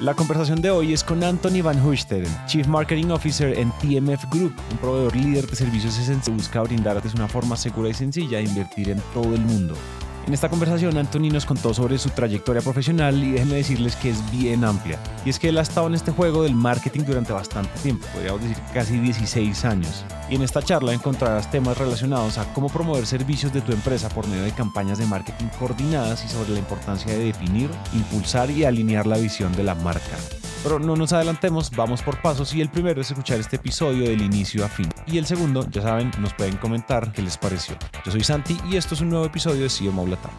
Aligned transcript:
La 0.00 0.14
conversación 0.14 0.62
de 0.62 0.70
hoy 0.70 0.94
es 0.94 1.04
con 1.04 1.22
Anthony 1.22 1.60
Van 1.62 1.86
Huisteren, 1.86 2.34
Chief 2.46 2.66
Marketing 2.66 3.08
Officer 3.10 3.52
en 3.58 3.70
TMF 3.72 4.30
Group, 4.30 4.54
un 4.70 4.78
proveedor 4.78 5.14
líder 5.14 5.46
de 5.46 5.54
servicios 5.54 5.92
esenciales 5.92 6.24
que 6.24 6.30
busca 6.30 6.62
brindarte 6.62 7.08
una 7.14 7.28
forma 7.28 7.54
segura 7.54 7.90
y 7.90 7.92
sencilla 7.92 8.38
de 8.38 8.44
invertir 8.44 8.88
en 8.88 9.02
todo 9.12 9.34
el 9.34 9.42
mundo. 9.42 9.74
En 10.26 10.34
esta 10.34 10.48
conversación, 10.48 10.96
Anthony 10.96 11.30
nos 11.32 11.46
contó 11.46 11.74
sobre 11.74 11.98
su 11.98 12.10
trayectoria 12.10 12.62
profesional 12.62 13.22
y 13.22 13.32
déjenme 13.32 13.56
decirles 13.56 13.96
que 13.96 14.10
es 14.10 14.30
bien 14.30 14.64
amplia. 14.64 14.98
Y 15.24 15.30
es 15.30 15.38
que 15.38 15.48
él 15.48 15.58
ha 15.58 15.62
estado 15.62 15.86
en 15.86 15.94
este 15.94 16.12
juego 16.12 16.42
del 16.42 16.54
marketing 16.54 17.04
durante 17.04 17.32
bastante 17.32 17.70
tiempo, 17.80 18.06
podríamos 18.12 18.42
decir 18.42 18.58
casi 18.72 18.98
16 18.98 19.64
años. 19.64 20.04
Y 20.28 20.36
en 20.36 20.42
esta 20.42 20.62
charla 20.62 20.92
encontrarás 20.92 21.50
temas 21.50 21.76
relacionados 21.78 22.38
a 22.38 22.52
cómo 22.52 22.68
promover 22.68 23.06
servicios 23.06 23.52
de 23.52 23.60
tu 23.60 23.72
empresa 23.72 24.08
por 24.08 24.28
medio 24.28 24.44
de 24.44 24.52
campañas 24.52 24.98
de 24.98 25.06
marketing 25.06 25.46
coordinadas 25.58 26.24
y 26.24 26.28
sobre 26.28 26.50
la 26.50 26.58
importancia 26.58 27.12
de 27.12 27.24
definir, 27.24 27.70
impulsar 27.92 28.50
y 28.50 28.64
alinear 28.64 29.06
la 29.06 29.18
visión 29.18 29.52
de 29.52 29.64
la 29.64 29.74
marca. 29.74 30.16
Pero 30.62 30.78
no 30.78 30.94
nos 30.94 31.12
adelantemos, 31.14 31.70
vamos 31.70 32.02
por 32.02 32.20
pasos 32.20 32.54
y 32.54 32.60
el 32.60 32.68
primero 32.68 33.00
es 33.00 33.10
escuchar 33.10 33.40
este 33.40 33.56
episodio 33.56 34.04
del 34.10 34.20
inicio 34.20 34.62
a 34.62 34.68
fin. 34.68 34.90
Y 35.06 35.16
el 35.16 35.24
segundo, 35.24 35.66
ya 35.70 35.80
saben, 35.80 36.10
nos 36.18 36.34
pueden 36.34 36.58
comentar 36.58 37.12
qué 37.12 37.22
les 37.22 37.38
pareció. 37.38 37.76
Yo 38.04 38.12
soy 38.12 38.22
Santi 38.22 38.58
y 38.70 38.76
esto 38.76 38.94
es 38.94 39.00
un 39.00 39.08
nuevo 39.08 39.24
episodio 39.24 39.62
de 39.62 39.68
CMO 39.70 40.06
Latam. 40.06 40.30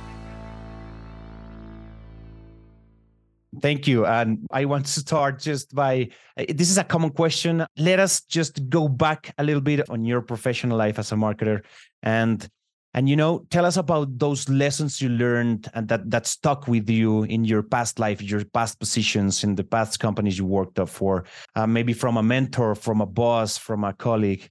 Thank 3.61 3.87
you. 3.87 4.05
And 4.05 4.47
I 4.51 4.65
want 4.65 4.85
to 4.85 4.91
start 4.91 5.39
just 5.39 5.73
by 5.73 6.09
this 6.35 6.69
is 6.69 6.77
a 6.77 6.83
common 6.83 7.09
question. 7.09 7.65
Let 7.75 7.99
us 7.99 8.21
just 8.21 8.69
go 8.69 8.87
back 8.87 9.33
a 9.37 9.43
little 9.43 9.61
bit 9.61 9.89
on 9.89 10.05
your 10.05 10.21
professional 10.21 10.77
life 10.77 10.99
as 10.99 11.11
a 11.11 11.15
marketer 11.15 11.61
and 12.01 12.47
and 12.93 13.07
you 13.09 13.15
know 13.15 13.45
tell 13.49 13.65
us 13.65 13.77
about 13.77 14.19
those 14.19 14.47
lessons 14.49 15.01
you 15.01 15.09
learned 15.09 15.69
and 15.73 15.87
that 15.87 16.09
that 16.09 16.27
stuck 16.27 16.67
with 16.67 16.89
you 16.89 17.23
in 17.23 17.45
your 17.45 17.63
past 17.63 17.99
life 17.99 18.21
your 18.21 18.43
past 18.45 18.79
positions 18.79 19.43
in 19.43 19.55
the 19.55 19.63
past 19.63 19.99
companies 19.99 20.37
you 20.37 20.45
worked 20.45 20.79
up 20.79 20.89
for 20.89 21.25
uh, 21.55 21.67
maybe 21.67 21.93
from 21.93 22.17
a 22.17 22.23
mentor 22.23 22.75
from 22.75 23.01
a 23.01 23.05
boss 23.05 23.57
from 23.57 23.83
a 23.83 23.93
colleague. 23.93 24.49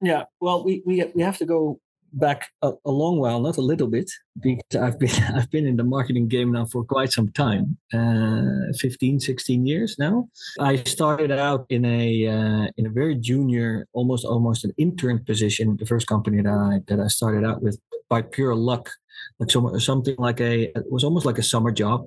Yeah. 0.00 0.24
Well 0.40 0.64
we 0.64 0.82
we, 0.86 1.04
we 1.14 1.22
have 1.22 1.38
to 1.38 1.46
go 1.46 1.80
back 2.12 2.48
a, 2.62 2.72
a, 2.84 2.90
long 2.90 3.18
while, 3.18 3.40
not 3.40 3.56
a 3.56 3.62
little 3.62 3.86
bit, 3.86 4.10
because 4.40 4.80
I've 4.80 4.98
been 4.98 5.10
I've 5.34 5.50
been 5.50 5.66
in 5.66 5.76
the 5.76 5.84
marketing 5.84 6.28
game 6.28 6.52
now 6.52 6.66
for 6.66 6.84
quite 6.84 7.12
some 7.12 7.30
time, 7.32 7.76
uh, 7.92 8.72
15, 8.78 9.20
16 9.20 9.66
years 9.66 9.96
now. 9.98 10.28
I 10.60 10.76
started 10.76 11.30
out 11.30 11.66
in 11.68 11.84
a 11.84 12.26
uh, 12.26 12.66
in 12.76 12.86
a 12.86 12.90
very 12.90 13.14
junior, 13.14 13.86
almost 13.92 14.24
almost 14.24 14.64
an 14.64 14.72
intern 14.78 15.24
position. 15.24 15.76
The 15.78 15.86
first 15.86 16.06
company 16.06 16.42
that 16.42 16.50
I 16.50 16.80
that 16.88 17.00
I 17.00 17.08
started 17.08 17.44
out 17.44 17.62
with 17.62 17.78
by 18.08 18.22
pure 18.22 18.54
luck, 18.54 18.90
like 19.38 19.50
some, 19.50 19.78
something 19.80 20.16
like 20.18 20.40
a 20.40 20.64
it 20.76 20.90
was 20.90 21.04
almost 21.04 21.26
like 21.26 21.38
a 21.38 21.42
summer 21.42 21.72
job. 21.72 22.06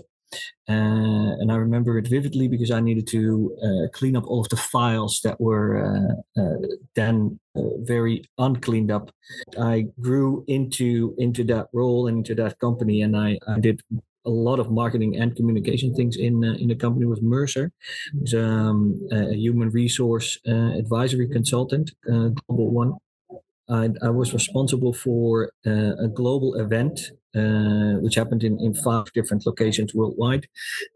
Uh, 0.70 1.36
and 1.40 1.52
I 1.52 1.56
remember 1.56 1.98
it 1.98 2.08
vividly 2.08 2.48
because 2.48 2.72
I 2.72 2.80
needed 2.80 3.08
to 3.08 3.58
uh, 3.62 3.88
clean 3.92 4.16
up 4.16 4.26
all 4.26 4.42
of 4.42 4.50
the 4.50 4.58
files 4.58 5.20
that 5.24 5.40
were 5.42 5.70
uh, 5.86 6.42
uh 6.42 6.58
then 6.96 7.40
uh, 7.56 7.78
very 7.80 8.24
uncleaned 8.38 8.92
up. 8.92 9.12
I 9.60 9.88
grew 10.00 10.46
into 10.48 11.16
into 11.18 11.44
that 11.46 11.68
role 11.74 12.08
and 12.08 12.18
into 12.20 12.36
that 12.36 12.60
company, 12.60 13.02
and 13.02 13.18
I, 13.18 13.40
I 13.48 13.60
did 13.60 13.82
a 14.26 14.30
lot 14.30 14.60
of 14.60 14.70
marketing 14.70 15.18
and 15.18 15.36
communication 15.36 15.94
things 15.96 16.16
in 16.16 16.44
uh, 16.46 16.54
in 16.54 16.70
the 16.70 16.76
company 16.76 17.06
with 17.06 17.22
Mercer, 17.22 17.72
who's 18.14 18.34
um, 18.34 19.00
a 19.12 19.36
human 19.36 19.70
resource 19.70 20.40
advisory 20.46 21.28
consultant, 21.28 21.92
global 22.06 22.70
one. 22.72 22.94
I, 23.72 23.90
I 24.04 24.10
was 24.10 24.34
responsible 24.34 24.94
for 24.94 25.52
a 25.66 26.08
global 26.08 26.56
event 26.56 27.00
uh, 27.34 27.96
which 28.02 28.16
happened 28.16 28.44
in, 28.44 28.60
in 28.60 28.74
five 28.74 29.06
different 29.14 29.46
locations 29.46 29.96
worldwide. 29.96 30.48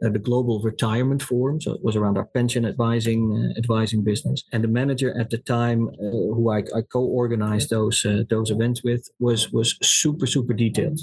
Uh, 0.04 0.10
the 0.10 0.20
Global 0.20 0.62
Retirement 0.62 1.22
Forum, 1.22 1.62
so 1.62 1.74
it 1.74 1.82
was 1.82 1.96
around 1.96 2.18
our 2.18 2.26
pension 2.26 2.66
advising 2.66 3.32
uh, 3.34 3.58
advising 3.58 4.04
business. 4.04 4.44
And 4.52 4.62
the 4.62 4.68
manager 4.68 5.18
at 5.18 5.30
the 5.30 5.38
time, 5.38 5.88
uh, 5.88 6.12
who 6.12 6.52
I, 6.52 6.64
I, 6.76 6.82
co-organized 6.92 7.70
those 7.70 8.06
uh, 8.06 8.24
those 8.30 8.52
events 8.52 8.84
with, 8.84 9.08
was 9.18 9.52
was 9.54 9.78
super 9.82 10.28
super 10.28 10.54
detailed. 10.54 11.00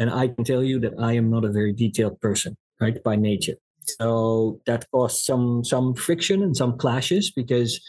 And 0.00 0.10
I 0.10 0.26
can 0.26 0.42
tell 0.42 0.64
you 0.64 0.80
that 0.80 0.94
I 0.98 1.12
am 1.12 1.30
not 1.30 1.44
a 1.44 1.52
very 1.52 1.72
detailed 1.72 2.20
person, 2.20 2.56
right, 2.80 3.00
by 3.04 3.14
nature. 3.14 3.61
So 3.84 4.60
that 4.66 4.86
caused 4.90 5.24
some 5.24 5.64
some 5.64 5.94
friction 5.94 6.42
and 6.42 6.56
some 6.56 6.78
clashes 6.78 7.30
because 7.30 7.80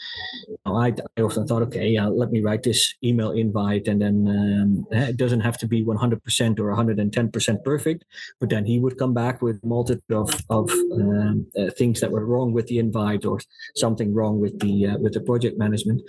you 0.48 0.56
know, 0.66 0.76
I, 0.76 0.92
I 1.16 1.22
often 1.22 1.46
thought, 1.46 1.62
okay, 1.62 1.98
let 2.00 2.30
me 2.30 2.40
write 2.40 2.62
this 2.62 2.94
email 3.02 3.30
invite, 3.30 3.88
and 3.88 4.00
then 4.00 4.26
um, 4.28 4.86
eh, 4.92 5.08
it 5.08 5.16
doesn't 5.16 5.40
have 5.40 5.58
to 5.58 5.66
be 5.66 5.84
100% 5.84 6.58
or 6.58 6.76
110% 6.76 7.64
perfect. 7.64 8.04
But 8.40 8.50
then 8.50 8.64
he 8.64 8.78
would 8.78 8.98
come 8.98 9.14
back 9.14 9.42
with 9.42 9.60
a 9.62 9.66
multitude 9.66 10.02
of 10.10 10.34
of 10.50 10.70
um, 10.70 11.46
uh, 11.58 11.70
things 11.70 12.00
that 12.00 12.10
were 12.10 12.26
wrong 12.26 12.52
with 12.52 12.66
the 12.66 12.78
invite 12.78 13.24
or 13.24 13.40
something 13.76 14.12
wrong 14.14 14.40
with 14.40 14.58
the 14.60 14.86
uh, 14.86 14.98
with 14.98 15.14
the 15.14 15.20
project 15.20 15.58
management. 15.58 16.02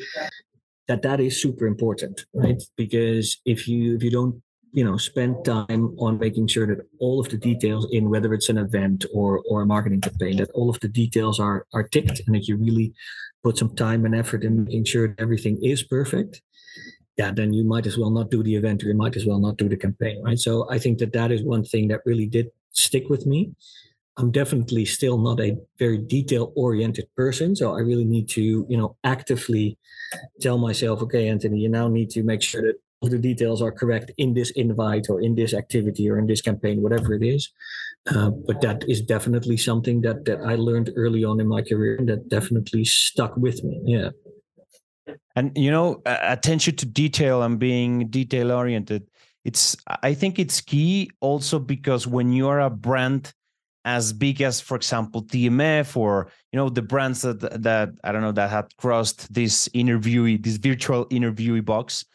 That 0.87 1.01
that 1.01 1.19
is 1.19 1.41
super 1.41 1.65
important, 1.65 2.25
right? 2.33 2.61
Because 2.75 3.41
if 3.45 3.67
you 3.67 3.95
if 3.95 4.03
you 4.03 4.11
don't 4.11 4.41
you 4.75 4.83
know 4.83 4.97
spend 4.97 5.33
time 5.45 5.95
on 5.97 6.19
making 6.19 6.47
sure 6.47 6.67
that 6.67 6.85
all 6.99 7.21
of 7.21 7.29
the 7.29 7.37
details 7.37 7.87
in 7.91 8.09
whether 8.09 8.33
it's 8.33 8.49
an 8.49 8.57
event 8.57 9.05
or 9.13 9.41
or 9.49 9.61
a 9.61 9.65
marketing 9.65 10.01
campaign 10.01 10.35
that 10.35 10.51
all 10.51 10.69
of 10.69 10.79
the 10.81 10.89
details 10.89 11.39
are 11.39 11.65
are 11.73 11.87
ticked 11.95 12.21
and 12.25 12.35
that 12.35 12.47
you 12.47 12.57
really 12.57 12.93
put 13.41 13.57
some 13.57 13.73
time 13.75 14.05
and 14.05 14.13
effort 14.13 14.43
in 14.43 14.65
making 14.65 14.83
sure 14.83 15.07
that 15.07 15.19
everything 15.19 15.57
is 15.63 15.81
perfect 15.81 16.41
yeah 17.17 17.31
then 17.31 17.53
you 17.53 17.63
might 17.63 17.87
as 17.87 17.97
well 17.97 18.11
not 18.11 18.29
do 18.29 18.43
the 18.43 18.55
event 18.55 18.83
or 18.83 18.87
you 18.87 18.99
might 19.03 19.15
as 19.15 19.25
well 19.25 19.39
not 19.39 19.55
do 19.55 19.69
the 19.69 19.77
campaign 19.77 20.21
right? 20.23 20.39
So 20.39 20.69
i 20.69 20.77
think 20.77 20.99
that 20.99 21.13
that 21.13 21.31
is 21.31 21.41
one 21.41 21.63
thing 21.63 21.87
that 21.87 22.01
really 22.05 22.27
did 22.27 22.47
stick 22.71 23.05
with 23.09 23.25
me. 23.25 23.51
I'm 24.17 24.31
definitely 24.31 24.85
still 24.85 25.17
not 25.17 25.39
a 25.39 25.57
very 25.79 25.97
detail 25.97 26.53
oriented 26.55 27.07
person 27.15 27.55
so 27.55 27.75
i 27.77 27.81
really 27.89 28.09
need 28.15 28.27
to 28.37 28.43
you 28.71 28.77
know 28.79 28.95
actively 29.03 29.77
tell 30.43 30.57
myself 30.57 31.01
okay 31.01 31.27
anthony 31.27 31.59
you 31.59 31.69
now 31.69 31.87
need 31.97 32.09
to 32.11 32.23
make 32.23 32.41
sure 32.41 32.61
that 32.67 32.77
the 33.09 33.17
details 33.17 33.61
are 33.61 33.71
correct 33.71 34.11
in 34.17 34.33
this 34.33 34.51
invite 34.51 35.09
or 35.09 35.21
in 35.21 35.35
this 35.35 35.53
activity 35.53 36.09
or 36.09 36.17
in 36.17 36.27
this 36.27 36.41
campaign, 36.41 36.81
whatever 36.81 37.13
it 37.13 37.23
is. 37.23 37.51
Uh, 38.07 38.29
but 38.29 38.61
that 38.61 38.83
is 38.87 39.01
definitely 39.01 39.57
something 39.57 40.01
that 40.01 40.25
that 40.25 40.39
I 40.41 40.55
learned 40.55 40.91
early 40.95 41.23
on 41.23 41.39
in 41.39 41.47
my 41.47 41.61
career 41.61 41.95
and 41.95 42.07
that 42.07 42.29
definitely 42.29 42.85
stuck 42.85 43.35
with 43.35 43.63
me. 43.63 43.81
Yeah. 43.85 44.09
And 45.35 45.51
you 45.55 45.71
know, 45.71 46.01
attention 46.05 46.75
to 46.77 46.85
detail 46.85 47.41
and 47.41 47.57
being 47.57 48.07
detail 48.09 48.51
oriented. 48.51 49.07
It's 49.43 49.75
I 50.03 50.13
think 50.13 50.39
it's 50.39 50.61
key 50.61 51.09
also 51.19 51.59
because 51.59 52.07
when 52.07 52.31
you 52.31 52.47
are 52.47 52.61
a 52.61 52.69
brand 52.69 53.33
as 53.85 54.11
big 54.11 54.41
as, 54.41 54.59
for 54.59 54.75
example, 54.75 55.23
TMF 55.23 55.95
or 55.95 56.31
you 56.51 56.57
know 56.57 56.69
the 56.69 56.81
brands 56.81 57.21
that 57.21 57.39
that 57.63 57.89
I 58.03 58.11
don't 58.11 58.21
know 58.21 58.31
that 58.33 58.49
had 58.49 58.75
crossed 58.77 59.33
this 59.33 59.67
interviewee, 59.69 60.43
this 60.43 60.57
virtual 60.57 61.05
interviewee 61.07 61.63
box 61.63 62.05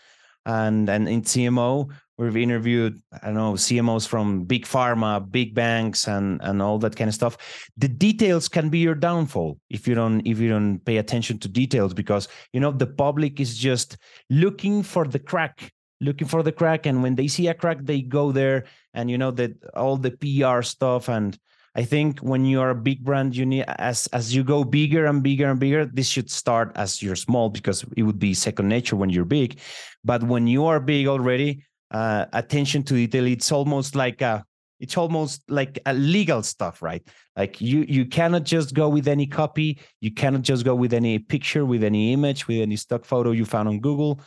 and 0.47 0.89
and 0.89 1.09
in 1.09 1.23
CMO 1.23 1.91
we've 2.19 2.37
interviewed 2.37 3.01
I 3.23 3.27
don't 3.27 3.35
know 3.35 3.53
CMOs 3.55 4.07
from 4.07 4.45
big 4.45 4.67
pharma, 4.67 5.31
big 5.31 5.55
banks, 5.55 6.07
and 6.07 6.41
and 6.43 6.61
all 6.61 6.79
that 6.81 6.97
kind 6.97 7.09
of 7.09 7.15
stuff. 7.15 7.39
The 7.77 7.89
details 7.89 8.49
can 8.49 8.69
be 8.69 8.79
your 8.79 8.95
downfall 8.95 9.59
if 9.71 9.89
you 9.89 9.95
don't 9.95 10.21
if 10.27 10.39
you 10.39 10.49
don't 10.49 10.79
pay 10.81 10.99
attention 10.99 11.39
to 11.41 11.49
details 11.49 11.95
because 11.95 12.29
you 12.53 12.61
know 12.61 12.73
the 12.73 12.87
public 12.87 13.41
is 13.41 13.57
just 13.57 13.97
looking 14.29 14.83
for 14.83 15.07
the 15.07 15.19
crack 15.19 15.73
looking 16.01 16.27
for 16.27 16.43
the 16.43 16.53
crack 16.53 16.87
and 16.87 17.03
when 17.03 17.15
they 17.15 17.29
see 17.29 17.49
a 17.49 17.55
crack 17.55 17.79
they 17.83 18.01
go 18.01 18.33
there 18.33 18.65
and 18.95 19.11
you 19.11 19.19
know 19.19 19.31
that 19.31 19.53
all 19.75 19.97
the 19.97 20.11
pr 20.11 20.63
stuff 20.63 21.09
and 21.09 21.39
I 21.75 21.85
think 21.85 22.19
when 22.21 22.45
you 22.45 22.61
are 22.61 22.71
a 22.71 22.75
big 22.75 23.05
brand, 23.05 23.37
you 23.37 23.47
need 23.47 23.65
as 23.79 24.09
as 24.09 24.35
you 24.35 24.43
go 24.43 24.65
bigger 24.65 25.07
and 25.07 25.23
bigger 25.23 25.49
and 25.49 25.61
bigger. 25.61 25.87
This 25.87 26.09
should 26.09 26.31
start 26.31 26.73
as 26.75 27.01
you're 27.03 27.17
small 27.17 27.49
because 27.49 27.85
it 27.97 28.03
would 28.03 28.19
be 28.19 28.35
second 28.35 28.69
nature 28.69 28.97
when 28.97 29.11
you're 29.11 29.25
big. 29.25 29.61
But 30.05 30.25
when 30.25 30.47
you 30.47 30.67
are 30.67 30.81
big 30.81 31.07
already, 31.07 31.65
uh, 31.93 32.27
attention 32.33 32.83
to 32.85 32.95
detail 32.95 33.27
it's 33.27 33.53
almost 33.53 33.95
like 33.95 34.21
a 34.21 34.45
it's 34.81 34.97
almost 34.97 35.43
like 35.49 35.79
a 35.87 35.93
legal 35.93 36.43
stuff, 36.43 36.83
right? 36.83 37.07
Like 37.37 37.61
you 37.61 37.85
you 37.89 38.07
cannot 38.07 38.45
just 38.45 38.75
go 38.75 38.89
with 38.89 39.07
any 39.07 39.27
copy, 39.27 39.79
you 40.01 40.11
cannot 40.11 40.43
just 40.43 40.65
go 40.65 40.75
with 40.75 40.93
any 40.93 41.19
picture, 41.21 41.65
with 41.65 41.85
any 41.85 42.13
image, 42.13 42.49
with 42.49 42.61
any 42.61 42.77
stock 42.77 43.05
photo 43.05 43.31
you 43.31 43.45
found 43.45 43.69
on 43.69 43.79
Google. 43.79 44.21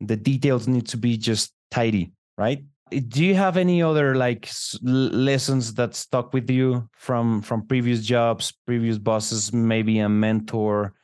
The 0.00 0.16
details 0.16 0.66
need 0.66 0.88
to 0.88 0.96
be 0.96 1.16
just 1.16 1.52
tidy, 1.70 2.12
right? 2.36 2.64
Do 2.90 3.24
you 3.24 3.34
have 3.34 3.56
any 3.56 3.82
other 3.82 4.14
like 4.14 4.48
lessons 4.82 5.74
that 5.74 5.94
stuck 5.94 6.32
with 6.32 6.50
you 6.50 6.88
from 6.92 7.42
from 7.42 7.66
previous 7.66 8.00
jobs 8.04 8.52
previous 8.66 8.98
bosses 8.98 9.52
maybe 9.52 9.98
a 9.98 10.08
mentor 10.08 10.94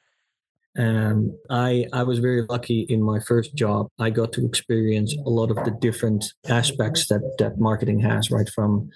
Um, 0.77 1.39
I 1.51 1.87
I 1.93 2.03
was 2.03 2.19
very 2.19 2.43
lucky 2.51 2.81
in 2.89 3.01
my 3.01 3.21
first 3.21 3.55
job. 3.55 3.87
I 4.01 4.11
got 4.11 4.33
to 4.33 4.45
experience 4.45 5.15
a 5.25 5.31
lot 5.31 5.51
of 5.51 5.57
the 5.65 5.71
different 5.81 6.25
aspects 6.49 7.07
that 7.09 7.23
that 7.39 7.59
marketing 7.59 8.01
has, 8.01 8.31
right 8.31 8.49
from 8.49 8.91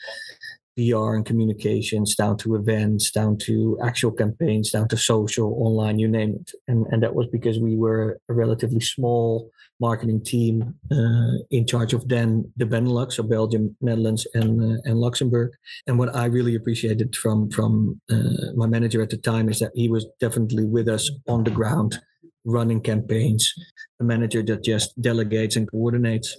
PR 0.79 1.15
and 1.15 1.27
communications 1.27 2.15
down 2.15 2.37
to 2.37 2.55
events, 2.55 3.11
down 3.11 3.37
to 3.37 3.77
actual 3.83 4.13
campaigns, 4.13 4.71
down 4.71 4.87
to 4.89 4.97
social, 4.97 5.53
online, 5.59 5.99
you 5.99 6.07
name 6.07 6.37
it. 6.41 6.53
And 6.69 6.87
and 6.91 7.03
that 7.03 7.17
was 7.17 7.27
because 7.27 7.59
we 7.59 7.75
were 7.77 8.21
a 8.29 8.33
relatively 8.33 8.81
small 8.81 9.51
marketing 9.81 10.23
team 10.23 10.75
uh, 10.93 11.39
in 11.51 11.67
charge 11.67 11.95
of 11.95 12.09
then 12.09 12.53
the 12.57 12.65
Benelux, 12.65 13.15
so 13.15 13.23
Belgium, 13.25 13.77
Netherlands, 13.81 14.27
and 14.35 14.63
uh, 14.63 14.81
and 14.85 15.01
Luxembourg. 15.01 15.51
And 15.89 15.99
what 15.99 16.15
I 16.15 16.27
really 16.27 16.55
appreciated 16.55 17.17
from 17.17 17.51
from 17.51 18.01
uh, 18.09 18.53
my 18.55 18.67
manager 18.67 19.03
at 19.03 19.11
the 19.11 19.17
time 19.17 19.49
is 19.49 19.59
that 19.59 19.73
he 19.75 19.89
was 19.89 20.07
definitely 20.21 20.65
with 20.65 20.89
us 20.89 21.11
on 21.27 21.43
the 21.43 21.51
ground, 21.51 22.01
running 22.45 22.81
campaigns. 22.81 23.53
A 24.01 24.05
manager 24.05 24.45
that 24.45 24.63
just 24.63 25.01
delegates 25.01 25.57
and 25.57 25.69
coordinates, 25.69 26.37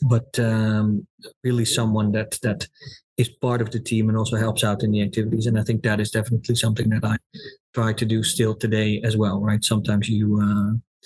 but 0.00 0.38
um, 0.38 1.06
really 1.44 1.66
someone 1.66 2.12
that 2.12 2.38
that 2.42 2.68
is 3.16 3.28
part 3.28 3.62
of 3.62 3.70
the 3.70 3.80
team 3.80 4.08
and 4.08 4.18
also 4.18 4.36
helps 4.36 4.62
out 4.62 4.82
in 4.82 4.90
the 4.90 5.02
activities. 5.02 5.46
And 5.46 5.58
I 5.58 5.62
think 5.62 5.82
that 5.82 6.00
is 6.00 6.10
definitely 6.10 6.54
something 6.54 6.88
that 6.90 7.04
I 7.04 7.16
try 7.74 7.92
to 7.92 8.04
do 8.04 8.22
still 8.22 8.54
today 8.54 9.00
as 9.02 9.16
well. 9.16 9.40
Right? 9.40 9.64
Sometimes 9.64 10.08
you 10.08 10.40
uh, 10.40 10.98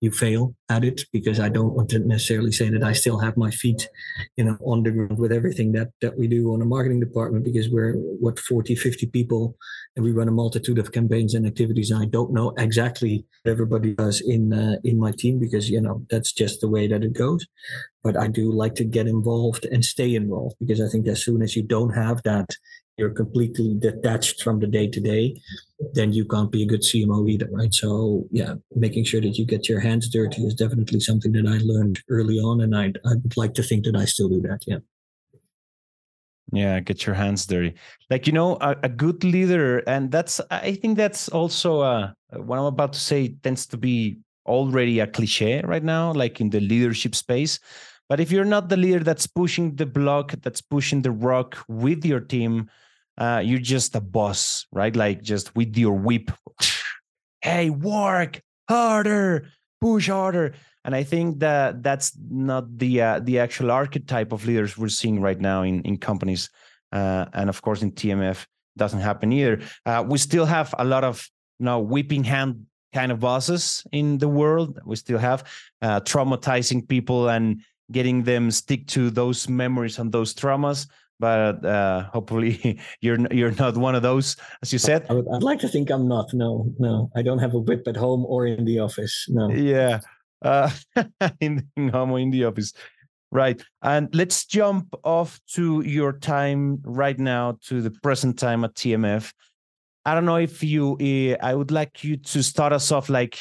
you 0.00 0.10
fail 0.10 0.54
at 0.68 0.84
it 0.84 1.02
because 1.12 1.40
I 1.40 1.48
don't 1.48 1.74
want 1.74 1.88
to 1.90 1.98
necessarily 2.00 2.52
say 2.52 2.68
that 2.68 2.82
I 2.82 2.92
still 2.92 3.18
have 3.18 3.36
my 3.36 3.50
feet, 3.50 3.88
you 4.36 4.44
know, 4.44 4.58
on 4.60 4.82
the 4.82 4.90
ground 4.90 5.18
with 5.18 5.32
everything 5.32 5.72
that 5.72 5.88
that 6.02 6.18
we 6.18 6.26
do 6.26 6.52
on 6.52 6.60
a 6.60 6.66
marketing 6.66 7.00
department 7.00 7.44
because 7.44 7.70
we're 7.70 7.94
what 7.94 8.38
40, 8.38 8.74
50 8.74 9.06
people 9.06 9.56
and 9.94 10.04
we 10.04 10.12
run 10.12 10.28
a 10.28 10.32
multitude 10.32 10.78
of 10.78 10.92
campaigns 10.92 11.34
and 11.34 11.46
activities. 11.46 11.90
And 11.90 12.02
I 12.02 12.06
don't 12.06 12.32
know 12.32 12.52
exactly 12.58 13.24
what 13.42 13.52
everybody 13.52 13.94
does 13.94 14.20
in 14.20 14.52
uh, 14.52 14.76
in 14.84 14.98
my 14.98 15.12
team 15.12 15.38
because 15.38 15.70
you 15.70 15.80
know 15.80 16.04
that's 16.10 16.32
just 16.32 16.60
the 16.60 16.68
way 16.68 16.86
that 16.88 17.02
it 17.02 17.14
goes. 17.14 17.46
But 18.02 18.16
I 18.16 18.28
do 18.28 18.52
like 18.52 18.74
to 18.76 18.84
get 18.84 19.08
involved 19.08 19.64
and 19.64 19.84
stay 19.84 20.14
involved 20.14 20.56
because 20.60 20.80
I 20.80 20.88
think 20.88 21.08
as 21.08 21.24
soon 21.24 21.42
as 21.42 21.56
you 21.56 21.62
don't 21.62 21.94
have 21.94 22.22
that 22.24 22.50
you're 22.96 23.10
completely 23.10 23.74
detached 23.78 24.42
from 24.42 24.58
the 24.58 24.66
day 24.66 24.88
to 24.88 25.00
day, 25.00 25.40
then 25.92 26.12
you 26.12 26.24
can't 26.24 26.50
be 26.50 26.62
a 26.62 26.66
good 26.66 26.80
CMO 26.80 27.28
either, 27.28 27.48
right? 27.50 27.72
So 27.72 28.26
yeah, 28.30 28.54
making 28.74 29.04
sure 29.04 29.20
that 29.20 29.36
you 29.38 29.44
get 29.44 29.68
your 29.68 29.80
hands 29.80 30.08
dirty 30.08 30.42
is 30.42 30.54
definitely 30.54 31.00
something 31.00 31.32
that 31.32 31.46
I 31.46 31.58
learned 31.62 32.00
early 32.08 32.38
on, 32.38 32.62
and 32.62 32.74
I 32.74 32.92
I 33.04 33.14
would 33.14 33.36
like 33.36 33.54
to 33.54 33.62
think 33.62 33.84
that 33.84 33.96
I 33.96 34.04
still 34.04 34.28
do 34.28 34.40
that. 34.42 34.60
Yeah. 34.66 34.78
Yeah, 36.52 36.78
get 36.78 37.04
your 37.04 37.16
hands 37.16 37.44
dirty. 37.44 37.74
Like 38.08 38.26
you 38.26 38.32
know, 38.32 38.56
a, 38.60 38.76
a 38.84 38.88
good 38.88 39.24
leader, 39.24 39.78
and 39.86 40.10
that's 40.10 40.40
I 40.50 40.74
think 40.74 40.96
that's 40.96 41.28
also 41.28 41.80
uh, 41.80 42.12
what 42.30 42.58
I'm 42.58 42.66
about 42.66 42.92
to 42.92 43.00
say 43.00 43.36
tends 43.42 43.66
to 43.66 43.76
be 43.76 44.18
already 44.46 45.00
a 45.00 45.06
cliche 45.08 45.60
right 45.64 45.82
now, 45.82 46.12
like 46.12 46.40
in 46.40 46.50
the 46.50 46.60
leadership 46.60 47.14
space. 47.14 47.58
But 48.08 48.20
if 48.20 48.30
you're 48.30 48.44
not 48.44 48.68
the 48.68 48.76
leader 48.76 49.02
that's 49.02 49.26
pushing 49.26 49.74
the 49.74 49.86
block, 49.86 50.34
that's 50.42 50.60
pushing 50.60 51.02
the 51.02 51.10
rock 51.10 51.58
with 51.68 52.04
your 52.04 52.20
team, 52.20 52.70
uh, 53.18 53.42
you're 53.44 53.58
just 53.58 53.94
a 53.94 54.00
boss, 54.00 54.66
right? 54.72 54.94
Like 54.94 55.22
just 55.22 55.54
with 55.56 55.76
your 55.76 55.94
whip. 55.94 56.30
hey, 57.40 57.70
work 57.70 58.40
harder, 58.68 59.48
push 59.80 60.08
harder. 60.08 60.54
And 60.84 60.94
I 60.94 61.02
think 61.02 61.40
that 61.40 61.82
that's 61.82 62.16
not 62.30 62.78
the 62.78 63.02
uh, 63.02 63.20
the 63.20 63.40
actual 63.40 63.70
archetype 63.70 64.32
of 64.32 64.46
leaders 64.46 64.78
we're 64.78 64.88
seeing 64.88 65.20
right 65.20 65.40
now 65.40 65.62
in 65.62 65.82
in 65.82 65.96
companies, 65.98 66.48
uh, 66.92 67.26
and 67.32 67.48
of 67.48 67.60
course 67.60 67.82
in 67.82 67.90
TMF 67.92 68.46
doesn't 68.76 69.00
happen 69.00 69.32
either. 69.32 69.60
Uh, 69.84 70.04
we 70.06 70.18
still 70.18 70.46
have 70.46 70.74
a 70.78 70.84
lot 70.84 71.02
of 71.02 71.28
you 71.58 71.66
know 71.66 71.80
whipping 71.80 72.22
hand 72.22 72.66
kind 72.94 73.10
of 73.10 73.18
bosses 73.18 73.84
in 73.90 74.18
the 74.18 74.28
world. 74.28 74.78
We 74.86 74.96
still 74.96 75.18
have 75.18 75.42
uh, 75.82 76.00
traumatizing 76.00 76.86
people 76.86 77.28
and 77.28 77.62
getting 77.90 78.22
them 78.22 78.50
stick 78.50 78.86
to 78.88 79.10
those 79.10 79.48
memories 79.48 79.98
and 79.98 80.12
those 80.12 80.34
traumas 80.34 80.86
but 81.18 81.64
uh, 81.64 82.04
hopefully 82.12 82.80
you're 83.00 83.18
you're 83.32 83.52
not 83.52 83.76
one 83.76 83.94
of 83.94 84.02
those, 84.02 84.36
as 84.62 84.72
you 84.72 84.78
said. 84.78 85.06
I 85.08 85.14
would, 85.14 85.26
I'd 85.32 85.42
like 85.42 85.60
to 85.60 85.68
think 85.68 85.90
I'm 85.90 86.08
not. 86.08 86.32
No, 86.32 86.72
no, 86.78 87.10
I 87.16 87.22
don't 87.22 87.38
have 87.38 87.54
a 87.54 87.58
whip 87.58 87.86
at 87.86 87.96
home 87.96 88.24
or 88.26 88.46
in 88.46 88.64
the 88.64 88.80
office. 88.80 89.26
No. 89.28 89.50
Yeah, 89.50 90.00
uh, 90.42 90.70
in, 91.40 91.68
in 91.76 91.88
home 91.88 92.12
or 92.12 92.18
in 92.18 92.30
the 92.30 92.44
office, 92.44 92.72
right? 93.30 93.62
And 93.82 94.14
let's 94.14 94.44
jump 94.44 94.94
off 95.04 95.40
to 95.54 95.82
your 95.82 96.12
time 96.12 96.80
right 96.84 97.18
now 97.18 97.58
to 97.66 97.80
the 97.80 97.90
present 97.90 98.38
time 98.38 98.64
at 98.64 98.74
TMF. 98.74 99.32
I 100.04 100.14
don't 100.14 100.26
know 100.26 100.36
if 100.36 100.62
you. 100.62 100.96
Uh, 101.00 101.44
I 101.44 101.54
would 101.54 101.70
like 101.70 102.04
you 102.04 102.16
to 102.16 102.42
start 102.42 102.72
us 102.72 102.92
off 102.92 103.08
like 103.08 103.38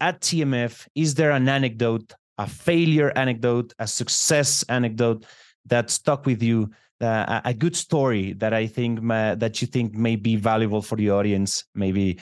at 0.00 0.20
TMF. 0.20 0.86
Is 0.94 1.14
there 1.14 1.32
an 1.32 1.48
anecdote, 1.48 2.12
a 2.38 2.46
failure 2.46 3.12
anecdote, 3.16 3.74
a 3.78 3.86
success 3.86 4.64
anecdote? 4.68 5.26
that 5.66 5.90
stuck 5.90 6.26
with 6.26 6.42
you 6.42 6.70
uh, 7.00 7.40
a 7.44 7.54
good 7.54 7.76
story 7.76 8.32
that 8.34 8.52
I 8.52 8.66
think 8.66 9.02
ma- 9.02 9.34
that 9.34 9.60
you 9.60 9.66
think 9.66 9.94
may 9.94 10.16
be 10.16 10.36
valuable 10.36 10.82
for 10.82 10.96
the 10.96 11.10
audience, 11.10 11.64
maybe. 11.74 12.18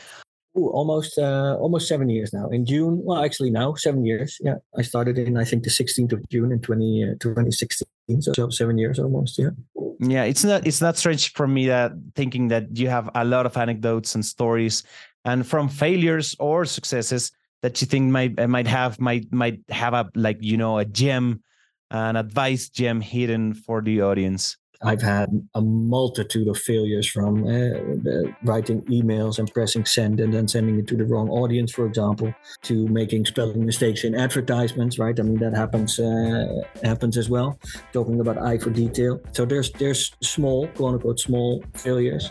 Ooh, 0.57 0.69
almost 0.69 1.19
uh, 1.19 1.57
almost 1.59 1.89
seven 1.89 2.11
years 2.11 2.33
now. 2.33 2.49
In 2.51 2.67
June, 2.67 3.01
well, 3.03 3.25
actually 3.25 3.51
now 3.51 3.75
seven 3.75 4.05
years. 4.05 4.39
Yeah, 4.41 4.57
I 4.77 4.83
started 4.83 5.19
in 5.19 5.37
I 5.37 5.45
think 5.45 5.65
the 5.65 5.71
16th 5.71 6.13
of 6.13 6.29
June 6.29 6.53
in 6.53 6.61
20, 6.61 7.05
uh, 7.05 7.07
2016. 7.21 7.87
So, 8.21 8.33
so 8.35 8.51
seven 8.51 8.77
years 8.77 8.99
almost. 8.99 9.39
Yeah. 9.39 9.51
Yeah, 10.01 10.25
it's 10.25 10.45
not 10.45 10.67
it's 10.67 10.81
not 10.81 10.97
strange 10.97 11.33
for 11.33 11.47
me 11.47 11.67
that 11.69 11.93
thinking 12.15 12.49
that 12.49 12.77
you 12.77 12.89
have 12.89 13.09
a 13.15 13.25
lot 13.25 13.47
of 13.47 13.57
anecdotes 13.57 14.15
and 14.15 14.25
stories, 14.25 14.83
and 15.25 15.47
from 15.47 15.69
failures 15.69 16.35
or 16.41 16.65
successes 16.65 17.31
that 17.63 17.81
you 17.81 17.87
think 17.87 18.11
might 18.11 18.37
might 18.49 18.67
have 18.67 19.01
might 19.01 19.33
might 19.33 19.61
have 19.71 19.95
a 19.95 20.11
like 20.17 20.39
you 20.41 20.57
know 20.57 20.79
a 20.79 20.85
gem 20.85 21.41
an 21.93 22.17
advice 22.17 22.69
gem 22.69 23.01
hidden 23.01 23.55
for 23.55 23.81
the 23.81 24.01
audience 24.01 24.57
I've 24.85 25.03
had 25.03 25.49
a 25.55 25.61
multitude 25.61 26.49
of 26.49 26.59
failures 26.59 27.09
from 27.09 27.47
uh, 27.47 28.33
writing 28.43 28.83
emails 28.83 29.39
and 29.39 29.53
pressing 29.53 29.85
send 29.85 30.21
and 30.21 30.35
then 30.35 30.49
sending 30.49 30.79
it 30.79 30.87
to 30.89 30.97
the 30.97 31.05
wrong 31.05 31.29
audience, 31.31 31.73
for 31.73 31.87
example, 31.87 32.35
to 32.63 32.89
making 32.89 33.27
spelling 33.27 33.65
mistakes 33.65 34.05
in 34.05 34.15
advertisements. 34.15 34.99
Right? 34.99 35.19
I 35.19 35.23
mean 35.23 35.39
that 35.39 35.55
happens 35.55 35.99
uh, 35.99 36.63
happens 36.83 37.17
as 37.17 37.29
well. 37.29 37.59
Talking 37.93 38.21
about 38.21 38.39
eye 38.39 38.59
for 38.59 38.71
detail. 38.71 39.21
So 39.33 39.45
there's 39.45 39.71
there's 39.73 40.13
small, 40.23 40.67
quote 40.69 40.95
unquote, 40.95 41.21
small 41.21 41.63
failures. 41.75 42.31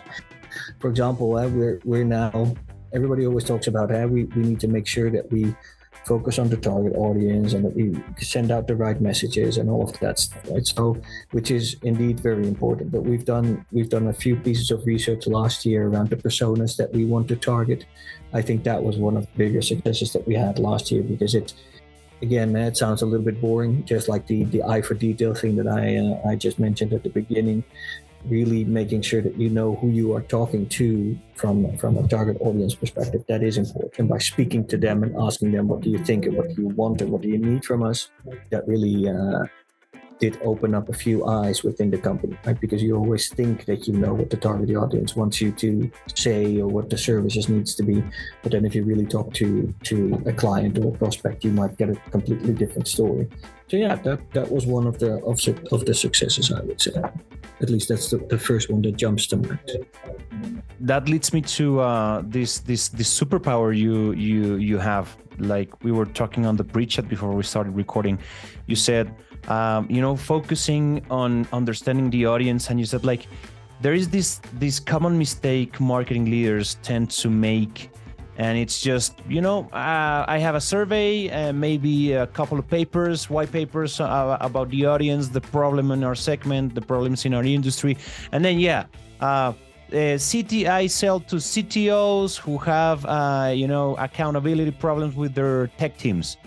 For 0.80 0.90
example, 0.90 1.38
uh, 1.38 1.48
we're 1.48 1.80
we're 1.86 2.04
now. 2.04 2.54
Everybody 2.94 3.26
always 3.26 3.46
talks 3.46 3.68
about 3.68 3.94
uh, 3.94 4.08
we 4.10 4.26
we 4.26 4.44
need 4.44 4.60
to 4.60 4.68
make 4.68 4.86
sure 4.86 5.10
that 5.10 5.32
we 5.32 5.56
focus 6.06 6.40
on 6.40 6.50
the 6.50 6.58
target 6.58 6.94
audience 6.96 7.54
and 7.54 7.66
that 7.66 8.24
send 8.24 8.52
out 8.52 8.68
the 8.68 8.76
right 8.76 9.00
messages 9.02 9.58
and 9.58 9.70
all 9.70 9.90
of 9.90 10.00
that 10.00 10.20
stuff 10.20 10.50
right? 10.50 10.66
So 10.66 10.98
which 11.32 11.52
is 11.52 11.76
indeed 11.84 12.20
very 12.20 12.48
important 12.48 12.92
but 12.92 13.02
we've 13.02 13.26
done 13.26 13.66
we've 13.72 13.90
done 13.90 14.08
a 14.08 14.14
few 14.14 14.36
pieces 14.36 14.72
of 14.72 14.86
research 14.86 15.28
last 15.28 15.66
year 15.66 15.88
around 15.88 16.10
the 16.10 16.16
personas 16.16 16.76
that 16.78 16.92
we 16.94 17.06
want 17.06 17.28
to 17.30 17.36
target. 17.36 17.86
I 18.34 18.42
think 18.42 18.64
that 18.64 18.82
was 18.82 18.98
one 18.98 19.18
of 19.18 19.26
the 19.26 19.38
bigger 19.38 19.62
successes 19.62 20.14
that 20.14 20.28
we 20.28 20.36
had 20.36 20.58
last 20.58 20.92
year 20.92 21.04
because 21.04 21.36
it 21.36 21.54
again 22.22 22.56
it 22.56 22.78
sounds 22.78 23.02
a 23.02 23.06
little 23.06 23.26
bit 23.26 23.42
boring 23.42 23.84
just 23.86 24.08
like 24.08 24.28
the 24.28 24.44
the 24.46 24.64
eye 24.64 24.82
for 24.82 24.94
detail 24.94 25.34
thing 25.34 25.56
that 25.56 25.68
i 25.68 25.98
uh, 25.98 26.30
i 26.30 26.36
just 26.36 26.60
mentioned 26.60 26.94
at 26.94 27.04
the 27.04 27.10
beginning 27.10 27.64
really 28.26 28.64
making 28.64 29.02
sure 29.02 29.22
that 29.22 29.38
you 29.38 29.50
know 29.50 29.76
who 29.76 29.90
you 29.90 30.14
are 30.14 30.22
talking 30.22 30.68
to 30.70 31.18
from 31.36 31.78
from 31.78 31.98
a 31.98 32.08
target 32.08 32.38
audience 32.42 32.76
perspective. 32.76 33.24
That 33.28 33.44
is 33.44 33.58
important. 33.58 34.10
By 34.10 34.20
speaking 34.20 34.68
to 34.68 34.78
them 34.78 35.04
and 35.04 35.16
asking 35.18 35.52
them 35.52 35.68
what 35.68 35.82
do 35.82 35.90
you 35.90 36.04
think? 36.04 36.26
And 36.26 36.38
what 36.38 36.50
do 36.50 36.62
you 36.62 36.68
want? 36.70 37.02
And 37.02 37.12
what 37.12 37.22
do 37.22 37.30
you 37.30 37.38
need 37.38 37.66
from 37.66 37.84
us? 37.84 38.10
That 38.50 38.68
really 38.68 39.10
uh, 39.10 39.46
did 40.22 40.40
open 40.44 40.74
up 40.74 40.88
a 40.88 40.94
few 40.94 41.26
eyes 41.26 41.64
within 41.64 41.90
the 41.90 41.98
company 41.98 42.38
right? 42.46 42.60
Because 42.60 42.82
you 42.82 42.96
always 42.96 43.30
think 43.30 43.66
that 43.66 43.88
you 43.88 43.94
know 43.94 44.14
what 44.14 44.30
the 44.30 44.38
target 44.38 44.76
audience 44.76 45.16
wants 45.16 45.42
you 45.42 45.52
to 45.54 45.92
say 46.16 46.62
or 46.62 46.68
what 46.68 46.90
the 46.90 46.98
services 46.98 47.50
needs 47.50 47.76
to 47.76 47.84
be. 47.84 48.04
But 48.44 48.52
then 48.54 48.64
if 48.64 48.76
you 48.76 48.84
really 48.84 49.06
talk 49.06 49.34
to 49.42 49.74
to 49.84 50.22
a 50.26 50.34
client 50.34 50.78
or 50.78 50.94
a 50.94 50.98
prospect 50.98 51.44
you 51.44 51.52
might 51.52 51.78
get 51.78 51.90
a 51.90 51.96
completely 52.16 52.54
different 52.54 52.88
story. 52.88 53.28
So 53.70 53.78
yeah 53.78 53.96
that 54.08 54.20
that 54.32 54.52
was 54.52 54.66
one 54.66 54.86
of 54.88 55.00
the 55.00 55.14
of, 55.32 55.40
of 55.72 55.86
the 55.86 55.94
successes 55.94 56.52
i 56.52 56.62
would 56.62 56.82
say. 56.82 56.94
At 57.62 57.70
least 57.70 57.90
that's 57.90 58.10
the, 58.10 58.18
the 58.18 58.40
first 58.40 58.72
one 58.72 58.82
that 58.84 58.98
jumps 58.98 59.28
to 59.28 59.38
mind. 59.38 59.86
That 60.80 61.08
leads 61.08 61.32
me 61.32 61.42
to 61.58 61.80
uh, 61.80 62.24
this 62.26 62.60
this 62.60 62.90
this 62.90 63.10
superpower 63.22 63.76
you 63.78 64.14
you 64.14 64.56
you 64.56 64.78
have. 64.80 65.16
Like 65.38 65.70
we 65.84 65.92
were 65.92 66.06
talking 66.06 66.46
on 66.46 66.56
the 66.56 66.64
pre-chat 66.64 67.08
before 67.08 67.32
we 67.34 67.44
started 67.44 67.72
recording, 67.76 68.20
you 68.68 68.76
said, 68.76 69.06
um, 69.48 69.88
you 69.90 70.02
know, 70.02 70.16
focusing 70.16 71.06
on 71.10 71.48
understanding 71.54 72.10
the 72.10 72.26
audience, 72.26 72.70
and 72.70 72.80
you 72.80 72.86
said 72.86 73.04
like 73.04 73.28
there 73.82 73.94
is 73.94 74.10
this 74.10 74.40
this 74.54 74.80
common 74.80 75.18
mistake 75.18 75.80
marketing 75.80 76.26
leaders 76.26 76.78
tend 76.84 77.10
to 77.12 77.30
make. 77.30 77.90
And 78.38 78.58
it's 78.58 78.82
just 78.82 79.20
you 79.28 79.42
know 79.42 79.70
uh, 79.74 80.26
i 80.28 80.40
have 80.40 80.56
a 80.56 80.62
survey 80.62 81.30
uh, 81.30 81.54
maybe 81.54 82.14
a 82.14 82.26
couple 82.26 82.58
of 82.58 82.68
papers 82.68 83.30
white 83.30 83.52
papers 83.52 84.00
uh, 84.00 84.38
about 84.40 84.70
the 84.70 84.86
audience 84.86 85.28
the 85.28 85.42
problem 85.42 85.92
in 85.92 86.04
our 86.04 86.16
segment 86.16 86.74
the 86.74 86.82
problems 86.82 87.26
in 87.26 87.34
our 87.34 87.44
industry. 87.44 87.98
And 88.32 88.44
then 88.44 88.58
yeah 88.58 88.86
uh, 89.20 89.54
uh, 89.94 90.18
CT, 90.18 90.68
I 90.68 90.88
sell 90.88 91.20
to 91.20 91.36
CTOs 91.36 92.38
who 92.38 92.58
have, 92.60 93.06
uh, 93.06 93.52
you 93.54 93.68
know, 93.68 93.96
accountability 93.98 94.72
problems 94.72 95.16
with 95.16 95.36
their 95.36 95.68
tech 95.78 95.98
teams, 95.98 96.38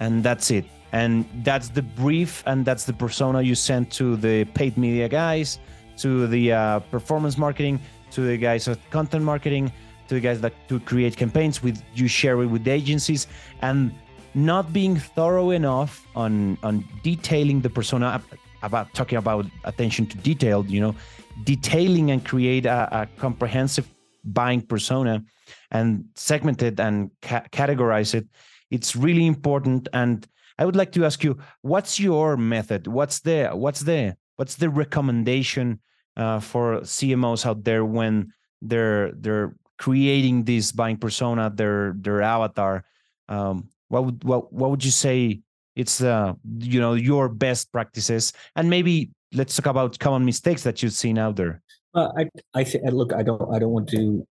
and 0.00 0.24
that's 0.24 0.50
it. 0.50 0.64
And 0.94 1.26
that's 1.42 1.70
the 1.70 1.82
brief, 1.82 2.44
and 2.46 2.64
that's 2.64 2.84
the 2.84 2.92
persona 2.92 3.42
you 3.42 3.56
send 3.56 3.90
to 3.98 4.16
the 4.16 4.44
paid 4.44 4.78
media 4.78 5.08
guys, 5.08 5.58
to 5.98 6.28
the 6.28 6.52
uh, 6.52 6.78
performance 6.94 7.36
marketing, 7.36 7.80
to 8.12 8.20
the 8.20 8.36
guys 8.36 8.68
of 8.68 8.78
content 8.90 9.24
marketing, 9.24 9.72
to 10.06 10.14
the 10.14 10.20
guys 10.20 10.40
that 10.42 10.54
to 10.68 10.78
create 10.78 11.16
campaigns 11.16 11.64
with 11.64 11.82
you 11.94 12.06
share 12.06 12.40
it 12.42 12.46
with 12.46 12.62
the 12.62 12.70
agencies, 12.70 13.26
and 13.60 13.92
not 14.34 14.72
being 14.72 14.94
thorough 14.94 15.50
enough 15.50 16.06
on 16.14 16.56
on 16.62 16.84
detailing 17.02 17.60
the 17.60 17.70
persona 17.70 18.22
about 18.62 18.86
talking 18.94 19.18
about 19.18 19.46
attention 19.64 20.06
to 20.06 20.16
detail. 20.18 20.64
You 20.68 20.80
know 20.80 20.94
detailing 21.42 22.12
and 22.12 22.24
create 22.24 22.66
a, 22.66 22.88
a 23.00 23.06
comprehensive 23.18 23.92
buying 24.22 24.62
persona 24.62 25.24
and 25.72 26.04
segment 26.14 26.62
it 26.62 26.78
and 26.78 27.10
ca- 27.20 27.44
categorize 27.50 28.14
it 28.14 28.26
it's 28.70 28.94
really 28.94 29.26
important 29.26 29.88
and 29.92 30.28
i 30.58 30.64
would 30.64 30.76
like 30.76 30.92
to 30.92 31.04
ask 31.04 31.24
you 31.24 31.36
what's 31.62 31.98
your 31.98 32.36
method 32.36 32.86
what's 32.86 33.20
the 33.20 33.48
what's 33.48 33.80
the 33.80 34.16
what's 34.36 34.56
the 34.56 34.68
recommendation 34.68 35.80
uh, 36.16 36.40
for 36.40 36.80
cmos 36.80 37.46
out 37.46 37.64
there 37.64 37.84
when 37.84 38.32
they're 38.62 39.12
they're 39.12 39.54
creating 39.78 40.44
this 40.44 40.72
buying 40.72 40.96
persona 40.96 41.50
their 41.54 41.94
their 41.98 42.22
avatar 42.22 42.84
um, 43.28 43.68
what 43.88 44.04
would 44.04 44.24
what, 44.24 44.52
what 44.52 44.70
would 44.70 44.84
you 44.84 44.90
say 44.90 45.40
it's 45.76 46.00
uh 46.00 46.32
you 46.58 46.80
know 46.80 46.94
your 46.94 47.28
best 47.28 47.72
practices 47.72 48.32
and 48.54 48.70
maybe 48.70 49.10
let's 49.34 49.56
talk 49.56 49.66
about 49.66 49.98
common 49.98 50.24
mistakes 50.24 50.62
that 50.62 50.82
you've 50.82 50.92
seen 50.92 51.18
out 51.18 51.36
there. 51.36 51.60
Uh, 51.94 52.10
I 52.16 52.30
I 52.54 52.88
look. 52.88 53.12
I 53.12 53.22
don't. 53.22 53.42
I 53.52 53.58
don't 53.58 53.72
want 53.72 53.88
to 53.90 54.26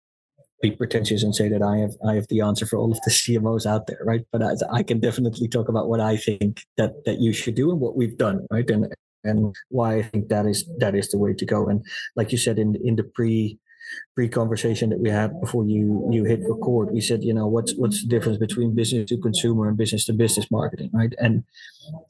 be 0.61 0.73
pretentious 0.73 1.23
and 1.23 1.35
say 1.35 1.49
that 1.49 1.63
I 1.63 1.79
have 1.79 1.95
I 2.07 2.15
have 2.15 2.27
the 2.29 2.41
answer 2.41 2.67
for 2.67 2.79
all 2.79 2.93
of 2.93 3.01
the 3.05 3.11
CMOs 3.23 3.67
out 3.67 3.87
there, 3.87 4.01
right? 4.05 4.25
But 4.33 4.43
I, 4.43 4.55
I 4.73 4.83
can 4.83 5.01
definitely 5.01 5.49
talk 5.49 5.69
about 5.69 5.89
what 5.89 6.01
I 6.01 6.17
think 6.17 6.63
that 6.77 7.05
that 7.05 7.21
you 7.21 7.33
should 7.33 7.55
do 7.55 7.71
and 7.71 7.81
what 7.81 7.97
we've 7.97 8.17
done, 8.17 8.47
right? 8.51 8.69
And 8.71 8.93
and 9.25 9.55
why 9.69 9.97
I 9.97 10.03
think 10.03 10.29
that 10.29 10.47
is 10.47 10.69
that 10.79 10.95
is 10.95 11.11
the 11.11 11.19
way 11.19 11.35
to 11.35 11.45
go. 11.45 11.69
And 11.69 11.85
like 12.17 12.33
you 12.33 12.39
said 12.39 12.59
in 12.59 12.77
in 12.85 12.97
the 12.97 13.05
pre 13.05 13.59
pre-conversation 14.15 14.91
that 14.91 14.99
we 14.99 15.11
had 15.11 15.41
before 15.41 15.65
you 15.65 16.09
you 16.11 16.25
hit 16.25 16.41
record. 16.49 16.91
We 16.93 17.01
said 17.01 17.23
you 17.23 17.35
know 17.35 17.47
what's 17.47 17.75
what's 17.75 18.03
the 18.03 18.09
difference 18.09 18.39
between 18.39 18.75
business 18.75 19.09
to 19.11 19.19
consumer 19.19 19.69
and 19.69 19.77
business 19.77 20.05
to 20.07 20.13
business 20.13 20.51
marketing 20.51 20.91
right? 20.93 21.15
And 21.19 21.45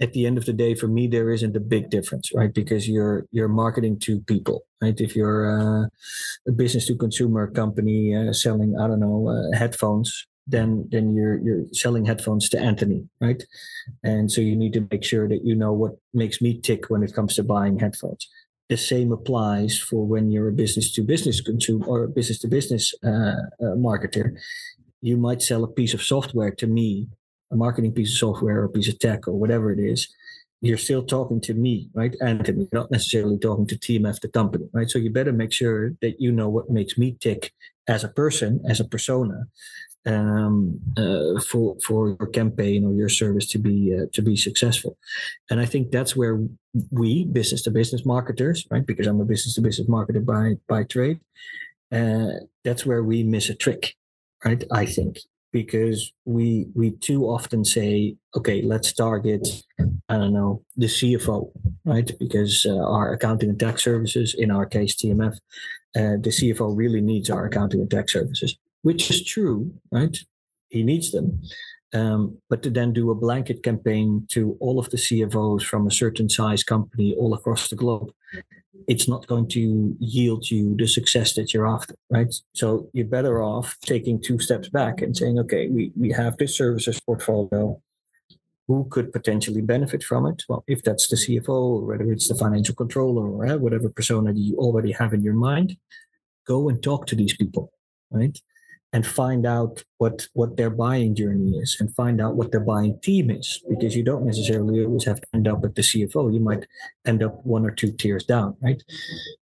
at 0.00 0.12
the 0.12 0.26
end 0.26 0.38
of 0.38 0.47
the 0.47 0.52
day 0.52 0.75
for 0.75 0.88
me 0.88 1.06
there 1.06 1.30
isn't 1.30 1.56
a 1.56 1.61
big 1.61 1.90
difference 1.90 2.30
right? 2.35 2.52
Because 2.52 2.88
you're 2.88 3.26
you're 3.30 3.49
marketing 3.49 3.99
to 4.00 4.20
people 4.20 4.64
right? 4.80 4.99
If 5.00 5.14
you're 5.16 5.44
uh, 5.58 5.87
a 6.47 6.52
business 6.52 6.87
to 6.87 6.97
consumer 6.97 7.50
company 7.50 8.14
uh, 8.14 8.32
selling 8.32 8.78
i 8.78 8.87
don't 8.87 9.00
know 9.00 9.28
uh, 9.28 9.56
headphones 9.56 10.26
then 10.49 10.88
then 10.90 11.14
you're 11.14 11.38
you're 11.38 11.64
selling 11.73 12.06
headphones 12.06 12.49
to 12.49 12.58
Anthony, 12.58 13.06
right? 13.20 13.42
And 14.02 14.32
so 14.32 14.40
you 14.40 14.56
need 14.56 14.73
to 14.73 14.88
make 14.90 15.04
sure 15.04 15.28
that 15.28 15.44
you 15.44 15.54
know 15.54 15.73
what 15.73 15.92
makes 16.14 16.40
me 16.40 16.58
tick 16.58 16.88
when 16.88 17.02
it 17.02 17.14
comes 17.14 17.37
to 17.37 17.42
buying 17.42 17.78
headphones 17.78 18.28
the 18.68 18.76
same 18.76 19.12
applies 19.12 19.78
for 19.78 20.06
when 20.06 20.30
you're 20.30 20.48
a 20.48 20.52
business 20.52 20.92
to 20.92 21.02
business 21.02 21.40
consumer 21.40 21.87
or 21.87 22.04
a 22.04 22.08
business 22.08 22.38
to 22.40 22.48
business 22.48 22.94
uh, 23.04 23.08
uh, 23.08 23.76
marketer. 23.76 24.37
You 25.00 25.16
might 25.16 25.42
sell 25.42 25.64
a 25.64 25.68
piece 25.68 25.94
of 25.94 26.02
software 26.02 26.50
to 26.52 26.66
me, 26.66 27.08
a 27.50 27.56
marketing 27.56 27.92
piece 27.92 28.12
of 28.12 28.18
software 28.18 28.60
or 28.60 28.64
a 28.64 28.68
piece 28.68 28.88
of 28.88 28.98
tech 28.98 29.26
or 29.26 29.32
whatever 29.32 29.72
it 29.72 29.78
is. 29.78 30.08
You're 30.60 30.76
still 30.76 31.04
talking 31.04 31.40
to 31.42 31.54
me, 31.54 31.88
right? 31.94 32.14
You're 32.20 32.66
not 32.72 32.90
necessarily 32.90 33.38
talking 33.38 33.66
to 33.68 33.76
TMF, 33.76 34.20
the 34.20 34.28
company, 34.28 34.68
right? 34.72 34.90
So 34.90 34.98
you 34.98 35.10
better 35.10 35.32
make 35.32 35.52
sure 35.52 35.92
that 36.02 36.20
you 36.20 36.32
know 36.32 36.48
what 36.48 36.68
makes 36.68 36.98
me 36.98 37.16
tick 37.20 37.52
as 37.87 38.04
a 38.04 38.08
person, 38.08 38.60
as 38.68 38.80
a 38.80 38.84
persona, 38.84 39.46
um, 40.09 40.81
uh, 40.97 41.38
for 41.41 41.77
for 41.87 42.17
your 42.19 42.29
campaign 42.29 42.85
or 42.85 42.95
your 42.95 43.11
service 43.11 43.47
to 43.50 43.59
be 43.59 43.95
uh, 43.95 44.07
to 44.15 44.23
be 44.23 44.37
successful. 44.37 44.97
And 45.50 45.61
I 45.61 45.67
think 45.67 45.91
that's 45.91 46.17
where 46.17 46.41
we 46.91 47.25
business 47.25 47.62
to 47.62 47.71
business 47.71 48.07
marketers, 48.07 48.67
right? 48.71 48.87
Because 48.87 49.07
I'm 49.07 49.21
a 49.21 49.25
business 49.25 49.55
to 49.55 49.61
business 49.61 49.88
marketer 49.88 50.25
by 50.25 50.57
by 50.67 50.85
trade. 50.85 51.21
Uh, 51.93 52.41
that's 52.65 52.87
where 52.87 53.03
we 53.03 53.23
miss 53.23 53.50
a 53.50 53.55
trick, 53.55 53.95
right? 54.45 54.65
I 54.73 54.87
think 54.87 55.19
because 55.53 56.12
we 56.25 56.69
we 56.75 56.93
too 56.93 57.25
often 57.25 57.65
say, 57.65 58.17
okay, 58.35 58.62
let's 58.62 58.93
target, 58.93 59.47
I 60.09 60.17
don't 60.17 60.33
know, 60.33 60.62
the 60.77 60.87
CFO, 60.87 61.50
right? 61.85 62.11
Because 62.19 62.65
uh, 62.67 62.79
our 62.79 63.12
accounting 63.12 63.50
and 63.50 63.61
tax 63.61 63.85
services, 63.85 64.35
in 64.38 64.50
our 64.50 64.65
case 64.65 64.97
TMF, 64.97 65.35
uh, 65.97 66.17
the 66.25 66.31
CFO 66.31 66.75
really 66.75 67.03
needs 67.03 67.29
our 67.29 67.45
accounting 67.45 67.81
and 67.81 67.91
tax 67.91 68.15
services 68.15 68.57
which 68.88 69.11
is 69.11 69.23
true, 69.23 69.71
right? 69.92 70.16
He 70.71 70.83
needs 70.83 71.12
them. 71.12 71.42
Um, 71.92 72.38
but 72.49 72.62
to 72.62 72.71
then 72.71 72.95
do 72.95 73.11
a 73.11 73.21
blanket 73.26 73.62
campaign 73.62 74.26
to 74.30 74.57
all 74.61 74.78
of 74.78 74.88
the 74.88 74.97
CFOs 74.97 75.62
from 75.62 75.87
a 75.87 75.90
certain 76.02 76.30
size 76.30 76.62
company 76.64 77.14
all 77.14 77.35
across 77.35 77.68
the 77.68 77.76
globe, 77.76 78.11
it's 78.92 79.07
not 79.07 79.26
going 79.26 79.47
to 79.49 79.95
yield 80.00 80.50
you 80.50 80.75
the 80.75 80.88
success 80.88 81.35
that 81.35 81.52
you're 81.52 81.68
after, 81.76 81.95
right? 82.09 82.35
So 82.54 82.88
you're 82.95 83.14
better 83.18 83.42
off 83.42 83.76
taking 83.83 84.23
two 84.23 84.38
steps 84.38 84.71
back 84.71 85.02
and 85.02 85.14
saying, 85.14 85.38
okay, 85.40 85.68
we, 85.68 85.92
we 85.95 86.11
have 86.12 86.38
this 86.38 86.57
services 86.57 86.99
portfolio. 86.99 87.78
Who 88.68 88.87
could 88.90 89.12
potentially 89.12 89.61
benefit 89.61 90.02
from 90.02 90.25
it? 90.25 90.45
Well, 90.49 90.64
if 90.66 90.83
that's 90.83 91.09
the 91.09 91.16
CFO, 91.16 91.59
or 91.76 91.85
whether 91.85 92.11
it's 92.11 92.28
the 92.28 92.35
financial 92.35 92.75
controller, 92.75 93.26
or 93.26 93.59
whatever 93.59 93.90
persona 93.90 94.33
you 94.33 94.57
already 94.57 94.92
have 94.92 95.12
in 95.12 95.23
your 95.23 95.38
mind, 95.50 95.76
go 96.47 96.71
and 96.71 96.83
talk 96.83 97.07
to 97.09 97.16
these 97.16 97.37
people, 97.37 97.71
right? 98.11 98.38
And 98.92 99.07
find 99.07 99.47
out 99.47 99.85
what 99.99 100.26
what 100.33 100.57
their 100.57 100.71
buying 100.71 101.14
journey 101.14 101.59
is 101.59 101.76
and 101.78 101.95
find 101.95 102.21
out 102.21 102.37
what 102.37 102.50
their 102.52 102.61
buying 102.61 102.99
team 103.00 103.30
is 103.30 103.62
because 103.68 103.95
you 103.95 104.02
don't 104.02 104.25
necessarily 104.25 104.85
always 104.85 105.04
have 105.04 105.21
to 105.21 105.26
end 105.35 105.47
up 105.47 105.62
at 105.64 105.75
the 105.75 105.83
cfo 105.83 106.33
you 106.33 106.40
might 106.40 106.66
end 107.04 107.23
up 107.23 107.45
one 107.45 107.66
or 107.66 107.71
two 107.71 107.92
tiers 107.92 108.25
down 108.25 108.57
right? 108.62 108.83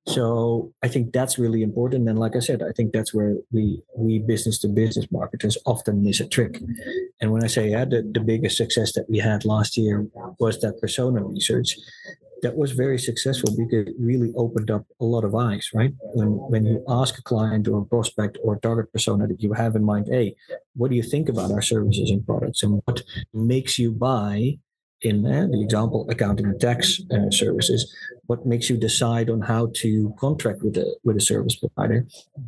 So 0.09 0.73
i 0.83 0.89
think 0.89 1.13
that's 1.13 1.39
really 1.39 1.63
important. 1.63 2.09
And 2.09 2.19
like 2.19 2.35
i 2.35 2.41
said 2.41 2.63
i 2.63 2.73
think 2.73 2.93
that's 2.93 3.15
where 3.15 3.37
we 3.53 3.83
we 3.97 4.19
business 4.19 4.59
to 4.61 4.69
business 4.69 5.07
marketers 5.11 5.57
often 5.65 6.03
miss 6.03 6.21
a 6.21 6.27
trick. 6.27 6.61
And 7.21 7.31
when 7.33 7.45
i 7.45 7.47
say 7.47 7.71
yeah 7.71 7.85
the, 7.85 8.03
the 8.03 8.21
biggest 8.21 8.57
success 8.57 8.93
that 8.95 9.09
we 9.09 9.19
had 9.19 9.45
last 9.45 9.77
year 9.77 10.07
was 10.41 10.61
that 10.61 10.81
persona 10.81 11.23
research 11.23 11.79
that 12.47 12.57
was 12.57 12.71
very 12.85 12.99
successful 13.09 13.51
because 13.63 13.89
it 13.89 13.97
really 13.99 14.33
opened 14.37 14.71
up 14.71 14.85
a 15.01 15.05
lot 15.05 15.25
of 15.25 15.35
eyes, 15.35 15.69
right? 15.75 15.93
When 16.19 16.31
when 16.53 16.65
you 16.65 16.77
ask 17.01 17.13
a 17.19 17.25
client 17.33 17.67
or 17.67 17.79
a 17.81 17.89
prospect 17.95 18.39
or 18.43 18.55
a 18.55 18.61
target 18.67 18.93
persona 18.95 19.27
that 19.27 19.43
you 19.45 19.53
have 19.63 19.75
in 19.79 19.85
mind, 19.93 20.05
hey, 20.17 20.27
what 20.79 20.89
do 20.91 20.97
you 21.01 21.07
think 21.13 21.27
about 21.29 21.51
our 21.57 21.65
services 21.73 22.09
and 22.15 22.25
products, 22.31 22.63
and 22.63 22.73
what 22.85 23.03
makes 23.35 23.73
you 23.83 23.91
buy? 23.91 24.37
In 25.03 25.17
uh, 25.27 25.47
the 25.53 25.61
example, 25.67 26.01
accounting 26.15 26.47
and 26.51 26.59
tax 26.59 26.79
uh, 27.15 27.31
services, 27.43 27.81
what 28.29 28.47
makes 28.53 28.67
you 28.71 28.77
decide 28.89 29.29
on 29.35 29.41
how 29.53 29.63
to 29.83 29.91
contract 30.25 30.61
with 30.65 30.77
a 30.85 30.89
with 31.07 31.17
a 31.23 31.27
service 31.33 31.57
provider? 31.63 31.99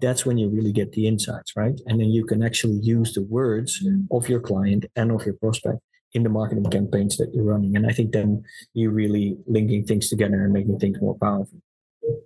That's 0.05 0.25
when 0.27 0.39
you 0.41 0.47
really 0.57 0.75
get 0.81 0.93
the 0.93 1.05
insights, 1.13 1.51
right? 1.63 1.77
And 1.87 1.97
then 2.01 2.11
you 2.17 2.25
can 2.31 2.41
actually 2.49 2.81
use 2.97 3.11
the 3.13 3.27
words 3.39 3.71
of 4.17 4.23
your 4.33 4.43
client 4.51 4.83
and 4.97 5.09
of 5.13 5.27
your 5.27 5.37
prospect 5.45 5.81
in 6.15 6.23
the 6.23 6.29
marketing 6.29 6.65
campaigns 6.65 7.17
that 7.19 7.33
you're 7.35 7.45
running. 7.45 7.77
And 7.77 7.87
I 7.87 7.91
think 7.91 8.13
then 8.13 8.43
you're 8.75 8.93
really 8.93 9.37
linking 9.47 9.85
things 9.85 10.09
together 10.09 10.43
and 10.45 10.53
making 10.53 10.79
things 10.79 11.01
more 11.01 11.17
powerful. 11.19 11.59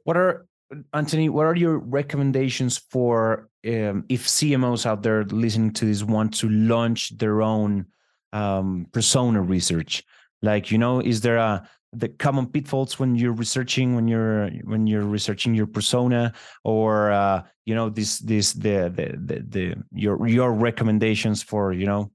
What 0.05 0.17
are 0.17 0.47
Anthony? 0.95 1.29
What 1.29 1.47
are 1.47 1.57
your 1.57 1.79
recommendations 1.79 2.79
for 2.79 3.49
um, 3.67 4.05
if 4.09 4.27
CMOs 4.27 4.87
out 4.87 5.03
there 5.03 5.25
listening 5.25 5.73
to 5.75 5.85
this 5.85 6.03
want 6.03 6.35
to 6.39 6.49
launch 6.49 7.17
their 7.19 7.43
own 7.43 7.87
um, 8.33 8.87
persona 8.93 9.43
research? 9.43 10.05
Like, 10.41 10.71
you 10.71 10.79
know, 10.79 11.01
is 11.01 11.21
there 11.21 11.37
a 11.37 11.69
the 11.93 12.09
common 12.09 12.47
pitfalls 12.47 12.99
when 12.99 13.15
you're 13.15 13.33
researching 13.35 13.95
when 13.95 14.09
you're 14.09 14.49
when 14.65 14.87
you're 14.87 15.05
researching 15.05 15.55
your 15.55 15.67
persona 15.67 16.33
or 16.65 17.11
uh, 17.13 17.43
you 17.67 17.75
know 17.75 17.91
this 17.91 18.19
this 18.21 18.55
the, 18.55 18.91
the 18.95 19.19
the 19.23 19.45
the 19.49 19.75
your 19.93 20.27
your 20.27 20.53
recommendations 20.53 21.43
for 21.43 21.73
you 21.73 21.85
know 21.85 22.11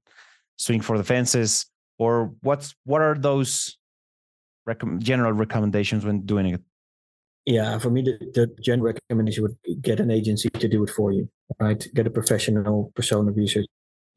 swing 0.58 0.80
for 0.80 0.98
the 0.98 1.04
fences, 1.04 1.66
or 1.98 2.32
what's 2.42 2.74
what 2.84 3.00
are 3.00 3.14
those 3.14 3.78
rec- 4.66 4.98
general 4.98 5.32
recommendations 5.32 6.04
when 6.04 6.20
doing 6.22 6.54
it? 6.54 6.60
Yeah, 7.46 7.78
for 7.78 7.88
me, 7.88 8.02
the, 8.02 8.18
the 8.34 8.54
general 8.60 8.92
recommendation 8.92 9.42
would 9.42 9.56
get 9.80 10.00
an 10.00 10.10
agency 10.10 10.50
to 10.50 10.68
do 10.68 10.82
it 10.82 10.90
for 10.90 11.12
you, 11.12 11.28
right? 11.58 11.86
Get 11.94 12.06
a 12.06 12.10
professional 12.10 12.92
persona 12.94 13.32
research 13.32 13.66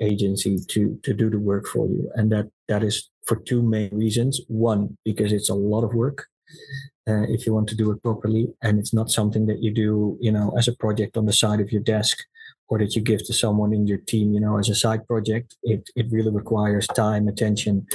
agency 0.02 0.60
to 0.68 1.00
to 1.04 1.14
do 1.14 1.30
the 1.30 1.40
work 1.40 1.68
for 1.68 1.88
you, 1.88 2.12
and 2.16 2.32
that 2.32 2.50
that 2.68 2.84
is 2.84 3.10
for 3.26 3.38
two 3.38 3.62
main 3.62 3.96
reasons. 3.96 4.42
One, 4.48 4.98
because 5.06 5.32
it's 5.32 5.50
a 5.50 5.56
lot 5.56 5.84
of 5.84 5.94
work. 5.94 6.28
Uh, 7.08 7.24
if 7.30 7.48
you 7.48 7.54
want 7.54 7.68
to 7.70 7.76
do 7.76 7.90
it 7.92 8.04
properly, 8.04 8.48
and 8.62 8.78
it's 8.78 8.94
not 8.94 9.10
something 9.10 9.48
that 9.48 9.64
you 9.64 9.74
do, 9.74 10.18
you 10.20 10.32
know, 10.32 10.54
as 10.58 10.68
a 10.68 10.76
project 10.76 11.18
on 11.18 11.26
the 11.26 11.34
side 11.34 11.60
of 11.60 11.72
your 11.72 11.82
desk 11.82 12.18
or 12.72 12.80
that 12.80 12.96
you 12.96 13.02
give 13.02 13.24
to 13.26 13.34
someone 13.34 13.74
in 13.74 13.86
your 13.86 13.98
team, 13.98 14.34
you 14.34 14.40
know, 14.40 14.58
as 14.58 14.70
a 14.70 14.76
side 14.76 15.06
project. 15.06 15.58
It 15.62 15.90
it 15.96 16.08
really 16.10 16.32
requires 16.32 16.88
time, 16.88 17.28
attention, 17.28 17.86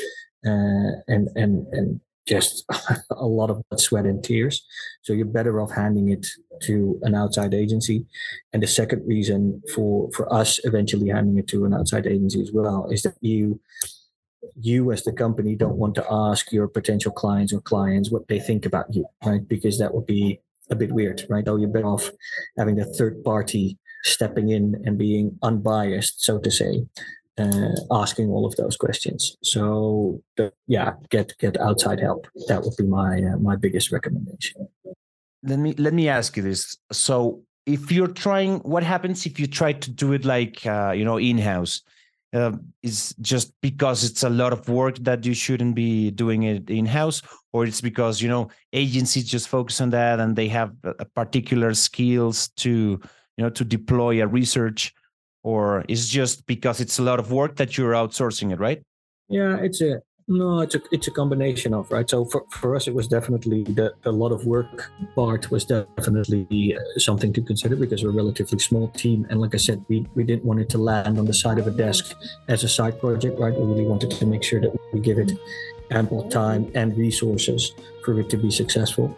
uh, 0.47 1.01
and 1.09 1.29
and 1.35 1.67
and 1.73 2.01
just 2.29 2.65
a 3.11 3.27
lot 3.27 3.51
of 3.51 3.63
sweat 3.77 4.05
and 4.05 4.23
tears. 4.23 4.67
So 5.01 5.15
you're 5.15 5.35
better 5.39 5.63
off 5.63 5.73
handing 5.73 6.11
it 6.11 6.27
to 6.65 7.01
an 7.03 7.15
outside 7.15 7.55
agency. 7.55 8.05
And 8.53 8.63
the 8.63 8.67
second 8.67 9.03
reason 9.07 9.63
for 9.75 10.11
for 10.13 10.31
us 10.31 10.61
eventually 10.65 11.09
handing 11.09 11.39
it 11.39 11.49
to 11.49 11.65
an 11.65 11.73
outside 11.73 12.07
agency 12.07 12.43
as 12.43 12.53
well 12.53 12.91
is 12.91 13.03
that 13.03 13.17
you 13.23 13.59
you 14.61 14.93
as 14.93 15.03
the 15.05 15.13
company 15.13 15.57
don't 15.57 15.79
want 15.79 15.95
to 15.95 16.07
ask 16.11 16.53
your 16.53 16.69
potential 16.69 17.13
clients 17.13 17.53
or 17.53 17.61
clients 17.63 18.11
what 18.11 18.29
they 18.29 18.41
think 18.41 18.67
about 18.67 18.95
you, 18.95 19.07
right? 19.25 19.49
Because 19.49 19.79
that 19.79 19.95
would 19.95 20.07
be 20.07 20.41
a 20.71 20.75
bit 20.75 20.93
weird, 20.93 21.25
right? 21.31 21.49
Oh, 21.49 21.57
you're 21.57 21.69
better 21.69 21.87
off 21.87 22.11
having 22.59 22.79
a 22.79 22.85
third 22.85 23.25
party 23.25 23.79
stepping 24.07 24.51
in 24.51 24.83
and 24.85 24.97
being 24.97 25.39
unbiased, 25.43 26.25
so 26.25 26.39
to 26.39 26.51
say, 26.51 26.87
uh, 27.39 27.73
asking 27.91 28.31
all 28.31 28.47
of 28.47 28.57
those 28.57 28.77
questions. 28.77 29.37
So 29.43 30.23
the, 30.37 30.53
yeah, 30.67 30.95
get 31.11 31.37
get 31.39 31.61
outside 31.61 32.01
help. 32.01 32.27
That 32.49 32.63
would 32.63 32.77
be 32.77 32.85
my 32.85 33.23
uh, 33.23 33.37
my 33.39 33.57
biggest 33.57 33.93
recommendation. 33.93 34.69
Let 35.43 35.59
me 35.59 35.75
let 35.75 35.93
me 35.93 36.09
ask 36.09 36.37
you 36.37 36.43
this. 36.43 36.77
So 36.93 37.43
if 37.67 37.91
you're 37.93 38.15
trying, 38.25 38.61
what 38.61 38.83
happens 38.83 39.27
if 39.27 39.39
you 39.41 39.47
try 39.47 39.73
to 39.73 39.91
do 39.91 40.13
it 40.13 40.25
like 40.25 40.65
uh, 40.67 40.93
you 40.97 41.05
know 41.05 41.19
in 41.19 41.39
house? 41.39 41.83
Uh, 42.33 42.53
is 42.83 43.15
just 43.21 43.53
because 43.63 44.05
it's 44.05 44.23
a 44.23 44.29
lot 44.29 44.53
of 44.53 44.69
work 44.69 44.97
that 44.97 45.25
you 45.25 45.33
shouldn't 45.33 45.75
be 45.75 46.11
doing 46.11 46.43
it 46.43 46.69
in 46.69 46.85
house, 46.85 47.23
or 47.53 47.65
it's 47.65 47.81
because 47.81 48.21
you 48.21 48.29
know 48.29 48.49
agencies 48.73 49.25
just 49.25 49.49
focus 49.49 49.81
on 49.81 49.91
that 49.91 50.21
and 50.21 50.37
they 50.37 50.49
have 50.49 50.73
a 50.85 51.05
particular 51.05 51.73
skills 51.73 52.49
to 52.57 53.01
you 53.37 53.45
know 53.45 53.51
to 53.51 53.65
deploy 53.65 54.23
a 54.23 54.27
research 54.27 54.95
or 55.43 55.85
is 55.89 56.09
just 56.09 56.45
because 56.47 56.81
it's 56.81 56.99
a 56.99 57.03
lot 57.03 57.21
of 57.21 57.31
work 57.31 57.57
that 57.57 57.79
you're 57.79 57.93
outsourcing 57.93 58.53
it, 58.53 58.59
right? 58.59 58.83
Yeah, 59.29 59.57
it's 59.59 59.81
a 59.81 60.01
no, 60.29 60.59
it's 60.59 60.75
a 60.75 60.81
it's 60.91 61.07
a 61.07 61.13
combination 61.13 61.73
of 61.73 61.89
right. 61.93 62.09
So 62.11 62.25
for, 62.25 62.45
for 62.51 62.75
us, 62.75 62.89
it 62.89 62.95
was 62.95 63.07
definitely 63.07 63.63
the 63.63 63.95
a 64.05 64.11
lot 64.11 64.33
of 64.33 64.45
work 64.45 64.91
part 65.15 65.53
was 65.53 65.65
definitely 65.65 66.77
uh, 66.77 66.99
something 66.99 67.33
to 67.33 67.43
consider 67.43 67.77
because 67.77 68.03
we're 68.03 68.11
a 68.11 68.15
relatively 68.15 68.59
small 68.59 68.89
team, 68.89 69.25
and 69.31 69.41
like 69.41 69.55
I 69.55 69.59
said, 69.59 69.85
we 69.89 70.05
we 70.17 70.25
didn't 70.25 70.45
want 70.45 70.59
it 70.61 70.69
to 70.71 70.79
land 70.79 71.17
on 71.17 71.27
the 71.27 71.35
side 71.35 71.59
of 71.59 71.69
a 71.69 71.71
desk 71.71 72.17
as 72.49 72.65
a 72.65 72.69
side 72.69 72.99
project, 72.99 73.39
right? 73.39 73.55
We 73.55 73.65
really 73.65 73.87
wanted 73.87 74.11
to 74.11 74.27
make 74.27 74.43
sure 74.43 74.61
that 74.61 74.77
we 74.93 74.99
give 74.99 75.19
it 75.19 75.31
ample 75.93 76.29
time 76.29 76.73
and 76.75 76.97
resources 76.99 77.73
for 78.05 78.19
it 78.19 78.29
to 78.31 78.37
be 78.37 78.51
successful 78.51 79.17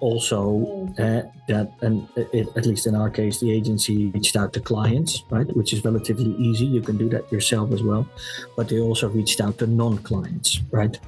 also 0.00 0.88
uh, 0.98 1.22
that 1.48 1.72
and 1.82 2.08
it, 2.16 2.48
at 2.56 2.66
least 2.66 2.86
in 2.86 2.94
our 2.94 3.10
case 3.10 3.40
the 3.40 3.50
agency 3.50 4.06
reached 4.08 4.36
out 4.36 4.52
to 4.52 4.60
clients 4.60 5.24
right 5.30 5.54
which 5.56 5.72
is 5.72 5.84
relatively 5.84 6.34
easy. 6.36 6.66
You 6.66 6.80
can 6.80 6.96
do 6.96 7.08
that 7.10 7.30
yourself 7.30 7.72
as 7.72 7.82
well. 7.82 8.08
But 8.56 8.68
they 8.68 8.80
also 8.80 9.08
reached 9.08 9.40
out 9.40 9.58
to 9.58 9.66
non-clients 9.66 10.60
right? 10.70 10.98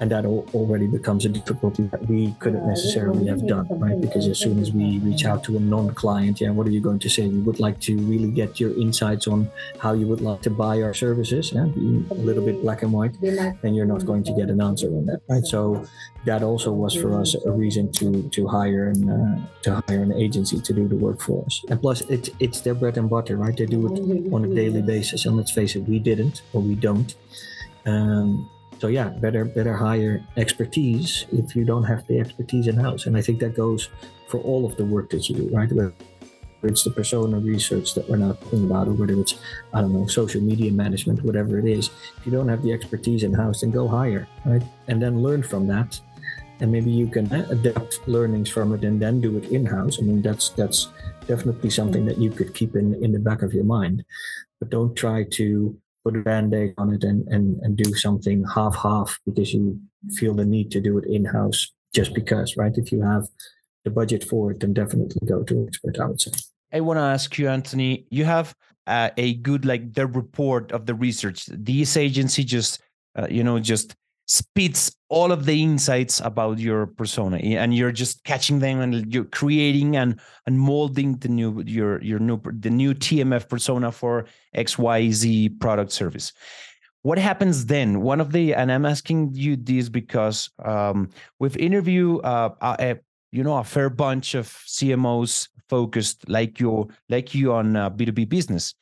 And 0.00 0.10
that 0.10 0.24
already 0.26 0.86
becomes 0.86 1.24
a 1.24 1.28
difficulty 1.28 1.84
that 1.92 2.06
we 2.06 2.34
couldn't 2.40 2.66
necessarily 2.66 3.26
have 3.28 3.46
done 3.46 3.66
right? 3.80 4.00
because 4.00 4.26
as 4.26 4.38
soon 4.38 4.58
as 4.58 4.72
we 4.72 4.98
reach 4.98 5.24
out 5.24 5.42
to 5.44 5.56
a 5.56 5.60
non-client 5.60 6.40
yeah 6.40 6.50
what 6.50 6.66
are 6.66 6.70
you 6.70 6.80
going 6.80 6.98
to 7.00 7.08
say? 7.08 7.26
We 7.28 7.40
would 7.40 7.60
like 7.60 7.80
to 7.82 7.96
really 7.96 8.30
get 8.30 8.60
your 8.60 8.72
insights 8.78 9.26
on 9.26 9.50
how 9.78 9.92
you 9.94 10.06
would 10.06 10.20
like 10.20 10.42
to 10.42 10.50
buy 10.50 10.82
our 10.82 10.94
services 10.94 11.52
yeah 11.52 11.64
a 11.64 12.20
little 12.28 12.44
bit 12.44 12.60
black 12.62 12.82
and 12.82 12.92
white 12.92 13.14
and 13.62 13.76
you're 13.76 13.86
not 13.86 14.04
going 14.04 14.24
to 14.24 14.32
get 14.32 14.50
an 14.50 14.60
answer 14.60 14.88
on 14.88 15.06
that 15.06 15.20
right? 15.28 15.44
So 15.44 15.86
that 16.26 16.42
also 16.42 16.72
was 16.72 16.94
for 16.94 17.18
us 17.18 17.34
a 17.46 17.50
reason 17.50 17.90
to 17.92 18.28
to 18.30 18.46
hire 18.46 18.88
an 18.88 19.08
uh, 19.08 19.46
to 19.62 19.82
hire 19.86 20.02
an 20.02 20.12
agency 20.12 20.60
to 20.60 20.72
do 20.72 20.86
the 20.86 20.96
work 20.96 21.20
for 21.20 21.44
us. 21.46 21.64
And 21.70 21.80
plus, 21.80 22.02
it's 22.02 22.30
it's 22.40 22.60
their 22.60 22.74
bread 22.74 22.98
and 22.98 23.08
butter, 23.08 23.36
right? 23.36 23.56
They 23.56 23.66
do 23.66 23.86
it 23.86 24.32
on 24.32 24.44
a 24.44 24.54
daily 24.54 24.82
basis. 24.82 25.24
And 25.24 25.36
let's 25.36 25.52
face 25.52 25.76
it, 25.76 25.88
we 25.88 25.98
didn't 25.98 26.42
or 26.52 26.60
we 26.60 26.74
don't. 26.74 27.14
Um, 27.86 28.50
so 28.80 28.88
yeah, 28.88 29.08
better 29.08 29.44
better 29.44 29.74
hire 29.74 30.22
expertise 30.36 31.26
if 31.32 31.56
you 31.56 31.64
don't 31.64 31.84
have 31.84 32.06
the 32.08 32.18
expertise 32.18 32.66
in 32.66 32.76
house. 32.76 33.06
And 33.06 33.16
I 33.16 33.22
think 33.22 33.38
that 33.40 33.54
goes 33.56 33.88
for 34.28 34.40
all 34.40 34.66
of 34.66 34.76
the 34.76 34.84
work 34.84 35.10
that 35.10 35.28
you 35.28 35.36
do, 35.36 35.56
right? 35.56 35.70
Whether 35.70 35.94
it's 36.64 36.82
the 36.82 36.90
persona 36.90 37.38
research 37.38 37.94
that 37.94 38.08
we're 38.10 38.16
now 38.16 38.32
talking 38.32 38.64
about, 38.64 38.88
or 38.88 38.94
whether 38.94 39.14
it's 39.14 39.38
I 39.72 39.80
don't 39.80 39.92
know 39.92 40.08
social 40.08 40.40
media 40.40 40.72
management, 40.72 41.22
whatever 41.22 41.56
it 41.60 41.66
is. 41.66 41.90
If 42.18 42.26
you 42.26 42.32
don't 42.32 42.48
have 42.48 42.62
the 42.62 42.72
expertise 42.72 43.22
in 43.22 43.32
house, 43.32 43.60
then 43.60 43.70
go 43.70 43.86
hire, 43.86 44.26
right? 44.44 44.62
And 44.88 45.00
then 45.00 45.22
learn 45.22 45.44
from 45.44 45.68
that 45.68 46.00
and 46.60 46.72
maybe 46.72 46.90
you 46.90 47.06
can 47.06 47.30
adapt 47.32 48.06
learnings 48.06 48.48
from 48.48 48.74
it 48.74 48.84
and 48.84 49.00
then 49.00 49.20
do 49.20 49.36
it 49.36 49.44
in-house. 49.50 49.98
I 49.98 50.02
mean 50.02 50.22
that's 50.22 50.50
that's 50.50 50.88
definitely 51.26 51.70
something 51.70 52.06
that 52.06 52.18
you 52.18 52.30
could 52.30 52.54
keep 52.54 52.76
in 52.76 52.94
in 53.02 53.12
the 53.12 53.18
back 53.18 53.42
of 53.42 53.52
your 53.52 53.64
mind. 53.64 54.04
But 54.60 54.70
don't 54.70 54.94
try 54.94 55.24
to 55.32 55.76
put 56.04 56.16
a 56.16 56.20
band-aid 56.20 56.74
on 56.78 56.92
it 56.94 57.04
and 57.04 57.26
and, 57.28 57.60
and 57.62 57.76
do 57.76 57.94
something 57.94 58.44
half-half 58.54 59.18
because 59.26 59.52
you 59.52 59.80
feel 60.14 60.34
the 60.34 60.44
need 60.44 60.70
to 60.72 60.80
do 60.80 60.98
it 60.98 61.04
in-house 61.06 61.72
just 61.94 62.14
because 62.14 62.56
right? 62.56 62.76
If 62.76 62.92
you 62.92 63.02
have 63.02 63.26
the 63.84 63.90
budget 63.90 64.24
for 64.24 64.50
it 64.50 64.60
then 64.60 64.72
definitely 64.72 65.26
go 65.28 65.44
to 65.44 65.54
an 65.54 65.68
expert 65.68 66.00
i 66.00 66.06
would 66.06 66.20
say. 66.20 66.32
I 66.72 66.80
want 66.80 66.96
to 66.96 67.02
ask 67.02 67.38
you 67.38 67.48
anthony 67.48 68.04
you 68.10 68.24
have 68.24 68.52
uh, 68.86 69.10
a 69.16 69.34
good 69.34 69.64
like 69.64 69.92
the 69.92 70.06
report 70.06 70.72
of 70.72 70.86
the 70.86 70.94
research. 70.94 71.46
This 71.46 71.96
agency 71.96 72.44
just 72.44 72.80
uh, 73.16 73.26
you 73.30 73.42
know 73.42 73.58
just 73.58 73.94
spits 74.26 74.94
all 75.08 75.30
of 75.30 75.46
the 75.46 75.62
insights 75.62 76.20
about 76.20 76.58
your 76.58 76.86
persona 76.86 77.36
and 77.36 77.74
you're 77.74 77.92
just 77.92 78.24
catching 78.24 78.58
them 78.58 78.80
and 78.80 79.14
you're 79.14 79.24
creating 79.24 79.96
and 79.96 80.20
and 80.46 80.58
molding 80.58 81.16
the 81.18 81.28
new 81.28 81.62
your 81.64 82.02
your 82.02 82.18
new 82.18 82.40
the 82.58 82.70
new 82.70 82.92
tmf 82.92 83.48
persona 83.48 83.92
for 83.92 84.26
xyz 84.56 85.60
product 85.60 85.92
service. 85.92 86.32
What 87.02 87.18
happens 87.18 87.66
then? 87.66 88.00
One 88.00 88.20
of 88.20 88.32
the 88.32 88.52
and 88.52 88.72
i'm 88.72 88.84
asking 88.84 89.30
you 89.34 89.54
this 89.56 89.88
because 89.88 90.50
um, 90.64 91.10
we've 91.38 91.56
interviewed 91.56 92.24
uh, 92.24 92.50
a, 92.60 92.96
you 93.30 93.44
know 93.44 93.56
a 93.58 93.64
fair 93.64 93.90
bunch 93.90 94.34
of 94.34 94.48
cmos 94.48 95.48
focused 95.68 96.28
like 96.28 96.58
you 96.58 96.88
like 97.08 97.34
you 97.34 97.52
on 97.52 97.76
uh, 97.76 97.90
b2b 97.90 98.28
business 98.28 98.74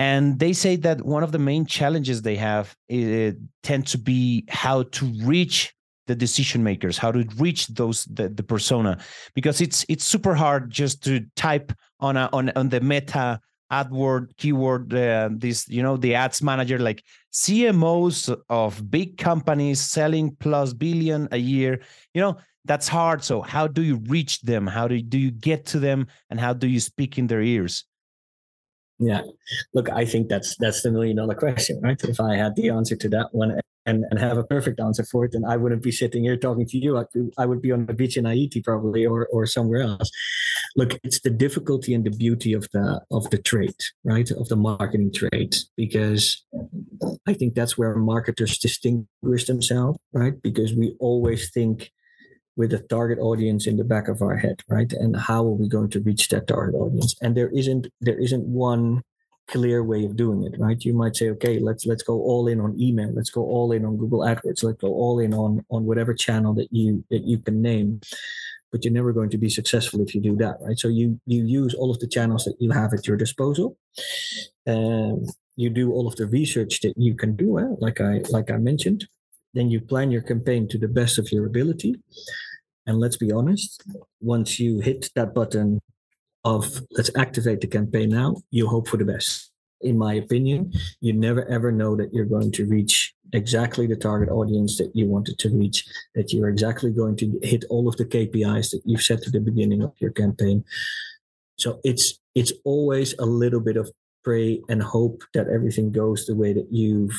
and 0.00 0.38
they 0.38 0.54
say 0.54 0.76
that 0.76 1.04
one 1.04 1.22
of 1.22 1.30
the 1.30 1.38
main 1.38 1.66
challenges 1.66 2.22
they 2.22 2.36
have 2.36 2.74
tend 2.88 3.86
to 3.86 3.98
be 3.98 4.46
how 4.48 4.84
to 4.84 5.04
reach 5.22 5.74
the 6.06 6.14
decision 6.14 6.64
makers 6.64 6.96
how 6.96 7.12
to 7.12 7.24
reach 7.36 7.68
those 7.68 8.06
the, 8.06 8.30
the 8.30 8.42
persona. 8.42 8.98
Because 9.34 9.60
it's 9.60 9.84
it's 9.90 10.04
super 10.04 10.34
hard 10.34 10.70
just 10.70 11.04
to 11.04 11.20
type 11.36 11.70
on 12.00 12.16
a 12.16 12.30
on, 12.32 12.50
on 12.56 12.70
the 12.70 12.80
meta 12.80 13.40
adword 13.70 14.34
keyword 14.38 14.92
uh, 14.94 15.28
this 15.32 15.68
you 15.68 15.82
know 15.82 15.96
the 15.96 16.14
ads 16.14 16.42
manager 16.42 16.78
like 16.78 17.04
cmos 17.32 18.36
of 18.48 18.90
big 18.90 19.16
companies 19.16 19.80
selling 19.80 20.34
plus 20.40 20.72
billion 20.72 21.28
a 21.30 21.36
year 21.36 21.80
you 22.12 22.20
know 22.20 22.36
that's 22.66 22.88
hard. 22.88 23.24
So 23.24 23.40
how 23.40 23.66
do 23.66 23.82
you 23.82 23.96
reach 24.06 24.42
them? 24.42 24.66
How 24.66 24.86
do 24.86 24.94
you, 24.96 25.02
do 25.02 25.18
you 25.18 25.30
get 25.30 25.64
to 25.66 25.78
them? 25.78 26.08
And 26.28 26.38
how 26.38 26.52
do 26.52 26.68
you 26.68 26.78
speak 26.78 27.16
in 27.16 27.26
their 27.26 27.40
ears 27.40 27.86
yeah, 29.00 29.22
look, 29.72 29.88
I 29.88 30.04
think 30.04 30.28
that's 30.28 30.56
that's 30.56 30.82
the 30.82 30.92
million 30.92 31.16
dollar 31.16 31.34
question, 31.34 31.80
right? 31.82 32.00
If 32.04 32.20
I 32.20 32.36
had 32.36 32.54
the 32.54 32.68
answer 32.68 32.96
to 32.96 33.08
that 33.08 33.28
one 33.32 33.58
and, 33.86 34.04
and 34.10 34.20
have 34.20 34.36
a 34.36 34.44
perfect 34.44 34.78
answer 34.78 35.04
for 35.04 35.24
it, 35.24 35.32
then 35.32 35.44
I 35.44 35.56
wouldn't 35.56 35.82
be 35.82 35.90
sitting 35.90 36.22
here 36.22 36.36
talking 36.36 36.66
to 36.66 36.76
you. 36.76 36.98
I, 36.98 37.04
I 37.38 37.46
would 37.46 37.62
be 37.62 37.72
on 37.72 37.86
the 37.86 37.94
beach 37.94 38.18
in 38.18 38.26
Haiti 38.26 38.60
probably, 38.60 39.06
or 39.06 39.26
or 39.32 39.46
somewhere 39.46 39.80
else. 39.80 40.10
Look, 40.76 40.98
it's 41.02 41.20
the 41.20 41.30
difficulty 41.30 41.94
and 41.94 42.04
the 42.04 42.10
beauty 42.10 42.52
of 42.52 42.68
the 42.74 43.00
of 43.10 43.30
the 43.30 43.38
trade, 43.38 43.80
right? 44.04 44.30
Of 44.30 44.48
the 44.48 44.56
marketing 44.56 45.12
trade, 45.14 45.56
because 45.78 46.44
I 47.26 47.32
think 47.32 47.54
that's 47.54 47.78
where 47.78 47.96
marketers 47.96 48.58
distinguish 48.58 49.46
themselves, 49.46 49.98
right? 50.12 50.40
Because 50.42 50.74
we 50.74 50.94
always 51.00 51.50
think 51.50 51.90
with 52.60 52.74
a 52.74 52.78
target 52.96 53.18
audience 53.18 53.66
in 53.66 53.78
the 53.78 53.90
back 53.92 54.06
of 54.06 54.20
our 54.20 54.36
head, 54.36 54.58
right? 54.68 54.92
And 54.92 55.16
how 55.16 55.42
are 55.48 55.58
we 55.62 55.66
going 55.66 55.88
to 55.94 56.00
reach 56.00 56.28
that 56.28 56.46
target 56.46 56.74
audience? 56.74 57.16
And 57.22 57.34
there 57.34 57.48
isn't 57.60 57.86
there 58.02 58.20
isn't 58.26 58.44
one 58.44 59.02
clear 59.48 59.82
way 59.82 60.04
of 60.04 60.14
doing 60.14 60.44
it, 60.44 60.60
right? 60.60 60.84
You 60.84 60.92
might 60.92 61.16
say, 61.16 61.30
okay, 61.30 61.58
let's 61.58 61.86
let's 61.86 62.04
go 62.10 62.16
all 62.30 62.48
in 62.52 62.60
on 62.60 62.78
email, 62.78 63.10
let's 63.18 63.30
go 63.30 63.44
all 63.54 63.72
in 63.72 63.86
on 63.86 63.96
Google 63.96 64.20
AdWords, 64.30 64.62
let's 64.62 64.82
go 64.86 64.92
all 65.02 65.16
in 65.20 65.32
on 65.32 65.64
on 65.74 65.86
whatever 65.88 66.12
channel 66.12 66.52
that 66.60 66.68
you 66.70 67.02
that 67.10 67.24
you 67.30 67.38
can 67.38 67.62
name. 67.62 67.88
But 68.70 68.84
you're 68.84 68.98
never 69.00 69.12
going 69.18 69.30
to 69.30 69.38
be 69.46 69.50
successful 69.58 69.98
if 70.02 70.14
you 70.14 70.20
do 70.20 70.36
that, 70.44 70.56
right? 70.60 70.78
So 70.78 70.88
you 70.88 71.18
you 71.24 71.40
use 71.60 71.72
all 71.72 71.90
of 71.90 71.98
the 72.02 72.12
channels 72.16 72.44
that 72.44 72.58
you 72.60 72.70
have 72.80 72.92
at 72.92 73.06
your 73.08 73.16
disposal. 73.16 73.68
and 74.66 75.26
you 75.62 75.70
do 75.82 75.86
all 75.94 76.06
of 76.10 76.16
the 76.16 76.28
research 76.38 76.74
that 76.82 76.94
you 77.06 77.14
can 77.22 77.32
do, 77.44 77.48
eh? 77.62 77.70
like 77.86 77.98
I 78.00 78.12
like 78.36 78.48
I 78.50 78.58
mentioned. 78.70 79.00
Then 79.56 79.68
you 79.72 79.80
plan 79.80 80.12
your 80.14 80.24
campaign 80.32 80.68
to 80.68 80.78
the 80.78 80.92
best 81.00 81.18
of 81.18 81.26
your 81.32 81.44
ability 81.52 81.92
and 82.90 82.98
let's 82.98 83.16
be 83.16 83.30
honest, 83.30 83.84
once 84.20 84.58
you 84.58 84.80
hit 84.80 85.10
that 85.14 85.32
button 85.32 85.80
of 86.44 86.82
let's 86.90 87.10
activate 87.16 87.60
the 87.60 87.68
campaign 87.68 88.08
now, 88.10 88.34
you 88.50 88.66
hope 88.66 88.88
for 88.88 88.96
the 88.96 89.04
best. 89.04 89.52
In 89.82 89.96
my 89.96 90.14
opinion, 90.14 90.72
you 91.00 91.12
never 91.12 91.44
ever 91.48 91.70
know 91.70 91.94
that 91.94 92.12
you're 92.12 92.32
going 92.36 92.50
to 92.50 92.66
reach 92.66 93.14
exactly 93.32 93.86
the 93.86 93.94
target 93.94 94.28
audience 94.28 94.76
that 94.78 94.90
you 94.92 95.06
wanted 95.06 95.38
to 95.38 95.50
reach, 95.50 95.86
that 96.16 96.32
you're 96.32 96.48
exactly 96.48 96.90
going 96.90 97.14
to 97.18 97.38
hit 97.44 97.64
all 97.70 97.86
of 97.86 97.96
the 97.96 98.04
KPIs 98.04 98.72
that 98.72 98.82
you've 98.84 99.02
set 99.02 99.22
to 99.22 99.30
the 99.30 99.38
beginning 99.38 99.82
of 99.82 99.92
your 100.00 100.10
campaign. 100.10 100.64
So 101.58 101.78
it's 101.84 102.18
it's 102.34 102.52
always 102.64 103.14
a 103.20 103.24
little 103.24 103.60
bit 103.60 103.76
of 103.76 103.88
pray 104.24 104.60
and 104.68 104.82
hope 104.82 105.22
that 105.34 105.46
everything 105.46 105.92
goes 105.92 106.26
the 106.26 106.34
way 106.34 106.52
that 106.52 106.66
you've 106.72 107.18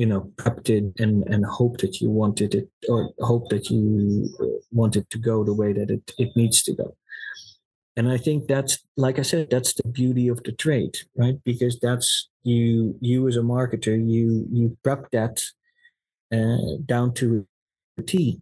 you 0.00 0.06
know 0.06 0.22
prepped 0.40 0.70
it 0.70 0.84
and 0.98 1.16
and 1.32 1.44
hope 1.44 1.76
that 1.82 2.00
you 2.00 2.08
wanted 2.08 2.54
it 2.54 2.68
or 2.88 3.10
hope 3.20 3.50
that 3.50 3.68
you 3.68 3.82
wanted 4.72 5.04
to 5.10 5.18
go 5.18 5.44
the 5.44 5.52
way 5.52 5.74
that 5.74 5.90
it, 5.90 6.04
it 6.16 6.30
needs 6.34 6.62
to 6.62 6.72
go. 6.72 6.96
And 7.96 8.08
i 8.08 8.16
think 8.16 8.48
that's 8.48 8.74
like 8.96 9.18
i 9.18 9.22
said 9.30 9.50
that's 9.50 9.74
the 9.74 9.86
beauty 10.00 10.26
of 10.28 10.42
the 10.44 10.52
trade 10.52 10.96
right? 11.22 11.38
Because 11.44 11.78
that's 11.86 12.30
you 12.52 12.96
you 13.08 13.28
as 13.28 13.36
a 13.36 13.46
marketer 13.54 13.96
you 14.14 14.46
you 14.50 14.64
prep 14.82 15.10
that 15.10 15.36
uh, 16.38 16.70
down 16.86 17.12
to 17.18 17.46
a 17.98 18.02
t 18.02 18.40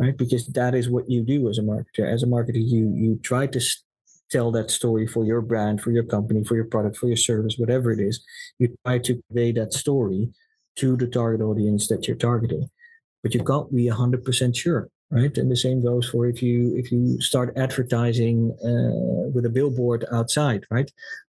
right? 0.00 0.16
Because 0.16 0.46
that 0.60 0.74
is 0.80 0.88
what 0.88 1.10
you 1.10 1.20
do 1.34 1.50
as 1.50 1.58
a 1.58 1.66
marketer. 1.72 2.06
As 2.14 2.22
a 2.22 2.32
marketer 2.34 2.64
you 2.74 2.84
you 3.04 3.20
try 3.30 3.44
to 3.54 3.60
tell 4.30 4.50
that 4.52 4.70
story 4.70 5.06
for 5.06 5.22
your 5.30 5.42
brand 5.42 5.82
for 5.82 5.90
your 5.90 6.06
company 6.14 6.44
for 6.44 6.56
your 6.60 6.70
product 6.74 6.96
for 6.96 7.08
your 7.12 7.22
service 7.30 7.56
whatever 7.62 7.88
it 7.96 8.00
is. 8.10 8.16
You 8.58 8.66
try 8.84 8.96
to 9.06 9.12
convey 9.22 9.52
that 9.52 9.74
story 9.84 10.22
to 10.78 10.96
the 10.96 11.06
target 11.06 11.40
audience 11.40 11.88
that 11.88 12.06
you're 12.06 12.16
targeting. 12.16 12.68
But 13.22 13.34
you 13.34 13.42
can't 13.42 13.74
be 13.74 13.86
100% 13.86 14.56
sure 14.56 14.88
right? 15.10 15.36
And 15.38 15.50
the 15.50 15.56
same 15.56 15.82
goes 15.82 16.08
for 16.08 16.26
if 16.26 16.42
you 16.42 16.74
if 16.76 16.92
you 16.92 17.20
start 17.20 17.56
advertising 17.56 18.52
uh, 18.62 19.28
with 19.34 19.46
a 19.46 19.50
billboard 19.50 20.04
outside 20.12 20.64
right? 20.70 20.90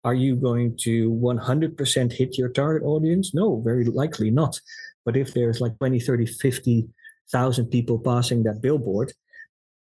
Are 0.05 0.15
you 0.15 0.35
going 0.35 0.77
to 0.83 1.13
100% 1.13 2.13
hit 2.13 2.37
your 2.37 2.49
target 2.49 2.83
audience? 2.83 3.35
No 3.35 3.61
very 3.61 3.85
likely 3.85 4.31
not. 4.31 4.61
But 5.05 5.17
if 5.17 5.35
there's 5.35 5.61
like 5.61 5.79
20 5.79 6.01
30 6.01 6.27
50 6.27 6.89
thousand 7.31 7.67
people 7.67 7.99
passing 7.99 8.43
that 8.43 8.61
billboard 8.61 9.13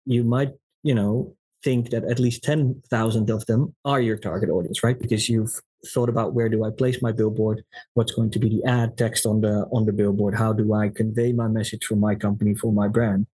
you 0.07 0.23
might 0.23 0.53
you 0.83 0.95
know 0.95 1.35
think 1.65 1.91
that 1.91 2.05
at 2.05 2.21
least 2.21 2.45
10,000 2.45 3.29
of 3.29 3.45
them 3.47 3.75
are 3.85 4.01
your 4.01 4.17
target 4.17 4.51
audience 4.51 4.83
right? 4.83 4.99
Because 4.99 5.29
you've 5.29 5.61
thought 5.87 6.09
about 6.09 6.35
where 6.35 6.49
do 6.49 6.65
I 6.65 6.71
place 6.71 7.01
my 7.03 7.13
billboard, 7.13 7.65
what's 7.95 8.13
going 8.13 8.31
to 8.33 8.39
be 8.39 8.49
the 8.49 8.65
ad 8.65 8.97
text 8.97 9.27
on 9.27 9.41
the 9.41 9.67
on 9.73 9.87
the 9.87 9.93
billboard, 9.93 10.35
how 10.35 10.53
do 10.53 10.75
I 10.75 10.89
convey 10.89 11.33
my 11.33 11.49
message 11.49 11.85
for 11.85 11.97
my 11.97 12.15
company, 12.15 12.55
for 12.55 12.73
my 12.73 12.89
brand. 12.89 13.27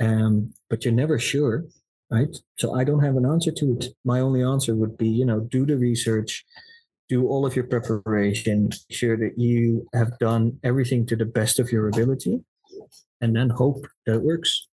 Um, 0.00 0.52
but 0.68 0.84
you're 0.84 0.94
never 0.94 1.18
sure, 1.18 1.64
right? 2.10 2.34
So 2.58 2.74
I 2.74 2.84
don't 2.84 3.04
have 3.04 3.16
an 3.16 3.26
answer 3.26 3.52
to 3.52 3.72
it. 3.74 3.86
My 4.04 4.20
only 4.20 4.42
answer 4.42 4.74
would 4.74 4.98
be, 4.98 5.08
you 5.08 5.24
know, 5.24 5.40
do 5.40 5.64
the 5.64 5.76
research, 5.76 6.44
do 7.08 7.28
all 7.28 7.46
of 7.46 7.54
your 7.54 7.66
preparation, 7.66 8.70
sure 8.90 9.16
that 9.16 9.38
you 9.38 9.86
have 9.94 10.18
done 10.18 10.58
everything 10.64 11.06
to 11.06 11.16
the 11.16 11.24
best 11.24 11.58
of 11.58 11.70
your 11.70 11.88
ability, 11.88 12.40
and 13.20 13.36
then 13.36 13.50
hope 13.50 13.86
that 14.06 14.16
it 14.16 14.22
works. 14.22 14.68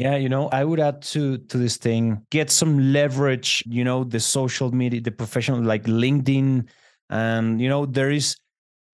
Yeah, 0.00 0.16
you 0.16 0.30
know, 0.30 0.48
I 0.48 0.64
would 0.64 0.80
add 0.80 1.02
to 1.12 1.36
to 1.36 1.58
this 1.58 1.76
thing, 1.76 2.24
get 2.30 2.50
some 2.50 2.92
leverage, 2.92 3.62
you 3.66 3.84
know, 3.84 4.02
the 4.02 4.18
social 4.18 4.72
media, 4.72 5.00
the 5.02 5.10
professional 5.10 5.60
like 5.62 5.84
LinkedIn. 5.84 6.66
And 7.10 7.60
you 7.60 7.68
know, 7.68 7.84
there 7.84 8.10
is 8.10 8.34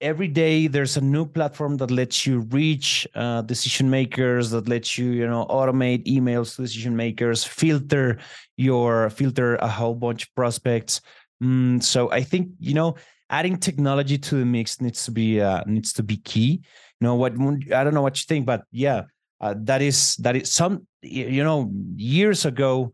every 0.00 0.28
day 0.28 0.66
there's 0.68 0.96
a 0.96 1.00
new 1.00 1.26
platform 1.26 1.76
that 1.78 1.90
lets 1.92 2.26
you 2.26 2.40
reach 2.50 3.06
uh, 3.14 3.42
decision 3.42 3.90
makers, 3.90 4.50
that 4.50 4.68
lets 4.68 4.98
you, 4.98 5.10
you 5.12 5.26
know, 5.28 5.46
automate 5.48 6.06
emails 6.06 6.56
to 6.56 6.62
decision 6.62 6.96
makers, 6.96 7.44
filter 7.44 8.18
your 8.56 9.10
filter 9.10 9.56
a 9.56 9.68
whole 9.68 9.94
bunch 9.94 10.24
of 10.24 10.34
prospects. 10.34 11.02
Mm, 11.42 11.82
so 11.82 12.10
I 12.12 12.22
think, 12.22 12.50
you 12.60 12.74
know, 12.74 12.96
adding 13.30 13.58
technology 13.58 14.18
to 14.18 14.36
the 14.36 14.46
mix 14.46 14.80
needs 14.80 15.04
to 15.06 15.12
be 15.12 15.40
uh, 15.40 15.62
needs 15.66 15.92
to 15.94 16.02
be 16.02 16.18
key. 16.18 16.62
You 17.00 17.04
know 17.06 17.16
what 17.16 17.32
I 17.74 17.84
don't 17.84 17.94
know 17.94 18.02
what 18.02 18.18
you 18.18 18.24
think, 18.26 18.46
but 18.46 18.64
yeah, 18.72 19.04
uh, 19.40 19.55
that 19.59 19.83
is 19.83 20.16
that 20.16 20.37
is 20.37 20.51
some 20.51 20.87
you 21.03 21.44
know 21.44 21.70
years 21.96 22.44
ago 22.44 22.92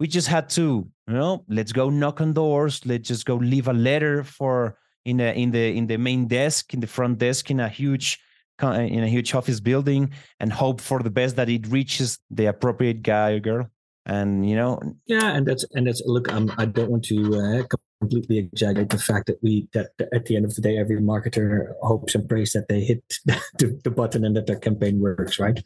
we 0.00 0.08
just 0.08 0.28
had 0.28 0.48
to 0.50 0.88
you 1.06 1.14
know 1.14 1.44
let's 1.48 1.72
go 1.72 1.90
knock 1.90 2.20
on 2.20 2.32
doors. 2.32 2.84
Let's 2.84 3.08
just 3.08 3.26
go 3.26 3.36
leave 3.36 3.68
a 3.68 3.72
letter 3.72 4.24
for 4.24 4.78
in 5.04 5.18
the 5.18 5.34
in 5.34 5.50
the 5.50 5.76
in 5.76 5.86
the 5.86 5.96
main 5.96 6.26
desk 6.26 6.74
in 6.74 6.80
the 6.80 6.86
front 6.86 7.18
desk 7.18 7.50
in 7.50 7.60
a 7.60 7.68
huge 7.68 8.18
in 8.62 9.02
a 9.02 9.08
huge 9.08 9.34
office 9.34 9.60
building 9.60 10.12
and 10.40 10.52
hope 10.52 10.80
for 10.80 11.00
the 11.00 11.10
best 11.10 11.36
that 11.36 11.48
it 11.48 11.66
reaches 11.66 12.18
the 12.30 12.46
appropriate 12.46 13.02
guy 13.02 13.32
or 13.32 13.40
girl 13.40 13.68
and 14.06 14.48
you 14.48 14.54
know 14.54 14.78
yeah 15.06 15.34
and 15.34 15.46
that's 15.46 15.64
and 15.72 15.86
that's 15.86 16.02
look 16.04 16.30
I'm, 16.32 16.52
i 16.58 16.66
don't 16.66 16.90
want 16.90 17.04
to 17.06 17.34
uh, 17.36 17.76
completely 18.00 18.38
exaggerate 18.38 18.90
the 18.90 18.98
fact 18.98 19.26
that 19.26 19.42
we 19.42 19.66
that 19.72 19.90
at 20.12 20.26
the 20.26 20.36
end 20.36 20.44
of 20.44 20.54
the 20.54 20.60
day 20.60 20.76
every 20.76 21.00
marketer 21.00 21.72
hopes 21.82 22.14
and 22.14 22.28
prays 22.28 22.52
that 22.52 22.68
they 22.68 22.80
hit 22.80 23.02
the, 23.24 23.80
the 23.82 23.90
button 23.90 24.24
and 24.24 24.36
that 24.36 24.46
their 24.46 24.58
campaign 24.58 25.00
works 25.00 25.38
right 25.38 25.62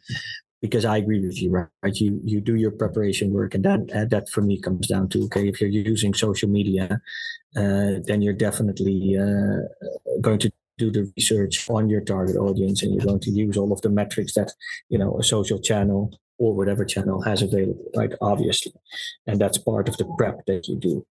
because 0.61 0.83
I 0.83 0.97
agree 0.97 1.25
with 1.25 1.41
you, 1.41 1.51
right? 1.51 1.95
You 1.95 2.19
you 2.23 2.41
do 2.41 2.55
your 2.55 2.71
preparation 2.71 3.31
work, 3.31 3.55
and 3.55 3.63
that 3.63 3.89
uh, 3.95 4.05
that 4.05 4.29
for 4.29 4.41
me 4.41 4.59
comes 4.59 4.87
down 4.87 5.07
to 5.09 5.23
okay, 5.25 5.47
if 5.47 5.61
you're 5.61 5.69
using 5.69 6.13
social 6.13 6.49
media, 6.49 7.01
uh, 7.55 8.03
then 8.05 8.21
you're 8.21 8.33
definitely 8.33 9.17
uh, 9.17 10.19
going 10.19 10.39
to 10.39 10.51
do 10.77 10.91
the 10.91 11.11
research 11.15 11.69
on 11.69 11.89
your 11.89 12.01
target 12.01 12.35
audience, 12.35 12.83
and 12.83 12.93
you're 12.93 13.05
going 13.05 13.21
to 13.21 13.31
use 13.31 13.55
all 13.55 13.71
of 13.71 13.81
the 13.81 13.89
metrics 13.89 14.33
that 14.33 14.51
you 14.89 14.97
know 14.97 15.17
a 15.17 15.23
social 15.23 15.59
channel 15.59 16.11
or 16.39 16.55
whatever 16.55 16.85
channel 16.85 17.21
has 17.21 17.41
available, 17.41 17.85
right? 17.95 18.13
Obviously, 18.21 18.73
and 19.27 19.39
that's 19.39 19.57
part 19.57 19.89
of 19.89 19.97
the 19.97 20.05
prep 20.17 20.45
that 20.47 20.67
you 20.67 20.77
do. 20.77 21.05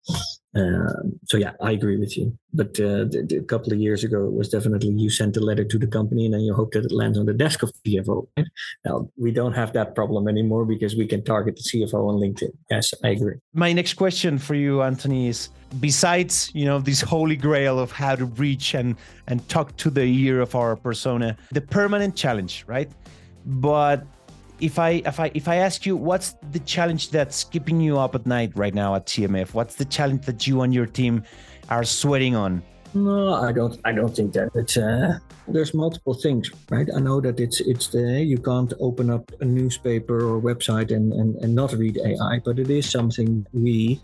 Um, 0.54 1.20
so 1.26 1.36
yeah, 1.36 1.52
I 1.60 1.72
agree 1.72 1.98
with 1.98 2.16
you. 2.16 2.36
But 2.54 2.80
uh, 2.80 3.04
the, 3.04 3.26
the, 3.28 3.36
a 3.36 3.42
couple 3.42 3.72
of 3.72 3.78
years 3.78 4.02
ago, 4.02 4.24
it 4.24 4.32
was 4.32 4.48
definitely 4.48 4.88
you 4.90 5.10
sent 5.10 5.36
a 5.36 5.40
letter 5.40 5.64
to 5.64 5.78
the 5.78 5.86
company 5.86 6.24
and 6.24 6.34
then 6.34 6.40
you 6.40 6.54
hope 6.54 6.72
that 6.72 6.86
it 6.86 6.90
lands 6.90 7.18
on 7.18 7.26
the 7.26 7.34
desk 7.34 7.62
of 7.62 7.72
the 7.84 7.96
CFO. 7.96 8.26
Right? 8.36 8.46
Now 8.84 9.10
we 9.16 9.30
don't 9.30 9.52
have 9.52 9.72
that 9.74 9.94
problem 9.94 10.26
anymore 10.26 10.64
because 10.64 10.96
we 10.96 11.06
can 11.06 11.22
target 11.22 11.56
the 11.56 11.62
CFO 11.62 12.08
on 12.08 12.16
LinkedIn. 12.16 12.50
Yes, 12.70 12.94
I 13.04 13.08
agree. 13.08 13.34
My 13.52 13.72
next 13.72 13.94
question 13.94 14.38
for 14.38 14.54
you, 14.54 14.82
Anthony, 14.82 15.28
is 15.28 15.50
besides 15.80 16.50
you 16.54 16.64
know 16.64 16.78
this 16.78 17.02
holy 17.02 17.36
grail 17.36 17.78
of 17.78 17.92
how 17.92 18.16
to 18.16 18.24
reach 18.24 18.74
and 18.74 18.96
and 19.26 19.46
talk 19.50 19.76
to 19.76 19.90
the 19.90 20.04
ear 20.04 20.40
of 20.40 20.54
our 20.54 20.76
persona, 20.76 21.36
the 21.52 21.60
permanent 21.60 22.16
challenge, 22.16 22.64
right? 22.66 22.90
But 23.44 24.06
if 24.60 24.78
I 24.78 25.02
if 25.04 25.20
I 25.20 25.30
if 25.34 25.48
I 25.48 25.56
ask 25.56 25.86
you 25.86 25.96
what's 25.96 26.34
the 26.50 26.58
challenge 26.60 27.10
that's 27.10 27.44
keeping 27.44 27.80
you 27.80 27.98
up 27.98 28.14
at 28.14 28.26
night 28.26 28.52
right 28.54 28.74
now 28.74 28.94
at 28.94 29.06
TMF? 29.06 29.54
What's 29.54 29.76
the 29.76 29.84
challenge 29.84 30.26
that 30.26 30.46
you 30.46 30.62
and 30.62 30.74
your 30.74 30.86
team 30.86 31.22
are 31.68 31.84
sweating 31.84 32.34
on? 32.34 32.62
No, 32.94 33.34
I 33.34 33.52
don't. 33.52 33.78
I 33.84 33.92
don't 33.92 34.14
think 34.14 34.32
that. 34.32 34.50
It's 34.54 34.76
uh, 34.76 35.18
there's 35.46 35.74
multiple 35.74 36.14
things, 36.14 36.50
right? 36.70 36.88
I 36.94 37.00
know 37.00 37.20
that 37.20 37.38
it's 37.38 37.60
it's 37.60 37.88
the 37.88 38.22
you 38.24 38.38
can't 38.38 38.72
open 38.80 39.10
up 39.10 39.30
a 39.40 39.44
newspaper 39.44 40.16
or 40.16 40.40
website 40.40 40.90
and 40.94 41.12
and, 41.12 41.36
and 41.36 41.54
not 41.54 41.72
read 41.72 41.98
AI, 41.98 42.40
but 42.44 42.58
it 42.58 42.70
is 42.70 42.90
something 42.90 43.46
we 43.52 44.00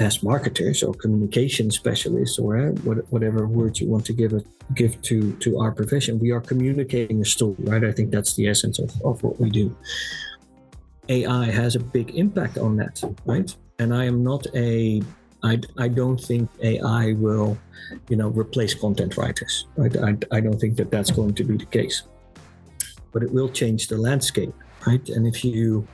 as 0.00 0.22
marketers 0.22 0.82
or 0.82 0.94
communication 0.94 1.70
specialists 1.70 2.38
or 2.38 2.70
whatever 3.10 3.46
words 3.46 3.80
you 3.80 3.88
want 3.88 4.04
to 4.04 4.12
give 4.12 4.32
it 4.32 4.46
give 4.74 5.00
to 5.02 5.32
to 5.34 5.58
our 5.60 5.70
profession 5.70 6.18
we 6.18 6.30
are 6.30 6.40
communicating 6.40 7.20
a 7.20 7.24
story 7.24 7.56
right 7.60 7.84
i 7.84 7.92
think 7.92 8.10
that's 8.10 8.34
the 8.34 8.48
essence 8.48 8.78
of, 8.78 8.90
of 9.02 9.22
what 9.22 9.38
we 9.38 9.50
do 9.50 9.76
ai 11.10 11.44
has 11.44 11.76
a 11.76 11.80
big 11.80 12.14
impact 12.16 12.56
on 12.56 12.76
that 12.76 13.02
right 13.26 13.54
and 13.78 13.94
i 13.94 14.04
am 14.04 14.24
not 14.24 14.46
a 14.54 15.02
I, 15.42 15.58
I 15.78 15.88
don't 15.88 16.20
think 16.20 16.50
AI 16.62 17.14
will, 17.14 17.56
you 18.08 18.16
know, 18.16 18.28
replace 18.28 18.74
content 18.74 19.16
writers. 19.16 19.66
Right? 19.76 19.96
I, 19.96 20.36
I 20.36 20.40
don't 20.40 20.60
think 20.60 20.76
that 20.76 20.90
that's 20.90 21.10
going 21.10 21.34
to 21.34 21.44
be 21.44 21.56
the 21.56 21.64
case. 21.66 22.02
But 23.12 23.22
it 23.22 23.32
will 23.32 23.48
change 23.48 23.88
the 23.88 23.96
landscape, 23.96 24.52
right? 24.86 25.08
And 25.08 25.26
if 25.26 25.44
you 25.44 25.88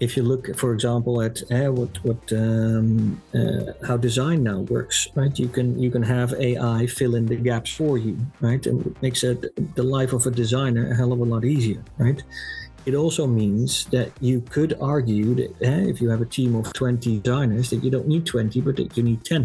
if 0.00 0.16
you 0.16 0.22
look, 0.22 0.56
for 0.56 0.72
example, 0.72 1.20
at 1.22 1.42
uh, 1.50 1.72
what 1.72 2.02
what 2.04 2.32
um, 2.32 3.20
uh, 3.34 3.72
how 3.86 3.96
design 3.96 4.42
now 4.42 4.60
works, 4.60 5.08
right? 5.14 5.36
You 5.38 5.48
can 5.48 5.78
you 5.78 5.90
can 5.90 6.02
have 6.02 6.32
AI 6.34 6.86
fill 6.86 7.14
in 7.14 7.26
the 7.26 7.36
gaps 7.36 7.72
for 7.72 7.98
you, 7.98 8.16
right? 8.40 8.64
And 8.66 8.86
it 8.86 9.02
makes 9.02 9.24
it, 9.24 9.40
the 9.74 9.82
life 9.82 10.12
of 10.12 10.26
a 10.26 10.30
designer 10.30 10.90
a 10.90 10.94
hell 10.94 11.12
of 11.12 11.20
a 11.20 11.24
lot 11.24 11.44
easier, 11.44 11.82
right? 11.98 12.22
It 12.86 12.94
also 12.94 13.26
means 13.26 13.84
that 13.86 14.12
you 14.20 14.40
could 14.40 14.74
argue 14.80 15.34
that 15.34 15.50
uh, 15.62 15.90
if 15.90 16.00
you 16.00 16.08
have 16.08 16.22
a 16.22 16.26
team 16.26 16.54
of 16.54 16.72
20 16.72 17.18
designers, 17.20 17.68
that 17.70 17.84
you 17.84 17.90
don't 17.90 18.08
need 18.08 18.24
20, 18.24 18.60
but 18.62 18.76
that 18.76 18.96
you 18.96 19.02
need 19.02 19.24
10. 19.24 19.42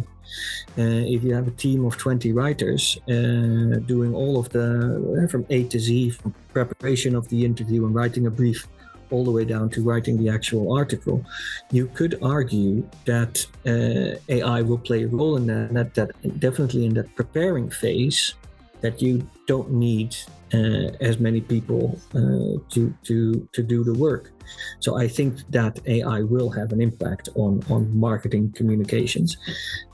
Uh, 0.77 1.03
if 1.15 1.23
you 1.23 1.33
have 1.33 1.47
a 1.47 1.51
team 1.51 1.83
of 1.83 1.97
20 1.97 2.31
writers 2.31 2.97
uh, 3.09 3.79
doing 3.85 4.15
all 4.15 4.39
of 4.39 4.47
the 4.49 5.27
from 5.29 5.45
A 5.49 5.65
to 5.65 5.79
Z, 5.79 6.11
from 6.11 6.33
preparation 6.53 7.15
of 7.15 7.27
the 7.29 7.43
interview 7.43 7.85
and 7.85 7.93
writing 7.93 8.27
a 8.27 8.31
brief 8.31 8.67
all 9.13 9.23
the 9.23 9.31
way 9.31 9.45
down 9.45 9.69
to 9.69 9.79
writing 9.89 10.15
the 10.17 10.29
actual 10.37 10.65
article, 10.81 11.23
you 11.71 11.85
could 11.97 12.13
argue 12.21 12.73
that 13.05 13.33
uh, 13.73 14.19
AI 14.37 14.59
will 14.61 14.79
play 14.89 15.03
a 15.03 15.07
role 15.07 15.37
in 15.37 15.45
that, 15.47 15.71
that, 15.73 15.93
that 15.95 16.39
definitely 16.39 16.85
in 16.87 16.93
that 16.95 17.15
preparing 17.15 17.69
phase, 17.69 18.33
that 18.81 19.01
you 19.01 19.25
don't 19.47 19.71
need 19.71 20.15
uh, 20.53 20.89
as 21.09 21.19
many 21.19 21.41
people 21.41 21.99
uh, 22.13 22.53
to 22.73 22.93
to 23.03 23.47
to 23.55 23.63
do 23.63 23.83
the 23.83 23.93
work. 23.93 24.31
So 24.79 24.97
I 25.03 25.07
think 25.07 25.31
that 25.49 25.79
AI 25.87 26.21
will 26.21 26.49
have 26.49 26.71
an 26.71 26.81
impact 26.81 27.29
on 27.35 27.63
on 27.69 27.81
marketing 28.07 28.51
communications. 28.59 29.37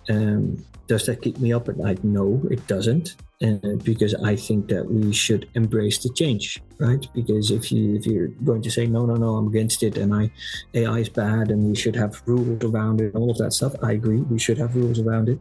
Um, 0.10 0.64
does 0.88 1.06
that 1.06 1.22
keep 1.22 1.38
me 1.38 1.54
up 1.54 1.70
at 1.70 1.78
night? 1.78 2.04
No, 2.04 2.42
it 2.50 2.66
doesn't 2.68 3.16
uh, 3.42 3.76
because 3.84 4.16
I 4.16 4.36
think 4.36 4.68
that 4.70 4.86
we 4.86 5.14
should 5.14 5.48
embrace 5.54 6.00
the 6.00 6.10
change, 6.10 6.62
right? 6.78 7.06
Because 7.14 7.52
if 7.52 7.72
you 7.72 7.96
if 7.96 8.06
you're 8.06 8.28
going 8.44 8.62
to 8.64 8.72
say 8.72 8.88
no, 8.88 9.06
no, 9.06 9.16
no, 9.16 9.36
I'm 9.36 9.48
against 9.48 9.84
it, 9.84 9.98
and 9.98 10.14
I 10.14 10.32
AI 10.74 11.00
is 11.00 11.10
bad, 11.10 11.52
and 11.52 11.70
we 11.70 11.76
should 11.76 11.96
have 11.96 12.22
rules 12.26 12.64
around 12.64 13.02
it, 13.02 13.16
all 13.16 13.30
of 13.30 13.38
that 13.38 13.54
stuff, 13.54 13.76
I 13.82 13.94
agree. 13.94 14.22
We 14.22 14.40
should 14.40 14.58
have 14.58 14.76
rules 14.76 15.00
around 15.00 15.30
it, 15.30 15.40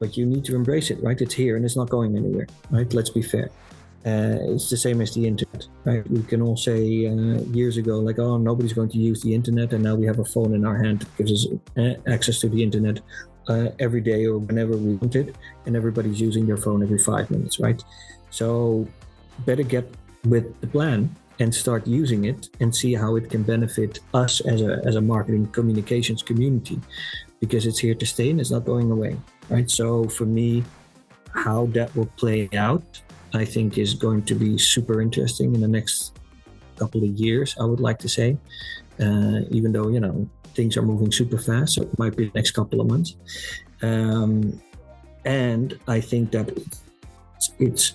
but 0.00 0.16
you 0.16 0.26
need 0.26 0.44
to 0.46 0.56
embrace 0.56 0.90
it, 0.90 1.02
right? 1.02 1.20
It's 1.20 1.34
here 1.34 1.56
and 1.56 1.64
it's 1.64 1.76
not 1.76 1.90
going 1.90 2.16
anywhere, 2.16 2.48
right? 2.70 2.92
Let's 2.92 3.10
be 3.10 3.22
fair. 3.22 3.50
Uh, 4.06 4.54
it's 4.54 4.70
the 4.70 4.76
same 4.76 5.00
as 5.00 5.12
the 5.12 5.26
internet, 5.26 5.66
right? 5.84 6.08
We 6.10 6.22
can 6.22 6.40
all 6.40 6.56
say 6.56 7.06
uh, 7.06 7.42
years 7.52 7.76
ago, 7.76 7.98
like, 7.98 8.18
oh, 8.18 8.38
nobody's 8.38 8.72
going 8.72 8.88
to 8.90 8.98
use 8.98 9.22
the 9.22 9.34
internet, 9.34 9.72
and 9.72 9.82
now 9.84 9.96
we 9.96 10.06
have 10.06 10.18
a 10.18 10.24
phone 10.24 10.54
in 10.54 10.64
our 10.64 10.76
hand 10.76 11.00
that 11.00 11.16
gives 11.18 11.32
us 11.32 11.46
uh, 11.76 11.94
access 12.10 12.38
to 12.40 12.48
the 12.48 12.62
internet 12.62 13.00
uh, 13.48 13.70
every 13.78 14.00
day 14.00 14.26
or 14.26 14.38
whenever 14.38 14.76
we 14.76 14.94
want 14.94 15.16
it, 15.16 15.36
and 15.66 15.76
everybody's 15.76 16.20
using 16.20 16.46
their 16.46 16.56
phone 16.56 16.82
every 16.82 16.98
five 16.98 17.30
minutes, 17.30 17.58
right? 17.58 17.82
So, 18.30 18.86
better 19.46 19.62
get 19.62 19.88
with 20.24 20.60
the 20.60 20.66
plan 20.66 21.14
and 21.40 21.54
start 21.54 21.86
using 21.86 22.24
it 22.24 22.48
and 22.60 22.74
see 22.74 22.94
how 22.94 23.16
it 23.16 23.30
can 23.30 23.42
benefit 23.42 24.00
us 24.12 24.40
as 24.40 24.62
a 24.62 24.82
as 24.84 24.96
a 24.96 25.00
marketing 25.00 25.46
communications 25.46 26.22
community, 26.22 26.80
because 27.40 27.66
it's 27.66 27.78
here 27.78 27.94
to 27.94 28.06
stay 28.06 28.30
and 28.30 28.40
it's 28.40 28.50
not 28.50 28.64
going 28.64 28.90
away, 28.90 29.16
right? 29.48 29.70
So, 29.70 30.04
for 30.04 30.26
me, 30.26 30.64
how 31.34 31.66
that 31.66 31.94
will 31.96 32.10
play 32.16 32.48
out 32.56 33.02
I 33.34 33.44
think 33.44 33.78
is 33.78 33.94
going 33.94 34.22
to 34.24 34.34
be 34.34 34.56
super 34.58 35.00
interesting 35.00 35.54
in 35.54 35.60
the 35.60 35.68
next 35.68 36.18
couple 36.76 37.02
of 37.02 37.10
years. 37.10 37.54
I 37.60 37.64
would 37.64 37.80
like 37.80 37.98
to 38.00 38.08
say, 38.08 38.38
uh, 39.00 39.40
even 39.50 39.72
though 39.72 39.88
you 39.88 40.00
know 40.00 40.28
things 40.58 40.76
are 40.76 40.86
moving 40.92 41.12
super 41.12 41.38
fast, 41.38 41.70
so 41.74 41.82
it 41.82 41.98
might 42.02 42.16
be 42.16 42.24
the 42.30 42.36
next 42.40 42.50
couple 42.58 42.80
of 42.80 42.86
months. 42.92 43.10
Um, 43.80 44.60
and 45.24 45.78
I 45.86 46.00
think 46.00 46.32
that 46.32 46.46
it's, 47.36 47.50
it's 47.66 47.86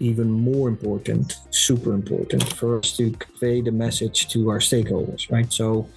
even 0.00 0.28
more 0.28 0.66
important, 0.68 1.36
super 1.50 1.92
important 2.00 2.42
for 2.58 2.78
us 2.80 2.96
to 2.96 3.04
convey 3.12 3.60
the 3.60 3.70
message 3.84 4.28
to 4.32 4.38
our 4.50 4.58
stakeholders, 4.58 5.30
right? 5.30 5.50
So 5.52 5.88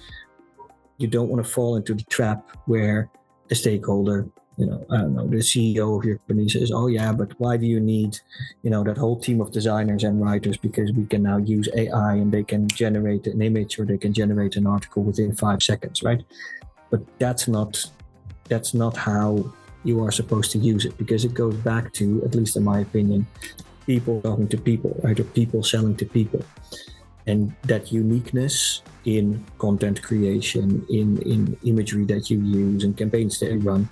you 0.98 1.08
don't 1.08 1.28
want 1.32 1.44
to 1.44 1.50
fall 1.56 1.74
into 1.74 1.94
the 1.94 2.06
trap 2.16 2.40
where 2.66 3.10
a 3.50 3.56
stakeholder 3.56 4.28
you 4.56 4.66
know, 4.66 4.84
I 4.90 4.98
don't 4.98 5.14
know, 5.14 5.26
the 5.26 5.38
CEO 5.38 5.98
of 5.98 6.04
your 6.04 6.18
company 6.18 6.48
says, 6.48 6.70
"Oh 6.72 6.86
yeah, 6.86 7.12
but 7.12 7.38
why 7.40 7.56
do 7.56 7.66
you 7.66 7.80
need, 7.80 8.18
you 8.62 8.70
know, 8.70 8.84
that 8.84 8.98
whole 8.98 9.18
team 9.18 9.40
of 9.40 9.50
designers 9.50 10.04
and 10.04 10.22
writers? 10.22 10.56
Because 10.56 10.92
we 10.92 11.06
can 11.06 11.22
now 11.22 11.38
use 11.38 11.68
AI 11.74 12.14
and 12.14 12.30
they 12.30 12.44
can 12.44 12.68
generate 12.68 13.26
an 13.26 13.42
image 13.42 13.78
or 13.78 13.84
they 13.84 13.98
can 13.98 14.12
generate 14.12 14.56
an 14.56 14.66
article 14.66 15.02
within 15.02 15.34
five 15.34 15.62
seconds, 15.62 16.02
right?" 16.02 16.22
But 16.90 17.02
that's 17.18 17.48
not 17.48 17.84
that's 18.48 18.74
not 18.74 18.96
how 18.96 19.52
you 19.82 20.04
are 20.04 20.12
supposed 20.12 20.50
to 20.52 20.58
use 20.58 20.84
it 20.84 20.96
because 20.98 21.24
it 21.24 21.34
goes 21.34 21.56
back 21.56 21.92
to, 21.94 22.22
at 22.24 22.34
least 22.34 22.56
in 22.56 22.62
my 22.62 22.80
opinion, 22.80 23.26
people 23.86 24.20
talking 24.22 24.48
to 24.48 24.56
people, 24.56 24.98
right, 25.02 25.18
or 25.18 25.24
people 25.24 25.62
selling 25.62 25.96
to 25.96 26.06
people, 26.06 26.42
and 27.26 27.54
that 27.62 27.90
uniqueness 27.90 28.82
in 29.04 29.44
content 29.58 30.00
creation, 30.00 30.86
in 30.88 31.18
in 31.22 31.56
imagery 31.64 32.04
that 32.04 32.30
you 32.30 32.38
use, 32.40 32.84
and 32.84 32.96
campaigns 32.96 33.40
that 33.40 33.50
you 33.50 33.58
run 33.58 33.88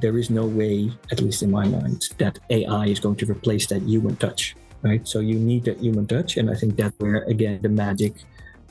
there 0.00 0.18
is 0.18 0.30
no 0.30 0.46
way, 0.46 0.90
at 1.10 1.20
least 1.20 1.42
in 1.42 1.50
my 1.50 1.66
mind, 1.66 2.08
that 2.18 2.38
AI 2.50 2.86
is 2.86 3.00
going 3.00 3.16
to 3.16 3.30
replace 3.30 3.66
that 3.68 3.82
human 3.82 4.16
touch, 4.16 4.54
right? 4.82 5.06
So 5.06 5.20
you 5.20 5.34
need 5.34 5.64
that 5.64 5.78
human 5.78 6.06
touch. 6.06 6.36
And 6.36 6.50
I 6.50 6.54
think 6.54 6.76
that's 6.76 6.98
where, 6.98 7.22
again, 7.24 7.60
the 7.62 7.68
magic 7.68 8.14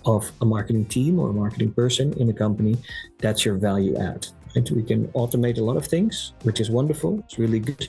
of 0.06 0.32
a 0.42 0.46
marketing 0.46 0.86
team 0.86 1.20
or 1.20 1.30
a 1.30 1.34
marketing 1.34 1.74
person 1.74 2.14
in 2.14 2.30
a 2.30 2.34
company, 2.34 2.78
that's 3.20 3.44
your 3.44 3.56
value 3.56 3.98
add. 3.98 4.28
Right? 4.56 4.70
We 4.72 4.84
can 4.84 5.08
automate 5.10 5.58
a 5.58 5.64
lot 5.64 5.76
of 5.78 5.86
things, 5.86 6.34
which 6.44 6.60
is 6.60 6.70
wonderful. 6.70 7.20
It's 7.20 7.38
really 7.38 7.60
good. 7.60 7.88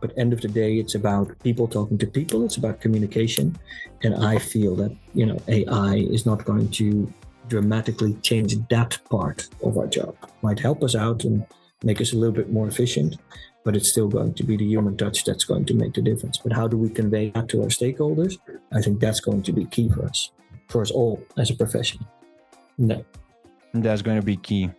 But 0.00 0.12
end 0.16 0.32
of 0.32 0.40
the 0.40 0.48
day, 0.48 0.78
it's 0.78 0.94
about 0.94 1.38
people 1.40 1.68
talking 1.68 1.98
to 1.98 2.06
people. 2.06 2.44
It's 2.44 2.56
about 2.56 2.80
communication. 2.80 3.56
And 4.02 4.14
I 4.16 4.38
feel 4.38 4.74
that, 4.76 4.96
you 5.14 5.26
know, 5.26 5.38
AI 5.46 5.94
is 5.96 6.26
not 6.26 6.44
going 6.44 6.70
to 6.72 7.12
dramatically 7.48 8.14
change 8.22 8.56
that 8.68 8.98
part 9.10 9.48
of 9.62 9.76
our 9.76 9.86
job. 9.86 10.16
Might 10.42 10.58
help 10.58 10.82
us 10.82 10.94
out 10.94 11.24
and 11.24 11.44
make 11.84 12.00
us 12.00 12.12
a 12.12 12.16
little 12.16 12.34
bit 12.34 12.50
more 12.50 12.68
efficient, 12.68 13.16
but 13.64 13.76
it's 13.76 13.88
still 13.88 14.08
going 14.08 14.34
to 14.34 14.44
be 14.44 14.56
the 14.56 14.64
human 14.64 14.96
touch 14.96 15.24
that's 15.24 15.44
going 15.44 15.64
to 15.66 15.74
make 15.74 15.94
the 15.94 16.02
difference. 16.02 16.38
But 16.38 16.52
how 16.52 16.68
do 16.68 16.76
we 16.76 16.88
convey 16.88 17.30
that 17.30 17.48
to 17.50 17.62
our 17.62 17.68
stakeholders? 17.68 18.38
I 18.72 18.80
think 18.80 19.00
that's 19.00 19.20
going 19.20 19.42
to 19.42 19.52
be 19.52 19.66
key 19.66 19.88
for 19.88 20.04
us, 20.04 20.30
for 20.68 20.82
us 20.82 20.90
all 20.90 21.22
as 21.38 21.50
a 21.50 21.54
profession. 21.54 22.06
No. 22.78 23.04
That's 23.74 24.02
going 24.02 24.18
to 24.18 24.24
be 24.24 24.36
key. 24.36 24.70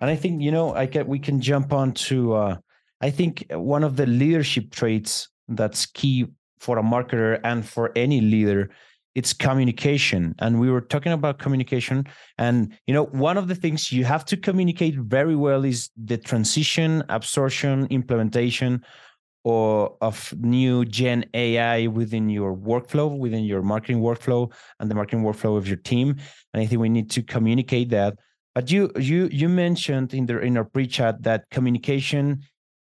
And 0.00 0.10
I 0.10 0.16
think, 0.16 0.42
you 0.42 0.50
know, 0.50 0.74
I 0.74 0.86
can, 0.86 1.06
we 1.06 1.18
can 1.18 1.40
jump 1.40 1.72
on 1.72 1.92
to, 1.92 2.34
uh, 2.34 2.56
I 3.00 3.10
think 3.10 3.44
one 3.50 3.84
of 3.84 3.96
the 3.96 4.06
leadership 4.06 4.70
traits 4.70 5.28
that's 5.48 5.86
key 5.86 6.26
for 6.58 6.78
a 6.78 6.82
marketer 6.82 7.40
and 7.44 7.66
for 7.66 7.92
any 7.96 8.20
leader 8.20 8.70
it's 9.18 9.32
communication. 9.32 10.22
And 10.38 10.60
we 10.60 10.70
were 10.70 10.80
talking 10.80 11.12
about 11.12 11.40
communication. 11.40 12.06
And 12.38 12.56
you 12.86 12.94
know 12.94 13.06
one 13.28 13.36
of 13.36 13.48
the 13.48 13.56
things 13.56 13.90
you 13.90 14.04
have 14.04 14.24
to 14.26 14.36
communicate 14.36 14.94
very 14.94 15.34
well 15.34 15.64
is 15.64 15.90
the 16.10 16.18
transition 16.30 17.02
absorption 17.08 17.86
implementation 17.90 18.84
or 19.42 19.96
of 20.00 20.16
new 20.38 20.84
gen 20.84 21.24
ai 21.34 21.86
within 22.00 22.28
your 22.28 22.52
workflow 22.70 23.08
within 23.26 23.44
your 23.44 23.62
marketing 23.62 24.00
workflow 24.08 24.52
and 24.78 24.90
the 24.90 24.94
marketing 24.94 25.24
workflow 25.24 25.56
of 25.56 25.66
your 25.66 25.80
team. 25.90 26.08
And 26.52 26.62
i 26.62 26.66
think 26.66 26.80
we 26.80 26.88
need 26.88 27.10
to 27.16 27.22
communicate 27.34 27.88
that. 27.90 28.12
But 28.54 28.70
you 28.70 28.82
you 29.10 29.28
you 29.40 29.48
mentioned 29.48 30.14
in 30.14 30.26
the 30.26 30.38
in 30.48 30.56
our 30.58 30.68
pre-chat 30.74 31.14
that 31.28 31.40
communication 31.50 32.24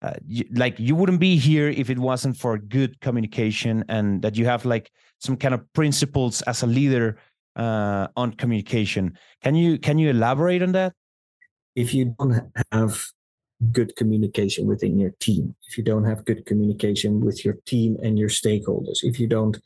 uh, 0.02 0.14
like 0.54 0.80
you 0.80 0.96
wouldn't 0.96 1.20
be 1.20 1.38
here 1.38 1.70
if 1.70 1.90
it 1.90 1.98
wasn't 1.98 2.38
for 2.38 2.58
good 2.58 3.00
communication 3.02 3.84
and 3.90 4.22
that 4.22 4.36
you 4.36 4.46
have 4.46 4.66
like 4.66 4.92
some 5.20 5.38
kind 5.38 5.54
of 5.54 5.62
principles 5.74 6.42
as 6.44 6.64
a 6.64 6.68
leader 6.68 7.18
uh, 7.56 8.08
on 8.16 8.34
communication. 8.34 9.18
Can 9.42 9.56
you 9.56 9.80
can 9.80 9.98
you 9.98 10.10
elaborate 10.10 10.62
on 10.62 10.74
that? 10.74 10.94
If 11.76 11.94
you 11.94 12.16
don't 12.20 12.52
have 12.72 13.06
good 13.72 13.96
communication 13.96 14.68
within 14.68 15.00
your 15.00 15.12
team, 15.20 15.56
if 15.68 15.78
you 15.78 15.84
don't 15.84 16.04
have 16.04 16.26
good 16.26 16.46
communication 16.46 17.22
with 17.22 17.46
your 17.46 17.56
team 17.66 17.98
and 18.04 18.20
your 18.20 18.30
stakeholders, 18.30 19.04
if 19.04 19.20
you 19.20 19.28
don't 19.28 19.58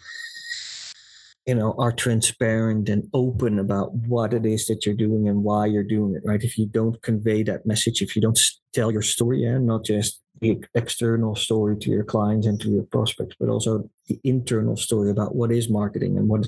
you 1.49 1.55
know 1.55 1.71
are 1.83 1.91
transparent 2.05 2.89
and 2.93 3.09
open 3.13 3.59
about 3.59 3.93
what 4.13 4.33
it 4.37 4.45
is 4.45 4.67
that 4.67 4.85
you're 4.85 5.03
doing 5.05 5.27
and 5.29 5.43
why 5.43 5.65
you're 5.65 5.91
doing 5.95 6.11
it 6.15 6.23
right 6.29 6.43
if 6.49 6.57
you 6.59 6.67
don't 6.79 7.01
convey 7.09 7.39
that 7.43 7.65
message 7.71 8.01
if 8.01 8.15
you 8.15 8.21
don't 8.21 8.39
tell 8.73 8.91
your 8.91 9.01
story 9.01 9.43
and 9.43 9.65
not 9.65 9.83
just 9.83 10.21
the 10.41 10.63
external 10.73 11.35
story 11.35 11.77
to 11.77 11.89
your 11.89 12.03
clients 12.03 12.47
and 12.47 12.59
to 12.61 12.69
your 12.69 12.83
prospects, 12.83 13.35
but 13.39 13.49
also 13.49 13.89
the 14.07 14.19
internal 14.23 14.77
story 14.77 15.09
about 15.09 15.35
what 15.35 15.51
is 15.51 15.69
marketing 15.69 16.17
and 16.17 16.27
what 16.27 16.47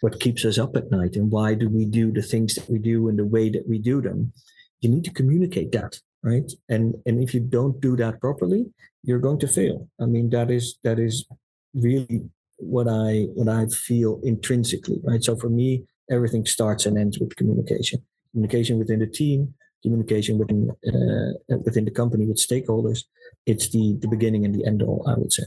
what 0.00 0.20
keeps 0.20 0.44
us 0.44 0.58
up 0.58 0.76
at 0.76 0.90
night 0.90 1.16
and 1.16 1.30
why 1.30 1.54
do 1.54 1.68
we 1.68 1.84
do 1.84 2.12
the 2.12 2.22
things 2.22 2.54
that 2.54 2.70
we 2.70 2.78
do 2.78 3.08
and 3.08 3.18
the 3.18 3.24
way 3.24 3.50
that 3.50 3.68
we 3.68 3.78
do 3.78 4.00
them. 4.00 4.32
You 4.80 4.88
need 4.88 5.04
to 5.04 5.12
communicate 5.12 5.72
that, 5.72 5.98
right? 6.22 6.50
And 6.68 6.94
and 7.04 7.22
if 7.22 7.34
you 7.34 7.40
don't 7.40 7.80
do 7.80 7.96
that 7.96 8.20
properly, 8.20 8.66
you're 9.02 9.18
going 9.26 9.40
to 9.40 9.48
fail. 9.48 9.88
I 10.00 10.06
mean, 10.06 10.30
that 10.30 10.50
is 10.50 10.78
that 10.84 10.98
is 10.98 11.26
really 11.74 12.22
what 12.58 12.88
I 12.88 13.26
what 13.34 13.48
I 13.48 13.66
feel 13.66 14.20
intrinsically, 14.22 15.00
right? 15.02 15.22
So 15.22 15.36
for 15.36 15.48
me, 15.48 15.84
everything 16.10 16.44
starts 16.46 16.86
and 16.86 16.98
ends 16.98 17.18
with 17.18 17.34
communication. 17.36 18.02
Communication 18.32 18.78
within 18.78 18.98
the 18.98 19.06
team, 19.06 19.54
communication 19.82 20.38
within 20.38 20.70
uh, 20.86 21.56
within 21.64 21.84
the 21.84 21.90
company 21.90 22.26
with 22.26 22.36
stakeholders 22.36 23.04
it's 23.46 23.70
the 23.70 23.96
the 24.00 24.08
beginning 24.08 24.44
and 24.44 24.54
the 24.54 24.64
end 24.66 24.82
all 24.82 25.04
i 25.06 25.14
would 25.14 25.32
say 25.32 25.44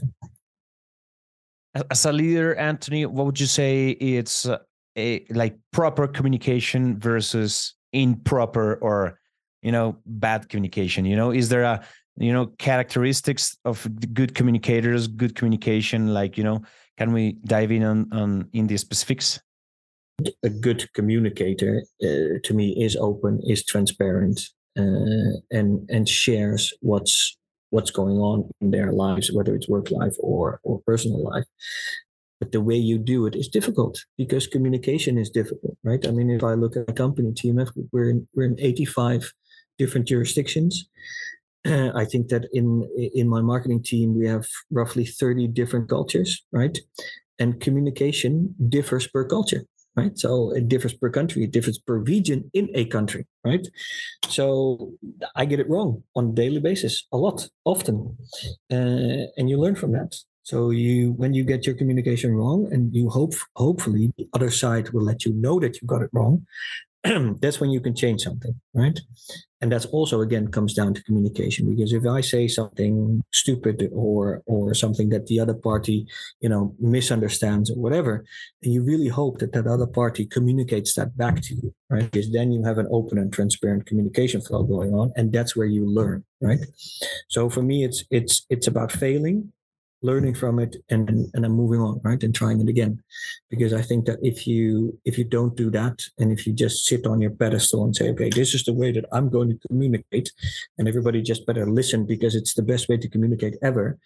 as 1.90 2.04
a 2.06 2.12
leader 2.12 2.54
anthony 2.56 3.04
what 3.06 3.26
would 3.26 3.40
you 3.40 3.46
say 3.46 3.90
it's 3.90 4.46
uh, 4.46 4.58
a 4.96 5.24
like 5.30 5.56
proper 5.72 6.06
communication 6.06 6.98
versus 6.98 7.74
improper 7.92 8.76
or 8.76 9.18
you 9.62 9.72
know 9.72 9.96
bad 10.06 10.48
communication 10.48 11.04
you 11.04 11.16
know 11.16 11.30
is 11.30 11.48
there 11.48 11.62
a 11.62 11.82
you 12.16 12.32
know 12.32 12.46
characteristics 12.58 13.56
of 13.64 13.86
good 14.12 14.34
communicators 14.34 15.08
good 15.08 15.34
communication 15.34 16.12
like 16.14 16.36
you 16.38 16.44
know 16.44 16.62
can 16.98 17.12
we 17.12 17.32
dive 17.44 17.72
in 17.72 17.82
on 17.82 18.08
on 18.12 18.48
in 18.52 18.66
the 18.66 18.76
specifics 18.76 19.40
a 20.42 20.50
good 20.50 20.92
communicator 20.92 21.82
uh, 22.02 22.38
to 22.42 22.54
me 22.54 22.70
is 22.82 22.96
open, 22.96 23.40
is 23.44 23.64
transparent, 23.64 24.48
uh, 24.78 25.40
and 25.50 25.88
and 25.90 26.08
shares 26.08 26.72
what's 26.80 27.36
what's 27.70 27.90
going 27.90 28.18
on 28.18 28.50
in 28.60 28.70
their 28.70 28.92
lives, 28.92 29.32
whether 29.32 29.54
it's 29.54 29.68
work 29.68 29.90
life 29.90 30.14
or 30.20 30.60
or 30.62 30.80
personal 30.86 31.22
life. 31.22 31.44
But 32.40 32.52
the 32.52 32.60
way 32.60 32.74
you 32.74 32.98
do 32.98 33.26
it 33.26 33.36
is 33.36 33.48
difficult 33.48 34.04
because 34.18 34.46
communication 34.46 35.16
is 35.16 35.30
difficult, 35.30 35.76
right? 35.84 36.04
I 36.06 36.10
mean, 36.10 36.28
if 36.30 36.42
I 36.42 36.54
look 36.54 36.76
at 36.76 36.90
a 36.90 36.92
company, 36.92 37.32
TMF, 37.32 37.70
we're 37.92 38.10
in 38.10 38.28
we're 38.34 38.46
in 38.46 38.58
85 38.58 39.32
different 39.78 40.06
jurisdictions. 40.06 40.88
I 41.94 42.04
think 42.04 42.28
that 42.28 42.48
in 42.52 42.88
in 43.14 43.28
my 43.28 43.40
marketing 43.40 43.82
team 43.82 44.18
we 44.18 44.26
have 44.26 44.46
roughly 44.70 45.04
30 45.06 45.48
different 45.48 45.88
cultures, 45.88 46.42
right? 46.52 46.78
And 47.38 47.60
communication 47.60 48.54
differs 48.68 49.06
per 49.06 49.26
culture 49.26 49.64
right? 49.96 50.18
So 50.18 50.52
it 50.52 50.68
differs 50.68 50.94
per 50.94 51.10
country, 51.10 51.44
it 51.44 51.50
differs 51.50 51.78
per 51.78 51.98
region 51.98 52.50
in 52.54 52.70
a 52.74 52.86
country, 52.86 53.26
right? 53.44 53.66
So 54.28 54.92
I 55.36 55.44
get 55.44 55.60
it 55.60 55.68
wrong 55.68 56.02
on 56.16 56.30
a 56.30 56.32
daily 56.32 56.60
basis, 56.60 57.06
a 57.12 57.16
lot, 57.16 57.48
often, 57.64 58.16
uh, 58.70 59.28
and 59.36 59.50
you 59.50 59.58
learn 59.58 59.74
from 59.74 59.92
that. 59.92 60.16
So 60.44 60.70
you, 60.70 61.12
when 61.12 61.34
you 61.34 61.44
get 61.44 61.66
your 61.66 61.76
communication 61.76 62.32
wrong, 62.34 62.68
and 62.72 62.94
you 62.94 63.08
hope, 63.10 63.34
hopefully, 63.54 64.12
the 64.16 64.28
other 64.32 64.50
side 64.50 64.90
will 64.90 65.04
let 65.04 65.24
you 65.24 65.32
know 65.34 65.60
that 65.60 65.80
you 65.80 65.86
got 65.86 66.02
it 66.02 66.10
wrong. 66.12 66.46
that's 67.40 67.60
when 67.60 67.70
you 67.70 67.80
can 67.80 67.94
change 67.94 68.22
something, 68.22 68.60
right? 68.74 68.98
And 69.62 69.72
that's 69.72 69.86
also 69.86 70.20
again 70.20 70.48
comes 70.48 70.74
down 70.74 70.92
to 70.92 71.02
communication 71.04 71.70
because 71.70 71.92
if 71.92 72.04
i 72.06 72.20
say 72.20 72.46
something 72.48 73.22
stupid 73.32 73.88
or 73.92 74.42
or 74.46 74.74
something 74.74 75.08
that 75.08 75.26
the 75.28 75.40
other 75.40 75.54
party 75.54 76.06
you 76.40 76.48
know 76.48 76.74
misunderstands 76.78 77.70
or 77.70 77.76
whatever 77.76 78.24
and 78.62 78.72
you 78.74 78.82
really 78.82 79.08
hope 79.08 79.38
that 79.38 79.52
that 79.52 79.66
other 79.66 79.86
party 79.86 80.26
communicates 80.26 80.94
that 80.94 81.16
back 81.16 81.40
to 81.40 81.54
you 81.54 81.74
right? 81.92 82.10
Because 82.10 82.32
then 82.32 82.50
you 82.50 82.64
have 82.64 82.78
an 82.78 82.88
open 82.90 83.18
and 83.18 83.32
transparent 83.32 83.86
communication 83.86 84.40
flow 84.40 84.62
going 84.64 84.92
on 84.94 85.12
and 85.14 85.32
that's 85.32 85.54
where 85.54 85.66
you 85.66 85.86
learn 85.86 86.24
right? 86.40 86.60
So 87.28 87.48
for 87.48 87.62
me 87.62 87.84
it's 87.84 88.04
it's 88.10 88.44
it's 88.50 88.66
about 88.66 88.90
failing 88.90 89.52
learning 90.02 90.34
from 90.34 90.58
it 90.58 90.76
and 90.90 91.08
and 91.08 91.44
then 91.44 91.52
moving 91.52 91.80
on 91.80 92.00
right 92.02 92.22
and 92.22 92.34
trying 92.34 92.60
it 92.60 92.68
again. 92.68 93.02
Because 93.50 93.72
i 93.72 93.82
think 93.82 94.06
that 94.06 94.18
if 94.22 94.46
you 94.46 94.98
if 95.04 95.18
you 95.18 95.24
don't 95.24 95.56
do 95.56 95.70
that 95.70 96.02
and 96.18 96.32
if 96.32 96.46
you 96.46 96.52
just 96.52 96.84
sit 96.84 97.06
on 97.06 97.20
your 97.20 97.30
pedestal 97.30 97.84
and 97.84 97.94
say 97.94 98.10
okay 98.10 98.30
this 98.30 98.54
is 98.54 98.64
the 98.64 98.74
way 98.74 98.92
that 98.92 99.04
i'm 99.12 99.28
going 99.28 99.48
to 99.48 99.68
communicate 99.68 100.32
and 100.78 100.88
everybody 100.88 101.22
just 101.22 101.46
better 101.46 101.66
listen 101.66 102.04
because 102.06 102.34
it's 102.34 102.54
the 102.54 102.62
best 102.62 102.88
way 102.88 102.96
to 102.96 103.08
communicate 103.08 103.56
ever 103.62 103.98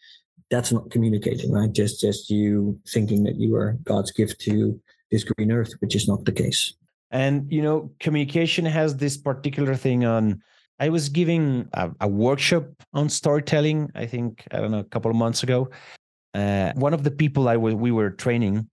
that's 0.51 0.73
not 0.73 0.91
communicating 0.91 1.53
right? 1.53 1.73
Just 1.73 2.01
just 2.01 2.31
you 2.31 2.79
thinking 2.89 3.25
that 3.25 3.37
you 3.37 3.57
are 3.57 3.77
god's 3.85 4.11
gift 4.11 4.41
to 4.43 4.81
this 5.11 5.25
green 5.25 5.53
earth 5.53 5.73
which 5.81 5.95
is 5.95 6.09
not 6.09 6.25
the 6.25 6.33
case. 6.33 6.75
And 7.11 7.51
you 7.53 7.63
know 7.63 7.91
communication 8.01 8.65
has 8.65 8.97
this 8.97 9.17
particular 9.17 9.75
thing 9.75 10.05
on 10.05 10.43
I 10.79 10.89
was 10.89 11.09
giving 11.09 11.69
a, 11.73 11.91
a, 12.01 12.09
workshop 12.09 12.65
on 12.93 13.09
storytelling. 13.09 13.91
I 13.95 14.07
think 14.07 14.47
I 14.53 14.59
don't 14.59 14.71
know 14.71 14.81
a 14.81 14.85
couple 14.85 15.11
of 15.11 15.17
months 15.17 15.43
ago. 15.43 15.71
Uh, 16.35 16.73
one 16.75 16.93
of 16.93 17.03
the 17.03 17.11
people 17.11 17.49
I 17.49 17.55
w- 17.55 17.77
we 17.77 17.91
were 17.91 18.11
training, 18.11 18.69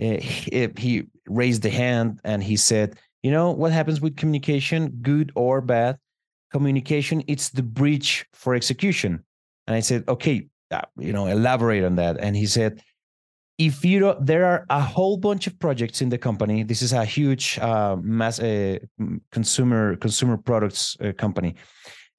uh, 0.00 0.18
he, 0.20 0.68
he 0.76 1.04
raised 1.28 1.62
the 1.62 1.70
hand 1.70 2.20
and 2.24 2.42
he 2.42 2.56
said, 2.56 2.98
"You 3.22 3.30
know 3.30 3.52
what 3.52 3.70
happens 3.72 4.00
with 4.00 4.16
communication, 4.16 4.90
good 5.02 5.30
or 5.36 5.60
bad? 5.60 5.98
Communication 6.52 7.22
it's 7.28 7.50
the 7.50 7.62
bridge 7.62 8.26
for 8.32 8.54
execution." 8.54 9.22
And 9.68 9.76
I 9.76 9.80
said, 9.80 10.04
"Okay, 10.08 10.48
uh, 10.72 10.82
you 10.98 11.12
know, 11.12 11.26
elaborate 11.26 11.84
on 11.84 11.94
that." 11.96 12.18
And 12.18 12.34
he 12.34 12.46
said, 12.46 12.82
if 13.58 13.84
you 13.84 13.98
don't, 13.98 14.24
there 14.24 14.44
are 14.44 14.64
a 14.70 14.80
whole 14.80 15.16
bunch 15.16 15.48
of 15.48 15.58
projects 15.58 16.00
in 16.00 16.08
the 16.08 16.18
company. 16.18 16.62
This 16.62 16.80
is 16.80 16.92
a 16.92 17.04
huge 17.04 17.58
uh, 17.58 17.96
mass 18.00 18.38
uh, 18.38 18.78
consumer 19.32 19.96
consumer 19.96 20.36
products 20.36 20.96
uh, 21.00 21.12
company, 21.12 21.56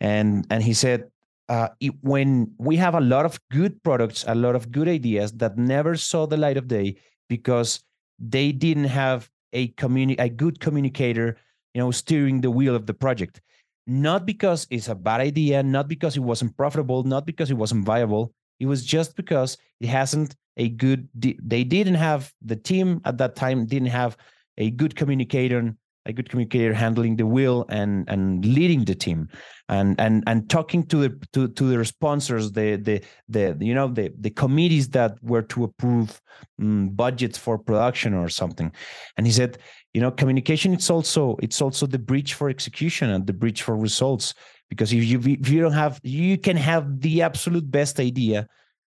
and 0.02 0.46
and 0.50 0.62
he 0.62 0.74
said 0.74 1.06
uh, 1.48 1.70
it, 1.80 1.94
when 2.02 2.52
we 2.58 2.76
have 2.76 2.94
a 2.94 3.00
lot 3.00 3.26
of 3.26 3.40
good 3.50 3.82
products, 3.84 4.26
a 4.28 4.36
lot 4.36 4.56
of 4.56 4.72
good 4.72 4.90
ideas 4.90 5.32
that 5.34 5.58
never 5.58 5.96
saw 5.96 6.28
the 6.28 6.38
light 6.38 6.58
of 6.58 6.68
day 6.68 6.98
because 7.30 7.84
they 8.20 8.52
didn't 8.52 8.86
have 8.86 9.30
a 9.54 9.70
communi- 9.70 10.20
a 10.20 10.28
good 10.30 10.60
communicator, 10.60 11.38
you 11.74 11.82
know, 11.82 11.90
steering 11.90 12.42
the 12.42 12.52
wheel 12.52 12.76
of 12.76 12.86
the 12.86 12.94
project. 12.94 13.42
Not 13.88 14.26
because 14.26 14.68
it's 14.70 14.90
a 14.90 14.94
bad 14.94 15.22
idea, 15.22 15.64
not 15.64 15.88
because 15.88 16.16
it 16.18 16.20
wasn't 16.20 16.56
profitable, 16.56 17.04
not 17.04 17.26
because 17.26 17.50
it 17.50 17.58
wasn't 17.58 17.86
viable. 17.86 18.34
It 18.60 18.68
was 18.68 18.86
just 18.86 19.16
because 19.16 19.58
it 19.80 19.88
hasn't 19.88 20.36
a 20.60 20.70
good 20.70 21.10
they 21.16 21.64
didn't 21.64 21.96
have 21.96 22.32
the 22.42 22.56
team 22.56 23.02
at 23.06 23.18
that 23.18 23.36
time 23.36 23.66
didn't 23.66 23.88
have 23.88 24.16
a 24.58 24.70
good 24.70 24.96
communicator 24.96 25.74
a 26.06 26.14
good 26.14 26.30
communicator 26.30 26.74
handling 26.74 27.16
the 27.16 27.26
wheel 27.26 27.66
and 27.70 28.10
and 28.10 28.44
leading 28.46 28.84
the 28.86 28.96
team. 28.96 29.30
And 29.70 30.00
and 30.00 30.24
and 30.28 30.50
talking 30.50 30.84
to 30.88 30.98
the 30.98 31.28
to, 31.34 31.48
to 31.48 31.64
the 31.78 31.86
sponsors 31.86 32.52
the 32.52 32.78
the 32.78 33.02
the 33.28 33.56
you 33.60 33.74
know 33.74 33.88
the 33.88 34.12
the 34.20 34.32
committees 34.32 34.90
that 34.90 35.12
were 35.22 35.44
to 35.44 35.66
approve 35.66 36.22
um, 36.60 36.90
budgets 36.90 37.38
for 37.38 37.58
production 37.58 38.14
or 38.14 38.30
something. 38.30 38.72
And 39.18 39.28
he 39.28 39.32
said 39.32 39.60
you 39.94 40.02
know 40.02 40.12
communication 40.12 40.74
it's 40.74 40.90
also 40.90 41.38
it's 41.42 41.62
also 41.62 41.86
the 41.86 42.00
bridge 42.00 42.34
for 42.34 42.50
execution 42.50 43.10
and 43.10 43.28
the 43.28 43.34
bridge 43.34 43.62
for 43.62 43.76
results. 43.78 44.34
Because 44.70 44.92
if 44.94 45.04
you 45.04 45.20
if 45.20 45.50
you 45.50 45.62
don't 45.62 45.74
have 45.74 46.00
you 46.04 46.38
can 46.38 46.58
have 46.58 47.02
the 47.02 47.22
absolute 47.22 47.70
best 47.70 48.00
idea 48.00 48.48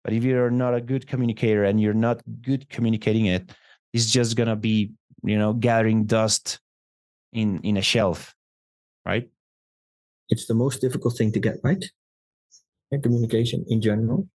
but 0.05 0.12
if 0.12 0.25
you're 0.25 0.51
not 0.51 0.75
a 0.75 0.81
good 0.81 1.07
communicator 1.07 1.65
and 1.65 1.81
you're 1.81 1.95
not 1.95 2.21
good 2.43 2.69
communicating 2.69 3.27
it, 3.27 3.53
it's 3.93 4.11
just 4.11 4.37
gonna 4.37 4.57
be, 4.57 4.93
you 5.23 5.38
know, 5.38 5.53
gathering 5.53 6.05
dust 6.05 6.61
in 7.33 7.61
in 7.61 7.77
a 7.77 7.83
shelf, 7.83 8.35
right? 9.07 9.29
It's 10.29 10.47
the 10.47 10.55
most 10.55 10.81
difficult 10.81 11.17
thing 11.17 11.33
to 11.33 11.41
get 11.41 11.57
right. 11.62 11.85
Communication 13.03 13.65
in 13.69 13.81
general, 13.81 14.29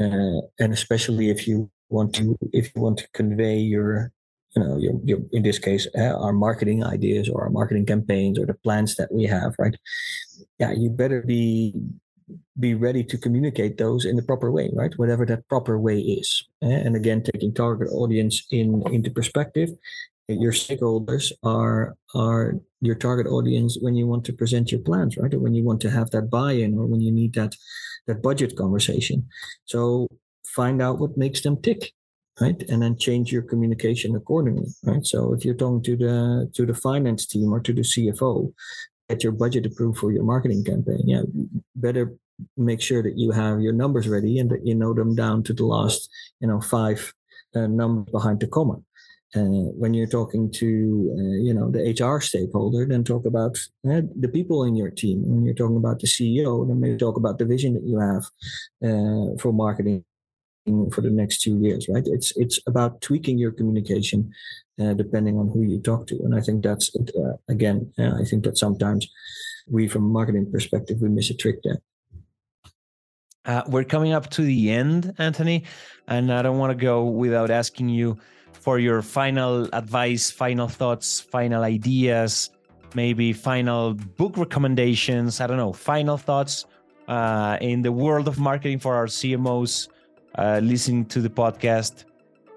uh, 0.00 0.46
and 0.60 0.72
especially 0.72 1.28
if 1.28 1.48
you 1.48 1.68
want 1.88 2.14
to 2.14 2.38
if 2.52 2.70
you 2.74 2.82
want 2.82 2.98
to 2.98 3.08
convey 3.12 3.56
your 3.56 4.12
you 4.54 4.62
know 4.62 4.76
your, 4.78 4.94
your 5.04 5.18
in 5.32 5.42
this 5.42 5.58
case 5.58 5.86
uh, 5.98 6.14
our 6.14 6.32
marketing 6.32 6.84
ideas 6.84 7.28
or 7.28 7.42
our 7.42 7.50
marketing 7.50 7.84
campaigns 7.84 8.38
or 8.38 8.46
the 8.46 8.54
plans 8.54 8.96
that 8.96 9.12
we 9.12 9.24
have 9.24 9.54
right 9.58 9.76
yeah 10.58 10.72
you 10.72 10.88
better 10.88 11.22
be 11.22 11.74
be 12.58 12.74
ready 12.74 13.04
to 13.04 13.18
communicate 13.18 13.78
those 13.78 14.04
in 14.04 14.16
the 14.16 14.22
proper 14.22 14.50
way, 14.50 14.70
right? 14.72 14.92
Whatever 14.96 15.24
that 15.26 15.48
proper 15.48 15.78
way 15.78 15.98
is. 15.98 16.44
Eh, 16.62 16.68
and 16.68 16.96
again, 16.96 17.22
taking 17.22 17.54
target 17.54 17.88
audience 17.92 18.46
in 18.50 18.82
into 18.92 19.10
perspective, 19.10 19.70
your 20.28 20.52
stakeholders 20.52 21.32
are 21.42 21.96
are 22.14 22.54
your 22.80 22.94
target 22.94 23.26
audience 23.26 23.78
when 23.80 23.94
you 23.94 24.06
want 24.06 24.24
to 24.24 24.32
present 24.32 24.70
your 24.72 24.80
plans, 24.80 25.16
right? 25.16 25.34
Or 25.34 25.38
when 25.38 25.54
you 25.54 25.64
want 25.64 25.80
to 25.82 25.90
have 25.90 26.10
that 26.10 26.30
buy-in, 26.30 26.74
or 26.78 26.86
when 26.86 27.00
you 27.00 27.12
need 27.12 27.34
that 27.34 27.54
that 28.06 28.22
budget 28.22 28.56
conversation. 28.56 29.28
So 29.64 30.08
find 30.46 30.80
out 30.82 30.98
what 30.98 31.16
makes 31.16 31.40
them 31.42 31.60
tick, 31.60 31.92
right? 32.40 32.60
And 32.68 32.82
then 32.82 32.96
change 32.96 33.32
your 33.32 33.42
communication 33.42 34.16
accordingly, 34.16 34.68
right? 34.84 35.04
So 35.06 35.34
if 35.34 35.44
you're 35.44 35.54
talking 35.54 35.82
to 35.82 35.96
the 35.96 36.50
to 36.54 36.66
the 36.66 36.74
finance 36.74 37.26
team 37.26 37.52
or 37.52 37.60
to 37.60 37.72
the 37.72 37.82
CFO, 37.82 38.52
get 39.10 39.22
your 39.24 39.32
budget 39.32 39.66
approved 39.66 39.98
for 39.98 40.12
your 40.12 40.24
marketing 40.24 40.64
campaign. 40.64 41.02
Yeah, 41.06 41.22
better 41.74 42.14
make 42.56 42.80
sure 42.80 43.02
that 43.02 43.18
you 43.18 43.30
have 43.32 43.60
your 43.60 43.72
numbers 43.72 44.08
ready 44.08 44.38
and 44.38 44.50
that 44.50 44.66
you 44.66 44.74
know 44.74 44.94
them 44.94 45.14
down 45.14 45.42
to 45.44 45.52
the 45.52 45.64
last, 45.64 46.08
you 46.40 46.48
know, 46.48 46.60
five 46.60 47.12
uh, 47.54 47.66
numbers 47.66 48.10
behind 48.12 48.40
the 48.40 48.46
comma. 48.46 48.76
Uh, 49.34 49.70
when 49.78 49.94
you're 49.94 50.08
talking 50.08 50.50
to, 50.50 50.66
uh, 51.16 51.36
you 51.46 51.54
know, 51.54 51.70
the 51.70 51.82
HR 51.94 52.20
stakeholder, 52.20 52.84
then 52.84 53.04
talk 53.04 53.24
about 53.26 53.56
uh, 53.88 54.02
the 54.18 54.28
people 54.28 54.64
in 54.64 54.74
your 54.74 54.90
team. 54.90 55.22
When 55.24 55.44
you're 55.44 55.54
talking 55.54 55.76
about 55.76 56.00
the 56.00 56.08
CEO, 56.08 56.66
then 56.66 56.80
maybe 56.80 56.96
talk 56.96 57.16
about 57.16 57.38
the 57.38 57.44
vision 57.44 57.74
that 57.74 57.84
you 57.84 58.00
have 58.00 58.24
uh, 58.82 59.36
for 59.40 59.52
marketing 59.52 60.04
for 60.92 61.00
the 61.00 61.10
next 61.10 61.40
two 61.44 61.56
years, 61.58 61.88
right? 61.88 62.06
It's 62.06 62.28
it's 62.36 62.58
about 62.66 63.00
tweaking 63.00 63.38
your 63.38 63.52
communication 63.52 64.32
uh, 64.80 64.94
depending 64.94 65.36
on 65.38 65.46
who 65.52 65.62
you 65.62 65.78
talk 65.80 66.06
to, 66.08 66.16
and 66.24 66.34
I 66.34 66.40
think 66.40 66.62
that's 66.62 66.86
uh, 66.96 67.36
again, 67.48 67.92
uh, 67.98 68.12
I 68.20 68.24
think 68.24 68.44
that 68.44 68.58
sometimes 68.58 69.08
we, 69.66 69.88
from 69.88 70.04
a 70.04 70.12
marketing 70.18 70.50
perspective, 70.50 70.98
we 71.00 71.08
miss 71.08 71.30
a 71.30 71.34
trick 71.34 71.58
there. 71.64 71.80
Uh, 73.44 73.62
we're 73.66 73.84
coming 73.84 74.12
up 74.12 74.28
to 74.30 74.42
the 74.42 74.70
end, 74.70 75.14
Anthony, 75.18 75.64
and 76.08 76.32
I 76.32 76.42
don't 76.42 76.58
want 76.58 76.70
to 76.70 76.84
go 76.90 77.04
without 77.04 77.50
asking 77.50 77.88
you 77.88 78.18
for 78.52 78.78
your 78.78 79.00
final 79.02 79.68
advice, 79.72 80.30
final 80.30 80.68
thoughts, 80.68 81.20
final 81.20 81.62
ideas, 81.62 82.50
maybe 82.94 83.32
final 83.32 83.94
book 83.94 84.36
recommendations. 84.36 85.40
I 85.40 85.46
don't 85.46 85.56
know, 85.56 85.72
final 85.72 86.18
thoughts 86.18 86.66
uh, 87.08 87.56
in 87.60 87.82
the 87.82 87.92
world 87.92 88.28
of 88.28 88.38
marketing 88.38 88.78
for 88.78 88.94
our 88.94 89.06
CMOs 89.06 89.88
uh, 90.40 90.58
listening 90.62 91.04
to 91.04 91.20
the 91.20 91.28
podcast. 91.28 92.04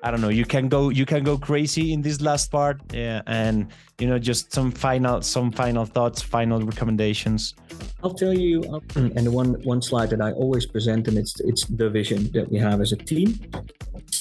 I 0.01 0.11
don't 0.11 0.19
know. 0.19 0.29
You 0.29 0.45
can 0.45 0.67
go. 0.67 0.89
You 0.89 1.05
can 1.05 1.23
go 1.23 1.37
crazy 1.37 1.93
in 1.93 2.01
this 2.01 2.19
last 2.19 2.51
part, 2.51 2.81
yeah, 2.93 3.21
and 3.25 3.67
you 3.99 4.07
know, 4.07 4.19
just 4.19 4.51
some 4.51 4.69
final, 4.71 5.21
some 5.21 5.49
final 5.49 5.85
thoughts, 5.85 6.21
final 6.21 6.59
recommendations. 6.61 7.55
I'll 8.03 8.13
tell 8.13 8.33
you, 8.33 8.81
and 8.95 9.33
one 9.33 9.53
one 9.63 9.81
slide 9.81 10.09
that 10.09 10.21
I 10.21 10.31
always 10.33 10.65
present, 10.65 11.07
and 11.07 11.17
it's 11.17 11.39
it's 11.41 11.65
the 11.67 11.89
vision 11.89 12.29
that 12.33 12.51
we 12.51 12.57
have 12.59 12.81
as 12.81 12.91
a 12.91 12.97
team, 12.97 13.39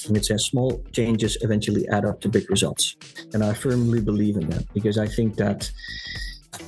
and 0.07 0.15
it 0.15 0.25
says 0.25 0.45
small 0.45 0.81
changes 0.93 1.37
eventually 1.41 1.85
add 1.89 2.05
up 2.05 2.21
to 2.21 2.29
big 2.29 2.49
results, 2.49 2.95
and 3.33 3.43
I 3.43 3.53
firmly 3.53 3.99
believe 3.99 4.37
in 4.37 4.49
that 4.51 4.73
because 4.73 4.97
I 4.97 5.07
think 5.07 5.35
that 5.35 5.69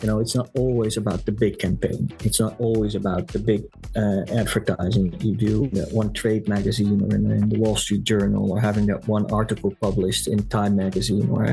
you 0.01 0.07
know, 0.07 0.19
it's 0.19 0.35
not 0.35 0.49
always 0.55 0.97
about 0.97 1.25
the 1.25 1.31
big 1.31 1.59
campaign. 1.59 2.11
It's 2.23 2.39
not 2.39 2.59
always 2.59 2.95
about 2.95 3.27
the 3.27 3.39
big 3.39 3.63
uh, 3.95 4.23
advertising 4.33 5.19
you 5.21 5.35
do 5.35 5.65
in 5.65 5.83
one 5.95 6.13
trade 6.13 6.47
magazine 6.47 7.01
or 7.01 7.15
in, 7.15 7.31
in, 7.31 7.49
the 7.49 7.59
Wall 7.59 7.75
Street 7.75 8.03
Journal 8.03 8.51
or 8.51 8.59
having 8.59 8.85
that 8.87 9.07
one 9.07 9.31
article 9.31 9.73
published 9.81 10.27
in 10.27 10.47
Time 10.47 10.75
magazine 10.75 11.29
or 11.29 11.45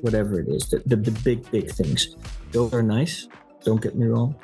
whatever 0.00 0.40
it 0.40 0.48
is. 0.48 0.68
The, 0.68 0.78
the, 0.86 0.96
the 0.96 1.10
big, 1.22 1.50
big 1.50 1.70
things. 1.70 2.16
Those 2.52 2.72
are 2.72 2.82
nice. 2.82 3.28
Don't 3.64 3.82
get 3.82 3.96
me 3.96 4.06
wrong. 4.06 4.34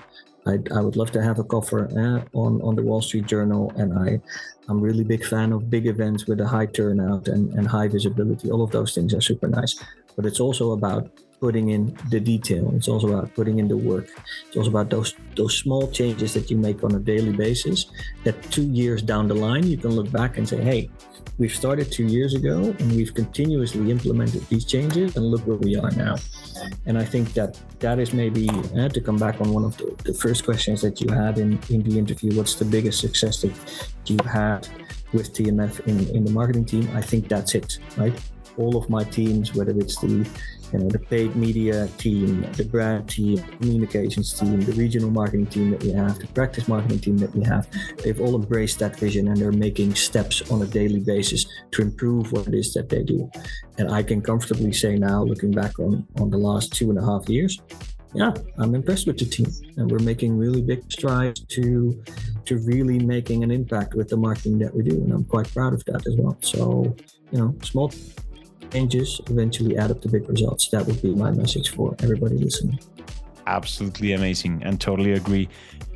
I, 0.46 0.58
I 0.74 0.80
would 0.80 0.96
love 0.96 1.10
to 1.12 1.22
have 1.22 1.38
a 1.38 1.44
cover 1.44 1.88
uh, 1.90 2.38
on, 2.38 2.62
on 2.62 2.76
the 2.76 2.82
Wall 2.82 3.02
Street 3.02 3.26
Journal. 3.26 3.72
And 3.76 3.98
I, 3.98 4.20
I'm 4.68 4.80
really 4.80 5.02
big 5.02 5.24
fan 5.24 5.52
of 5.52 5.70
big 5.70 5.86
events 5.86 6.26
with 6.26 6.40
a 6.40 6.46
high 6.46 6.66
turnout 6.66 7.28
and, 7.28 7.52
and 7.54 7.66
high 7.66 7.88
visibility. 7.88 8.50
All 8.50 8.62
of 8.62 8.70
those 8.70 8.94
things 8.94 9.12
are 9.12 9.20
super 9.20 9.48
nice. 9.48 9.82
But 10.14 10.24
it's 10.24 10.40
also 10.40 10.70
about 10.70 11.10
putting 11.40 11.70
in 11.70 11.96
the 12.10 12.20
detail. 12.20 12.72
It's 12.74 12.88
also 12.88 13.08
about 13.08 13.34
putting 13.34 13.58
in 13.58 13.68
the 13.68 13.76
work. 13.76 14.08
It's 14.48 14.56
also 14.56 14.70
about 14.70 14.90
those 14.90 15.14
those 15.34 15.58
small 15.58 15.90
changes 15.90 16.34
that 16.34 16.50
you 16.50 16.56
make 16.56 16.82
on 16.82 16.94
a 16.94 16.98
daily 16.98 17.32
basis. 17.32 17.86
That 18.24 18.40
two 18.50 18.66
years 18.66 19.02
down 19.02 19.28
the 19.28 19.34
line, 19.34 19.66
you 19.66 19.76
can 19.76 19.90
look 19.90 20.10
back 20.10 20.38
and 20.38 20.48
say, 20.48 20.60
"Hey, 20.62 20.90
we've 21.38 21.54
started 21.54 21.92
two 21.92 22.06
years 22.06 22.34
ago, 22.34 22.74
and 22.78 22.92
we've 22.92 23.12
continuously 23.12 23.90
implemented 23.90 24.42
these 24.48 24.64
changes, 24.64 25.16
and 25.16 25.26
look 25.26 25.46
where 25.46 25.58
we 25.58 25.76
are 25.76 25.90
now." 25.92 26.16
And 26.86 26.98
I 26.98 27.04
think 27.04 27.34
that 27.34 27.60
that 27.80 27.98
is 27.98 28.12
maybe 28.12 28.48
uh, 28.76 28.88
to 28.88 29.00
come 29.00 29.18
back 29.18 29.40
on 29.40 29.52
one 29.52 29.64
of 29.64 29.76
the, 29.76 29.94
the 30.04 30.14
first 30.14 30.44
questions 30.44 30.80
that 30.82 31.00
you 31.00 31.12
had 31.12 31.38
in 31.38 31.58
in 31.68 31.82
the 31.82 31.98
interview. 31.98 32.34
What's 32.36 32.54
the 32.54 32.64
biggest 32.64 33.00
success 33.00 33.42
that 33.42 33.54
you've 34.06 34.20
had 34.26 34.68
with 35.12 35.32
TMF 35.32 35.80
in, 35.86 36.08
in 36.16 36.24
the 36.24 36.32
marketing 36.32 36.64
team? 36.64 36.88
I 36.94 37.02
think 37.02 37.28
that's 37.28 37.54
it, 37.54 37.78
right? 37.96 38.14
All 38.56 38.76
of 38.76 38.88
my 38.88 39.04
teams, 39.04 39.54
whether 39.54 39.78
it's 39.78 40.00
the 40.00 40.26
you 40.72 40.78
know 40.78 40.88
the 40.88 40.98
paid 40.98 41.34
media 41.36 41.88
team, 41.98 42.42
the 42.52 42.64
brand 42.64 43.08
team, 43.08 43.38
communications 43.58 44.32
team, 44.38 44.60
the 44.60 44.72
regional 44.72 45.10
marketing 45.10 45.46
team 45.46 45.70
that 45.70 45.82
we 45.82 45.92
have, 45.92 46.18
the 46.18 46.26
practice 46.28 46.68
marketing 46.68 46.98
team 46.98 47.16
that 47.18 47.34
we 47.34 47.44
have, 47.44 47.68
they've 48.02 48.20
all 48.20 48.34
embraced 48.34 48.78
that 48.78 48.98
vision 48.98 49.28
and 49.28 49.36
they're 49.36 49.52
making 49.52 49.94
steps 49.94 50.50
on 50.50 50.62
a 50.62 50.66
daily 50.66 51.00
basis 51.00 51.46
to 51.70 51.82
improve 51.82 52.32
what 52.32 52.46
it 52.48 52.54
is 52.54 52.72
that 52.74 52.88
they 52.88 53.02
do. 53.02 53.30
And 53.78 53.90
I 53.90 54.02
can 54.02 54.20
comfortably 54.20 54.72
say 54.72 54.96
now, 54.96 55.22
looking 55.22 55.52
back 55.52 55.78
on 55.78 56.06
on 56.20 56.30
the 56.30 56.38
last 56.38 56.72
two 56.72 56.90
and 56.90 56.98
a 56.98 57.04
half 57.04 57.28
years, 57.28 57.60
yeah, 58.14 58.32
I'm 58.58 58.74
impressed 58.74 59.06
with 59.06 59.18
the 59.18 59.26
team, 59.26 59.50
and 59.76 59.90
we're 59.90 59.98
making 59.98 60.38
really 60.38 60.62
big 60.62 60.90
strides 60.90 61.40
to 61.40 62.02
to 62.46 62.58
really 62.58 62.98
making 62.98 63.42
an 63.44 63.50
impact 63.50 63.94
with 63.94 64.08
the 64.08 64.16
marketing 64.16 64.58
that 64.60 64.74
we 64.74 64.82
do, 64.82 64.94
and 65.02 65.12
I'm 65.12 65.24
quite 65.24 65.52
proud 65.52 65.74
of 65.74 65.84
that 65.84 66.06
as 66.06 66.16
well. 66.16 66.36
So, 66.40 66.96
you 67.30 67.38
know, 67.38 67.54
small 67.62 67.92
changes 68.70 69.20
eventually 69.30 69.76
add 69.76 69.90
up 69.90 70.00
to 70.02 70.08
big 70.08 70.28
results. 70.28 70.68
That 70.68 70.86
would 70.86 71.00
be 71.02 71.14
my 71.14 71.30
message 71.30 71.70
for 71.70 71.94
everybody 72.00 72.38
listening. 72.38 72.78
Absolutely 73.46 74.12
amazing 74.12 74.62
and 74.64 74.80
totally 74.80 75.12
agree. 75.12 75.48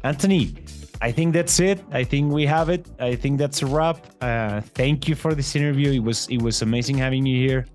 Anthony, 0.05 0.55
I 1.03 1.11
think 1.13 1.33
that's 1.33 1.59
it. 1.61 1.83
I 1.93 2.05
think 2.05 2.33
we 2.33 2.47
have 2.47 2.69
it. 2.69 2.87
I 2.99 3.17
think 3.17 3.39
that's 3.39 3.63
a 3.63 3.67
wrap. 3.67 3.99
Uh, 4.21 4.61
thank 4.61 5.09
you 5.09 5.15
for 5.15 5.35
this 5.35 5.57
interview. 5.57 5.93
It 5.93 6.05
was 6.05 6.29
it 6.29 6.43
was 6.43 6.63
amazing 6.63 6.99
having 6.99 7.25
you 7.25 7.37
here, 7.49 7.67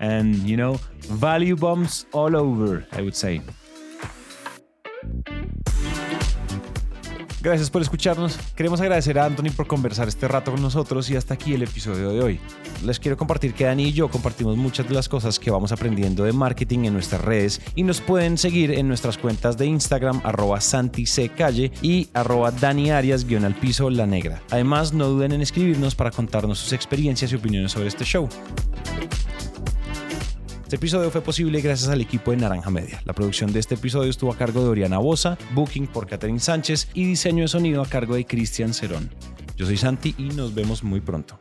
and 0.00 0.36
you 0.48 0.56
know, 0.56 0.78
value 1.00 1.56
bombs 1.56 2.06
all 2.12 2.36
over. 2.36 2.84
I 2.92 3.02
would 3.02 3.16
say. 3.16 3.42
Gracias 7.42 7.70
por 7.70 7.82
escucharnos. 7.82 8.38
Queremos 8.54 8.80
agradecer 8.80 9.18
a 9.18 9.24
Anthony 9.24 9.50
por 9.56 9.66
conversar 9.66 10.06
este 10.06 10.28
rato 10.28 10.52
con 10.52 10.62
nosotros 10.62 11.10
y 11.10 11.16
hasta 11.16 11.34
aquí 11.34 11.54
el 11.54 11.64
episodio 11.64 12.10
de 12.10 12.22
hoy. 12.22 12.40
Les 12.84 13.00
quiero 13.00 13.16
compartir 13.16 13.52
que 13.52 13.64
Dani 13.64 13.88
y 13.88 13.92
yo 13.92 14.08
compartimos 14.08 14.56
muchas 14.56 14.88
de 14.88 14.94
las 14.94 15.08
cosas 15.08 15.40
que 15.40 15.50
vamos 15.50 15.72
aprendiendo 15.72 16.22
de 16.22 16.32
marketing 16.32 16.84
en 16.84 16.92
nuestras 16.92 17.20
redes 17.20 17.60
y 17.74 17.82
nos 17.82 18.00
pueden 18.00 18.38
seguir 18.38 18.70
en 18.70 18.86
nuestras 18.86 19.18
cuentas 19.18 19.58
de 19.58 19.66
Instagram 19.66 20.20
arroba 20.22 20.60
Calle 21.36 21.72
y 21.82 22.08
arroba 22.14 22.52
Dani 22.52 22.92
Arias 22.92 23.26
guion 23.26 23.44
al 23.44 23.56
piso 23.56 23.90
la 23.90 24.06
negra. 24.06 24.40
Además, 24.52 24.92
no 24.92 25.08
duden 25.08 25.32
en 25.32 25.42
escribirnos 25.42 25.96
para 25.96 26.12
contarnos 26.12 26.60
sus 26.60 26.72
experiencias 26.72 27.32
y 27.32 27.34
opiniones 27.34 27.72
sobre 27.72 27.88
este 27.88 28.04
show. 28.04 28.28
Este 30.72 30.86
episodio 30.86 31.10
fue 31.10 31.20
posible 31.20 31.60
gracias 31.60 31.90
al 31.90 32.00
equipo 32.00 32.30
de 32.30 32.38
Naranja 32.38 32.70
Media. 32.70 33.02
La 33.04 33.12
producción 33.12 33.52
de 33.52 33.60
este 33.60 33.74
episodio 33.74 34.08
estuvo 34.08 34.32
a 34.32 34.38
cargo 34.38 34.62
de 34.62 34.70
Oriana 34.70 34.96
Bosa, 34.96 35.36
booking 35.54 35.86
por 35.86 36.06
Catherine 36.06 36.40
Sánchez 36.40 36.88
y 36.94 37.04
diseño 37.04 37.42
de 37.42 37.48
sonido 37.48 37.82
a 37.82 37.86
cargo 37.86 38.14
de 38.14 38.24
Cristian 38.24 38.72
Cerón. 38.72 39.10
Yo 39.54 39.66
soy 39.66 39.76
Santi 39.76 40.14
y 40.16 40.30
nos 40.30 40.54
vemos 40.54 40.82
muy 40.82 41.02
pronto. 41.02 41.38